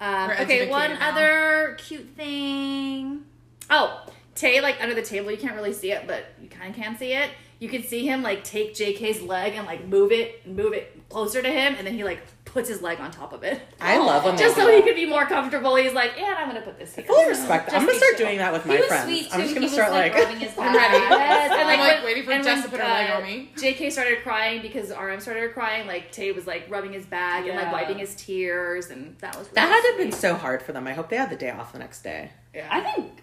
Um, 0.00 0.30
okay, 0.40 0.68
one 0.68 0.94
now. 0.94 1.10
other 1.10 1.76
cute 1.78 2.08
thing. 2.16 3.24
Oh, 3.70 4.04
Tae, 4.34 4.60
like 4.60 4.82
under 4.82 4.94
the 4.94 5.02
table, 5.02 5.30
you 5.30 5.36
can't 5.36 5.54
really 5.54 5.72
see 5.72 5.92
it, 5.92 6.06
but 6.06 6.26
you 6.42 6.48
kind 6.48 6.70
of 6.70 6.76
can 6.76 6.98
see 6.98 7.12
it. 7.12 7.30
You 7.60 7.68
can 7.68 7.82
see 7.82 8.06
him 8.06 8.22
like 8.22 8.44
take 8.44 8.74
JK's 8.74 9.22
leg 9.22 9.54
and 9.54 9.66
like 9.66 9.86
move 9.86 10.12
it, 10.12 10.46
move 10.46 10.72
it 10.72 11.08
closer 11.08 11.40
to 11.40 11.48
him, 11.48 11.76
and 11.76 11.86
then 11.86 11.94
he 11.94 12.04
like 12.04 12.20
puts 12.54 12.68
his 12.68 12.80
leg 12.80 13.00
on 13.00 13.10
top 13.10 13.32
of 13.32 13.42
it. 13.42 13.60
I 13.80 13.98
oh, 13.98 14.06
love 14.06 14.24
when 14.24 14.38
Just 14.38 14.54
so 14.54 14.66
he 14.68 14.76
that. 14.76 14.84
could 14.84 14.94
be 14.94 15.04
more 15.04 15.26
comfortable. 15.26 15.74
He's 15.74 15.92
like, 15.92 16.16
and 16.18 16.34
I'm 16.38 16.46
gonna 16.48 16.62
put 16.62 16.78
this 16.78 16.94
here. 16.94 17.04
Fully 17.04 17.28
respect 17.28 17.68
that. 17.68 17.80
I'm 17.80 17.84
gonna 17.86 17.98
start 17.98 18.16
doing 18.16 18.38
that 18.38 18.52
with 18.52 18.64
my 18.64 18.78
friends. 18.78 19.28
I'm 19.32 19.40
just 19.42 19.54
gonna 19.54 19.68
start 19.68 19.90
like, 19.90 20.14
like. 20.14 20.24
rubbing 20.24 20.40
his 20.40 20.52
I'm 20.58 20.74
ready. 20.74 20.96
Yes, 20.98 21.50
and 21.50 21.68
like, 21.68 21.78
I'm, 21.78 21.78
like, 21.80 21.96
when- 21.96 22.04
waiting 22.04 22.24
for 22.24 22.30
and 22.30 22.44
Jess 22.44 22.62
when, 22.62 22.62
to 22.62 22.70
put 22.70 22.80
her 22.80 22.86
leg 22.86 23.10
on 23.10 23.22
me. 23.24 23.50
JK 23.56 23.90
started 23.92 24.22
crying 24.22 24.62
because 24.62 24.90
RM 24.90 25.20
started 25.20 25.52
crying. 25.52 25.86
Like 25.86 26.12
Tae 26.12 26.30
was 26.32 26.46
like 26.46 26.66
rubbing 26.70 26.92
his 26.92 27.04
back 27.04 27.44
and 27.46 27.56
like 27.56 27.72
wiping 27.72 27.98
his 27.98 28.14
tears, 28.14 28.90
and 28.90 29.18
that 29.18 29.36
was 29.36 29.48
really 29.48 29.54
that 29.56 29.68
had 29.68 29.82
to 29.82 29.88
have 29.88 29.98
been 29.98 30.12
so 30.12 30.34
hard 30.34 30.62
for 30.62 30.72
them. 30.72 30.86
I 30.86 30.92
hope 30.92 31.08
they 31.10 31.16
had 31.16 31.30
the 31.30 31.36
day 31.36 31.50
off 31.50 31.72
the 31.72 31.80
next 31.80 32.02
day. 32.02 32.30
Yeah. 32.54 32.68
I 32.70 32.80
think, 32.80 33.20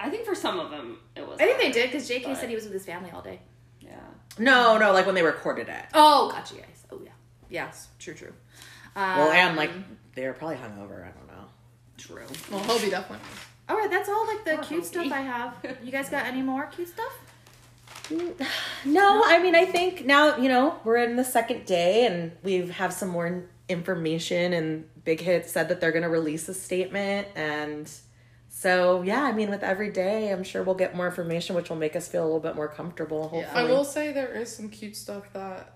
I 0.00 0.10
think 0.10 0.26
for 0.26 0.34
some 0.34 0.58
of 0.58 0.70
them 0.72 0.98
it 1.14 1.26
was. 1.26 1.38
I 1.40 1.44
think 1.46 1.58
they 1.58 1.70
did 1.70 1.92
because 1.92 2.10
JK 2.10 2.24
but- 2.24 2.36
said 2.38 2.48
he 2.48 2.56
was 2.56 2.64
with 2.64 2.72
his 2.72 2.84
family 2.84 3.12
all 3.12 3.22
day. 3.22 3.40
Yeah. 3.80 4.00
No, 4.36 4.78
no, 4.78 4.92
like 4.92 5.06
when 5.06 5.14
they 5.14 5.22
recorded 5.22 5.68
it. 5.68 5.84
Oh, 5.94 6.28
gotcha, 6.32 6.56
guys. 6.56 6.84
Oh 6.90 7.00
yeah, 7.04 7.12
yes, 7.48 7.86
true, 8.00 8.14
true. 8.14 8.32
Um, 8.96 9.18
Well, 9.18 9.30
and 9.32 9.56
like 9.56 9.70
they 10.14 10.26
were 10.26 10.32
probably 10.34 10.56
hungover. 10.56 11.02
I 11.06 11.10
don't 11.10 11.26
know. 11.26 11.44
true. 11.98 12.22
Well, 12.50 12.60
Hobi 12.64 12.90
definitely. 12.90 13.26
All 13.68 13.76
right, 13.76 13.90
that's 13.90 14.08
all 14.08 14.26
like 14.26 14.44
the 14.44 14.54
Poor 14.56 14.64
cute 14.64 14.82
Hobi. 14.84 14.86
stuff 14.86 15.12
I 15.12 15.20
have. 15.20 15.56
You 15.82 15.90
guys 15.90 16.08
got 16.10 16.26
any 16.26 16.42
more 16.42 16.66
cute 16.66 16.88
stuff? 16.88 17.12
No, 18.84 19.22
I 19.24 19.38
mean, 19.42 19.54
I 19.54 19.64
think 19.64 20.04
now, 20.04 20.36
you 20.36 20.48
know, 20.48 20.78
we're 20.84 20.98
in 20.98 21.16
the 21.16 21.24
second 21.24 21.64
day 21.64 22.04
and 22.06 22.32
we 22.42 22.66
have 22.68 22.92
some 22.92 23.08
more 23.08 23.44
information 23.68 24.52
and 24.52 24.86
Big 25.04 25.20
Hit 25.20 25.48
said 25.48 25.68
that 25.70 25.80
they're 25.80 25.92
going 25.92 26.02
to 26.02 26.08
release 26.10 26.46
a 26.50 26.54
statement. 26.54 27.28
And 27.34 27.90
so, 28.50 29.00
yeah, 29.02 29.22
I 29.22 29.32
mean, 29.32 29.48
with 29.48 29.62
every 29.62 29.90
day, 29.90 30.30
I'm 30.30 30.44
sure 30.44 30.62
we'll 30.62 30.74
get 30.74 30.94
more 30.94 31.06
information, 31.06 31.56
which 31.56 31.70
will 31.70 31.76
make 31.78 31.96
us 31.96 32.06
feel 32.06 32.22
a 32.22 32.26
little 32.26 32.40
bit 32.40 32.56
more 32.56 32.68
comfortable, 32.68 33.22
hopefully. 33.28 33.44
I 33.46 33.64
will 33.64 33.84
say 33.84 34.12
there 34.12 34.34
is 34.34 34.54
some 34.54 34.68
cute 34.68 34.96
stuff 34.96 35.32
that. 35.32 35.70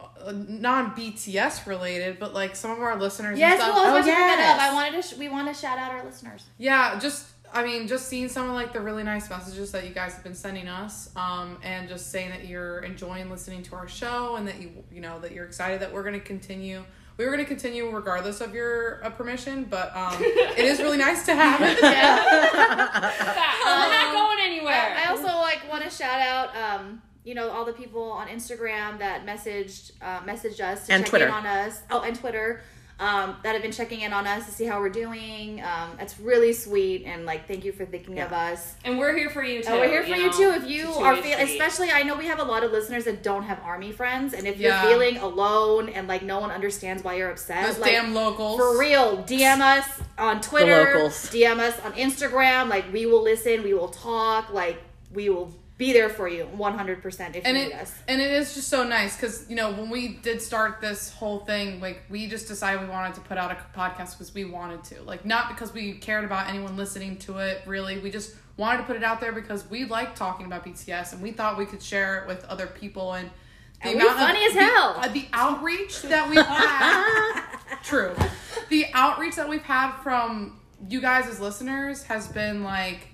Uh, 0.00 0.32
non 0.32 0.92
BTS 0.92 1.66
related, 1.66 2.18
but 2.20 2.32
like 2.34 2.54
some 2.54 2.70
of 2.70 2.78
our 2.80 2.96
listeners. 2.98 3.30
and 3.30 3.38
Yes, 3.38 3.58
stuff, 3.60 3.74
well, 3.74 3.86
I 3.86 3.98
was 3.98 4.06
Oh, 4.06 4.10
about 4.10 4.16
to 4.18 4.26
bring 4.26 4.38
that 4.38 4.56
up. 4.56 4.62
I 4.62 4.74
wanted 4.74 5.02
to. 5.02 5.08
Sh- 5.08 5.18
we 5.18 5.28
want 5.28 5.48
to 5.48 5.54
shout 5.60 5.76
out 5.78 5.90
our 5.90 6.04
listeners. 6.04 6.44
Yeah, 6.58 6.98
just 7.00 7.26
I 7.52 7.64
mean, 7.64 7.88
just 7.88 8.08
seeing 8.08 8.28
some 8.28 8.48
of 8.48 8.54
like 8.54 8.72
the 8.72 8.80
really 8.80 9.02
nice 9.02 9.28
messages 9.30 9.72
that 9.72 9.84
you 9.88 9.94
guys 9.94 10.14
have 10.14 10.22
been 10.22 10.34
sending 10.34 10.68
us, 10.68 11.10
um, 11.16 11.58
and 11.64 11.88
just 11.88 12.10
saying 12.12 12.30
that 12.30 12.46
you're 12.46 12.80
enjoying 12.80 13.28
listening 13.30 13.62
to 13.64 13.74
our 13.74 13.88
show 13.88 14.36
and 14.36 14.46
that 14.46 14.60
you 14.60 14.70
you 14.92 15.00
know 15.00 15.18
that 15.20 15.32
you're 15.32 15.46
excited 15.46 15.80
that 15.80 15.92
we're 15.92 16.02
going 16.02 16.14
to 16.18 16.24
continue. 16.24 16.84
We 17.16 17.24
were 17.24 17.32
going 17.32 17.42
to 17.44 17.48
continue 17.48 17.90
regardless 17.90 18.40
of 18.40 18.54
your 18.54 19.04
uh, 19.04 19.10
permission, 19.10 19.64
but 19.64 19.96
um, 19.96 20.14
it 20.22 20.60
is 20.60 20.78
really 20.78 20.98
nice 20.98 21.24
to 21.26 21.34
have 21.34 21.60
it. 21.60 21.76
We're 21.82 21.90
not 22.72 24.12
going 24.12 24.38
anywhere. 24.40 24.94
I 24.96 25.06
also 25.10 25.26
like 25.26 25.68
want 25.68 25.82
to 25.82 25.90
shout 25.90 26.20
out, 26.20 26.54
um, 26.56 27.02
you 27.24 27.34
know, 27.34 27.50
all 27.50 27.64
the 27.64 27.72
people 27.72 28.02
on 28.10 28.28
Instagram 28.28 28.98
that 28.98 29.26
messaged 29.26 29.92
uh, 30.00 30.20
messaged 30.20 30.60
us 30.60 30.86
to 30.86 30.92
And 30.92 31.02
check 31.04 31.10
Twitter. 31.10 31.26
in 31.26 31.32
on 31.32 31.46
us. 31.46 31.82
Oh, 31.90 32.00
and 32.02 32.16
Twitter. 32.18 32.60
Um, 33.00 33.36
that 33.44 33.52
have 33.52 33.62
been 33.62 33.70
checking 33.70 34.00
in 34.00 34.12
on 34.12 34.26
us 34.26 34.44
to 34.46 34.50
see 34.50 34.64
how 34.64 34.80
we're 34.80 34.88
doing. 34.88 35.62
Um, 35.62 35.90
that's 35.96 36.18
really 36.18 36.52
sweet, 36.52 37.04
and 37.04 37.24
like, 37.24 37.46
thank 37.46 37.64
you 37.64 37.70
for 37.70 37.84
thinking 37.86 38.18
of 38.18 38.32
us. 38.32 38.74
and 38.84 38.98
we're 38.98 39.16
here 39.16 39.30
for 39.30 39.40
you 39.44 39.62
too. 39.62 39.68
And 39.70 39.78
we're 39.78 39.88
here 39.88 40.02
for 40.02 40.16
you, 40.16 40.26
know? 40.26 40.32
too. 40.32 40.50
If 40.64 40.68
you 40.68 40.88
are 40.88 41.14
feeling, 41.14 41.34
especially, 41.48 41.92
I 41.92 42.02
know 42.02 42.16
we 42.16 42.26
have 42.26 42.40
a 42.40 42.44
lot 42.44 42.64
of 42.64 42.72
listeners 42.72 43.04
that 43.04 43.22
don't 43.22 43.44
have 43.44 43.60
army 43.62 43.92
friends, 43.92 44.32
and 44.34 44.48
if 44.48 44.58
Yeah. 44.58 44.82
you're 44.82 44.90
feeling 44.90 45.18
alone 45.18 45.90
and 45.90 46.08
like 46.08 46.22
no 46.24 46.40
one 46.40 46.50
understands 46.50 47.04
why 47.04 47.14
you're 47.14 47.30
upset, 47.30 47.66
Those 47.68 47.78
like, 47.78 47.92
damn 47.92 48.14
locals. 48.14 48.58
for 48.58 48.76
real, 48.76 49.18
DM 49.22 49.60
us 49.60 49.86
on 50.18 50.40
Twitter, 50.40 50.94
locals. 50.94 51.30
DM 51.30 51.60
us 51.60 51.78
on 51.84 51.92
Instagram. 51.92 52.68
Like 52.68 52.92
we 52.92 53.06
will 53.06 53.22
listen, 53.22 53.62
we 53.62 53.74
will 53.74 53.90
talk, 53.90 54.52
like 54.52 54.82
we 55.14 55.28
will 55.28 55.54
be 55.78 55.92
there 55.92 56.08
for 56.08 56.26
you 56.28 56.44
100% 56.56 57.36
if 57.36 57.46
and 57.46 57.56
you 57.56 57.62
it 57.62 57.68
need 57.68 57.72
us. 57.72 57.94
and 58.08 58.20
it 58.20 58.32
is 58.32 58.52
just 58.54 58.68
so 58.68 58.82
nice 58.82 59.14
because 59.16 59.48
you 59.48 59.54
know 59.56 59.70
when 59.72 59.88
we 59.88 60.08
did 60.08 60.42
start 60.42 60.80
this 60.80 61.12
whole 61.14 61.38
thing 61.44 61.80
like 61.80 62.02
we 62.10 62.26
just 62.26 62.48
decided 62.48 62.80
we 62.82 62.88
wanted 62.88 63.14
to 63.14 63.20
put 63.20 63.38
out 63.38 63.52
a 63.52 63.78
podcast 63.78 64.12
because 64.18 64.34
we 64.34 64.44
wanted 64.44 64.82
to 64.82 65.00
like 65.04 65.24
not 65.24 65.48
because 65.48 65.72
we 65.72 65.92
cared 65.94 66.24
about 66.24 66.48
anyone 66.48 66.76
listening 66.76 67.16
to 67.16 67.38
it 67.38 67.62
really 67.64 67.98
we 68.00 68.10
just 68.10 68.34
wanted 68.56 68.78
to 68.78 68.82
put 68.84 68.96
it 68.96 69.04
out 69.04 69.20
there 69.20 69.30
because 69.30 69.70
we 69.70 69.84
like 69.84 70.16
talking 70.16 70.46
about 70.46 70.64
bts 70.66 71.12
and 71.12 71.22
we 71.22 71.30
thought 71.30 71.56
we 71.56 71.64
could 71.64 71.80
share 71.82 72.22
it 72.22 72.26
with 72.26 72.44
other 72.46 72.66
people 72.66 73.12
and 73.14 73.30
the 73.84 73.90
And 73.90 74.00
we're 74.00 74.12
funny 74.14 74.44
as 74.46 74.54
the- 74.54 74.60
hell. 74.64 74.96
uh, 74.98 75.06
the 75.06 75.26
outreach 75.32 76.02
that 76.02 76.28
we've 76.28 76.44
had 76.44 77.42
true 77.84 78.16
the 78.68 78.86
outreach 78.94 79.36
that 79.36 79.48
we've 79.48 79.62
had 79.62 79.92
from 80.02 80.58
you 80.88 81.00
guys 81.00 81.28
as 81.28 81.38
listeners 81.40 82.02
has 82.02 82.26
been 82.26 82.64
like 82.64 83.06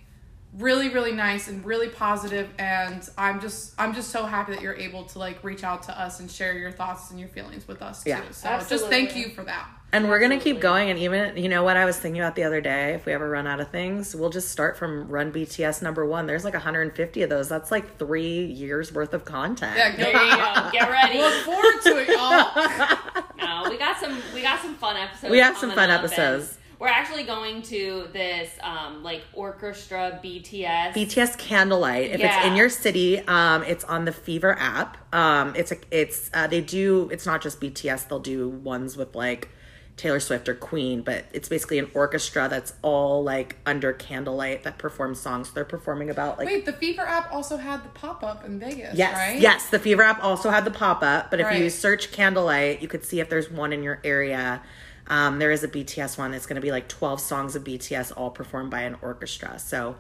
really 0.59 0.89
really 0.89 1.13
nice 1.13 1.49
and 1.49 1.65
really 1.65 1.89
positive 1.89 2.49
and 2.59 3.09
i'm 3.19 3.41
just 3.41 3.75
i'm 3.79 3.93
just 3.93 4.11
so 4.11 4.25
happy 4.25 4.53
that 4.53 4.63
you're 4.63 4.75
able 4.77 5.05
to 5.05 5.19
like 5.19 5.43
reach 5.43 5.65
out 5.65 5.83
to 5.83 6.01
us 6.01 6.21
and 6.21 6.31
share 6.31 6.57
your 6.57 6.71
thoughts 6.71 7.11
and 7.11 7.19
your 7.19 7.29
feelings 7.29 7.67
with 7.67 7.83
us 7.83 8.05
too 8.05 8.11
Yeah. 8.11 8.31
so 8.31 8.49
just 8.69 8.87
thank 8.87 9.17
you 9.17 9.31
for 9.31 9.43
that 9.45 9.67
And 9.93 10.09
we're 10.09 10.19
gonna 10.19 10.41
keep 10.41 10.61
going, 10.61 10.91
and 10.91 10.99
even 10.99 11.37
you 11.37 11.49
know 11.49 11.63
what 11.63 11.77
I 11.77 11.85
was 11.85 11.97
thinking 11.97 12.21
about 12.21 12.35
the 12.35 12.43
other 12.43 12.61
day. 12.61 12.95
If 12.95 13.07
we 13.07 13.13
ever 13.13 13.31
run 13.31 13.47
out 13.47 13.61
of 13.61 13.69
things, 13.71 14.13
we'll 14.17 14.31
just 14.31 14.49
start 14.51 14.77
from 14.77 15.07
Run 15.07 15.31
BTS 15.33 15.83
number 15.83 16.05
one. 16.05 16.27
There's 16.27 16.43
like 16.45 16.55
150 16.55 17.23
of 17.23 17.31
those. 17.31 17.49
That's 17.49 17.71
like 17.71 17.97
three 17.97 18.45
years 18.47 18.93
worth 18.93 19.15
of 19.15 19.25
content. 19.25 19.77
yeah 19.77 19.95
There 19.95 20.13
go, 20.13 20.21
you 20.25 20.31
go. 20.37 20.71
Get 20.73 20.91
ready. 20.91 21.19
look 21.27 21.35
forward 21.45 21.81
to 21.85 21.93
it 22.03 22.09
y'all 22.09 23.25
No, 23.65 23.71
we 23.71 23.79
got 23.79 24.01
some. 24.01 24.21
We 24.35 24.43
got 24.43 24.61
some 24.61 24.75
fun 24.75 24.97
episodes. 24.97 25.31
We 25.31 25.39
have 25.39 25.57
some 25.57 25.71
fun 25.71 25.91
up, 25.91 26.03
and 26.03 26.13
episodes. 26.13 26.59
We're 26.85 26.91
actually 26.91 27.23
going 27.23 27.63
to 27.63 28.11
this 28.13 28.51
um 28.63 29.03
like 29.03 29.23
orchestra 29.33 30.21
BTS. 30.23 30.93
BTS 30.93 31.39
Candlelight. 31.39 32.11
If 32.11 32.21
it's 32.21 32.47
in 32.47 32.57
your 32.57 32.69
city, 32.69 33.21
um, 33.21 33.63
it's 33.63 33.85
on 33.85 34.05
the 34.05 34.13
Fever 34.13 34.55
app. 34.59 34.99
Um, 35.15 35.57
it's 35.57 35.73
a, 35.73 35.77
it's 35.91 36.31
uh, 36.35 36.47
they 36.47 36.61
do. 36.61 37.09
It's 37.11 37.25
not 37.25 37.41
just 37.41 37.59
BTS. 37.59 38.09
They'll 38.09 38.19
do 38.19 38.51
ones 38.51 38.99
with 38.99 39.15
like 39.15 39.49
Taylor 39.97 40.21
Swift 40.21 40.47
or 40.47 40.55
Queen, 40.55 41.01
but 41.01 41.25
it's 41.33 41.49
basically 41.49 41.79
an 41.79 41.91
orchestra 41.95 42.49
that's 42.51 42.75
all 42.83 43.25
like 43.25 43.57
under 43.65 43.95
candlelight 43.95 44.65
that 44.65 44.77
performs 44.77 45.19
songs. 45.19 45.53
They're 45.53 45.65
performing 45.65 46.11
about 46.11 46.37
like 46.37 46.49
wait 46.49 46.67
the 46.67 46.75
fever 46.75 47.01
app 47.01 47.33
also 47.33 47.57
had 47.57 47.83
the 47.83 47.89
pop-up 47.91 48.45
in 48.45 48.59
vegas 48.59 48.95
Yes, 48.95 49.15
right 49.15 49.41
yes. 49.41 49.71
The 49.71 49.79
Fever 49.79 50.03
app 50.03 50.23
also 50.23 50.51
had 50.51 50.67
the 50.67 50.71
pop 50.71 51.03
up, 51.03 51.31
but 51.31 51.41
if 51.41 51.59
you 51.59 51.71
search 51.71 52.13
Candlelight, 52.13 52.83
you 52.83 52.89
could 52.89 53.07
see 53.07 53.21
if 53.21 53.31
there's 53.31 53.51
one 53.51 53.73
in 53.73 53.83
your 53.83 54.01
area. 54.05 54.61
Um, 55.09 55.39
there 55.39 55.51
is 55.51 55.63
a 55.63 55.69
BTS 55.69 56.17
one. 56.19 56.33
It's 56.35 56.47
going 56.47 56.57
to 56.57 56.63
be 56.63 56.71
like 56.71 56.89
12 56.89 57.21
songs 57.21 57.55
of 57.57 57.65
BTS, 57.65 58.13
all 58.17 58.31
performed 58.31 58.71
by 58.71 58.83
an 58.83 58.97
orchestra. 59.03 59.59
So 59.59 59.97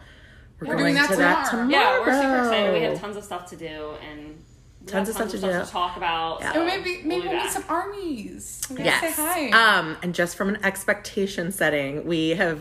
we're, 0.60 0.68
We're 0.68 0.74
going 0.74 0.84
doing 0.84 0.94
that 0.94 1.10
to 1.10 1.16
that 1.16 1.50
tomorrow. 1.50 1.68
Yeah, 1.68 2.00
we're 2.00 2.20
super 2.22 2.38
excited. 2.38 2.72
We 2.72 2.80
have 2.84 3.00
tons 3.00 3.16
of 3.16 3.24
stuff 3.24 3.46
to 3.50 3.56
do 3.56 3.94
and 4.10 4.36
we 4.80 4.86
Tons 4.86 5.08
of 5.08 5.14
stuff 5.14 5.30
to 5.30 5.38
do. 5.38 5.46
to 5.46 5.66
talk 5.70 5.96
about. 5.96 6.40
Yeah. 6.40 6.52
so 6.52 6.66
and 6.66 6.68
maybe 6.84 7.02
maybe 7.06 7.22
we'll 7.26 7.32
we'll, 7.36 7.42
meet 7.44 7.52
some 7.52 7.64
armies 7.70 8.62
we 8.70 8.84
Yes. 8.84 9.16
say 9.16 9.50
hi 9.50 9.78
Um, 9.78 9.96
and 10.02 10.14
just 10.14 10.36
from 10.36 10.48
an 10.50 10.62
expectation 10.64 11.52
setting, 11.52 12.06
we 12.06 12.30
have 12.30 12.58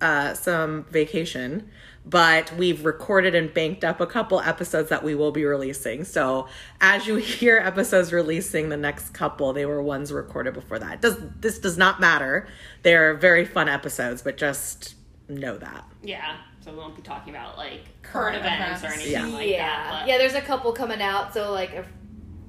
uh, 0.00 0.34
some 0.34 0.84
vacation, 0.90 1.68
but 2.06 2.52
we've 2.56 2.84
recorded 2.84 3.34
and 3.34 3.52
banked 3.52 3.84
up 3.84 4.00
a 4.00 4.06
couple 4.06 4.40
episodes 4.40 4.88
that 4.90 5.02
we 5.02 5.14
will 5.16 5.32
be 5.32 5.44
releasing. 5.44 6.04
So 6.04 6.46
as 6.80 7.06
you 7.06 7.16
hear 7.16 7.58
episodes 7.58 8.12
releasing, 8.12 8.68
the 8.68 8.76
next 8.76 9.10
couple 9.10 9.52
they 9.52 9.66
were 9.66 9.82
ones 9.82 10.12
recorded 10.12 10.54
before 10.54 10.78
that. 10.78 11.02
Does 11.02 11.16
this 11.40 11.58
does 11.58 11.76
not 11.76 12.00
matter? 12.00 12.46
They're 12.82 13.14
very 13.14 13.44
fun 13.44 13.68
episodes, 13.68 14.22
but 14.22 14.36
just 14.36 14.94
know 15.28 15.58
that. 15.58 15.84
Yeah, 16.02 16.36
so 16.60 16.70
we 16.70 16.78
won't 16.78 16.94
be 16.94 17.02
talking 17.02 17.34
about 17.34 17.58
like 17.58 17.80
current 18.02 18.40
Current 18.40 18.46
events 18.46 18.84
or 18.84 18.86
anything 18.88 19.12
Yeah. 19.12 19.26
like 19.26 19.48
yeah. 19.48 19.66
that. 19.66 20.00
But 20.02 20.08
yeah, 20.08 20.18
there's 20.18 20.34
a 20.34 20.40
couple 20.40 20.72
coming 20.72 21.02
out, 21.02 21.34
so 21.34 21.50
like 21.50 21.72
if 21.72 21.86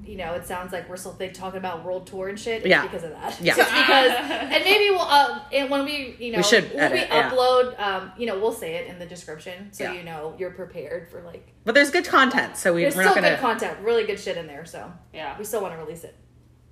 you 0.08 0.16
know, 0.16 0.32
it 0.34 0.46
sounds 0.46 0.72
like 0.72 0.88
we're 0.88 0.96
still 0.96 1.12
they 1.12 1.28
talking 1.28 1.58
about 1.58 1.84
world 1.84 2.06
tour 2.06 2.28
and 2.28 2.40
shit. 2.40 2.58
It's 2.62 2.66
Yeah. 2.66 2.82
because 2.82 3.04
of 3.04 3.10
that. 3.10 3.38
Yeah. 3.40 3.54
It's 3.58 3.68
because, 3.70 4.12
and 4.54 4.64
maybe 4.64 4.90
we'll, 4.90 5.00
uh, 5.02 5.40
and 5.52 5.68
when 5.70 5.84
we, 5.84 6.16
you 6.18 6.32
know, 6.32 6.38
We 6.38 6.44
should 6.44 6.70
when 6.70 6.78
edit, 6.84 6.92
we 7.10 7.16
yeah. 7.16 7.30
upload, 7.30 7.78
um, 7.80 8.12
you 8.16 8.26
know, 8.26 8.38
we'll 8.38 8.52
say 8.52 8.76
it 8.76 8.86
in 8.88 8.98
the 8.98 9.06
description 9.06 9.68
so 9.72 9.84
Yeah. 9.84 9.92
you 9.92 10.02
know 10.04 10.34
you're 10.38 10.50
prepared 10.52 11.10
for 11.10 11.20
like. 11.22 11.52
But 11.64 11.74
there's 11.74 11.90
good 11.90 12.06
content, 12.06 12.56
so 12.56 12.72
we, 12.74 12.82
There's 12.82 12.96
we're 12.96 13.02
still 13.02 13.14
not 13.16 13.22
gonna. 13.22 13.34
good 13.36 13.40
content, 13.42 13.78
really 13.82 14.04
good 14.04 14.18
shit 14.18 14.36
in 14.38 14.46
there. 14.46 14.64
So 14.64 14.90
Yeah, 15.12 15.36
we 15.38 15.44
still 15.44 15.60
want 15.60 15.74
to 15.74 15.78
release 15.78 16.04
it. 16.04 16.16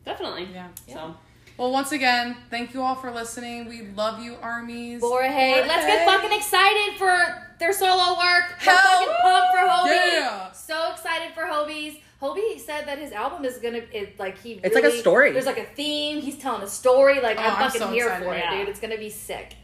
definitely. 0.05 0.49
Yeah. 0.53 0.69
So 0.89 1.15
Well, 1.59 1.73
once 1.73 1.93
again, 1.93 2.37
thank 2.51 2.75
you 2.75 2.83
all 2.83 2.95
for 2.95 3.11
listening. 3.11 3.69
We 3.69 3.83
love 3.95 4.23
you, 4.23 4.37
armies. 4.43 5.01
Jorge, 5.03 5.65
let's 5.67 5.87
get 5.87 6.07
fucking 6.07 6.33
excited 6.33 6.99
for 6.99 7.43
their 7.59 7.73
solo 7.73 8.17
work. 8.19 8.45
We're 8.67 8.77
fucking 8.77 9.15
pumped 9.23 9.53
for 9.53 9.67
Hobi. 9.67 10.13
yeah. 10.13 10.53
So 10.53 10.93
excited 10.93 11.33
for 11.35 11.45
Hobi's. 11.45 11.99
Hobi 12.23 12.59
said 12.59 12.87
that 12.89 12.99
his 12.99 13.13
album 13.13 13.45
is 13.45 13.59
gonna 13.59 13.83
it 13.93 14.19
like 14.19 14.39
he 14.39 14.55
It's 14.65 14.75
like 14.75 14.85
a 14.85 14.91
story. 14.91 15.33
There's 15.33 15.47
like 15.47 15.59
a 15.59 15.65
theme. 15.65 16.21
He's 16.23 16.39
telling 16.39 16.63
a 16.63 16.67
story. 16.69 17.21
Like 17.21 17.37
Oh, 17.39 17.43
I'm 17.43 17.51
I'm 17.53 17.57
fucking 17.67 17.81
so 17.81 17.89
here 17.89 18.07
excited. 18.07 18.25
for 18.25 18.35
it, 18.35 18.39
Yeah. 18.39 18.57
dude. 18.59 18.69
It's 18.71 18.81
gonna 18.81 18.97
be 18.99 19.11
sick. 19.11 19.55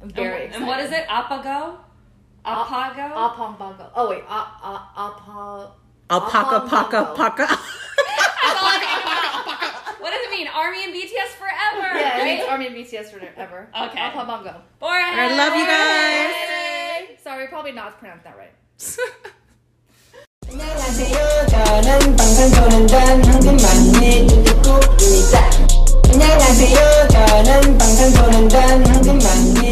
I'm 0.00 0.04
and, 0.08 0.14
very 0.14 0.44
excited. 0.44 0.56
and 0.56 0.66
what 0.66 0.80
is 0.80 0.92
it? 0.92 1.06
Apago, 1.08 1.76
Apago. 2.44 3.10
Apombago. 3.12 3.90
Oh 3.94 4.08
wait, 4.10 4.22
uh, 4.28 4.46
uh, 4.62 4.80
apa. 4.96 5.72
Alpaca, 6.10 6.60
paca, 6.68 7.14
Apombago. 7.14 7.16
paca. 7.16 7.46
That's 7.46 8.60
all 8.60 8.70
I 8.74 8.78
can- 8.80 10.00
what 10.00 10.10
does 10.10 10.22
it 10.26 10.30
mean? 10.30 10.48
Army 10.48 10.84
and 10.84 10.94
BTS 10.94 11.34
forever. 11.38 11.98
Yeah, 11.98 12.20
it 12.20 12.24
means 12.24 12.48
Army 12.48 12.66
and 12.68 12.76
BTS 12.76 13.10
forever. 13.10 13.68
Okay. 13.78 13.98
Apombago. 13.98 14.60
Jorge. 14.80 15.02
I 15.04 15.36
love 15.36 15.54
you 15.56 15.66
guys. 15.66 17.20
Sorry, 17.22 17.46
probably 17.48 17.72
not 17.72 17.98
pronounced 17.98 18.24
that 18.24 18.36
right. 18.38 18.52
안녕하세요. 20.52 21.16
저는 21.48 22.16
방탄소년단 22.16 23.24
황금만니입니다. 23.24 24.80
안녕하세요. 26.12 27.08
저는 27.08 27.78
방탄소년단 27.78 28.86
황금만리 28.86 29.69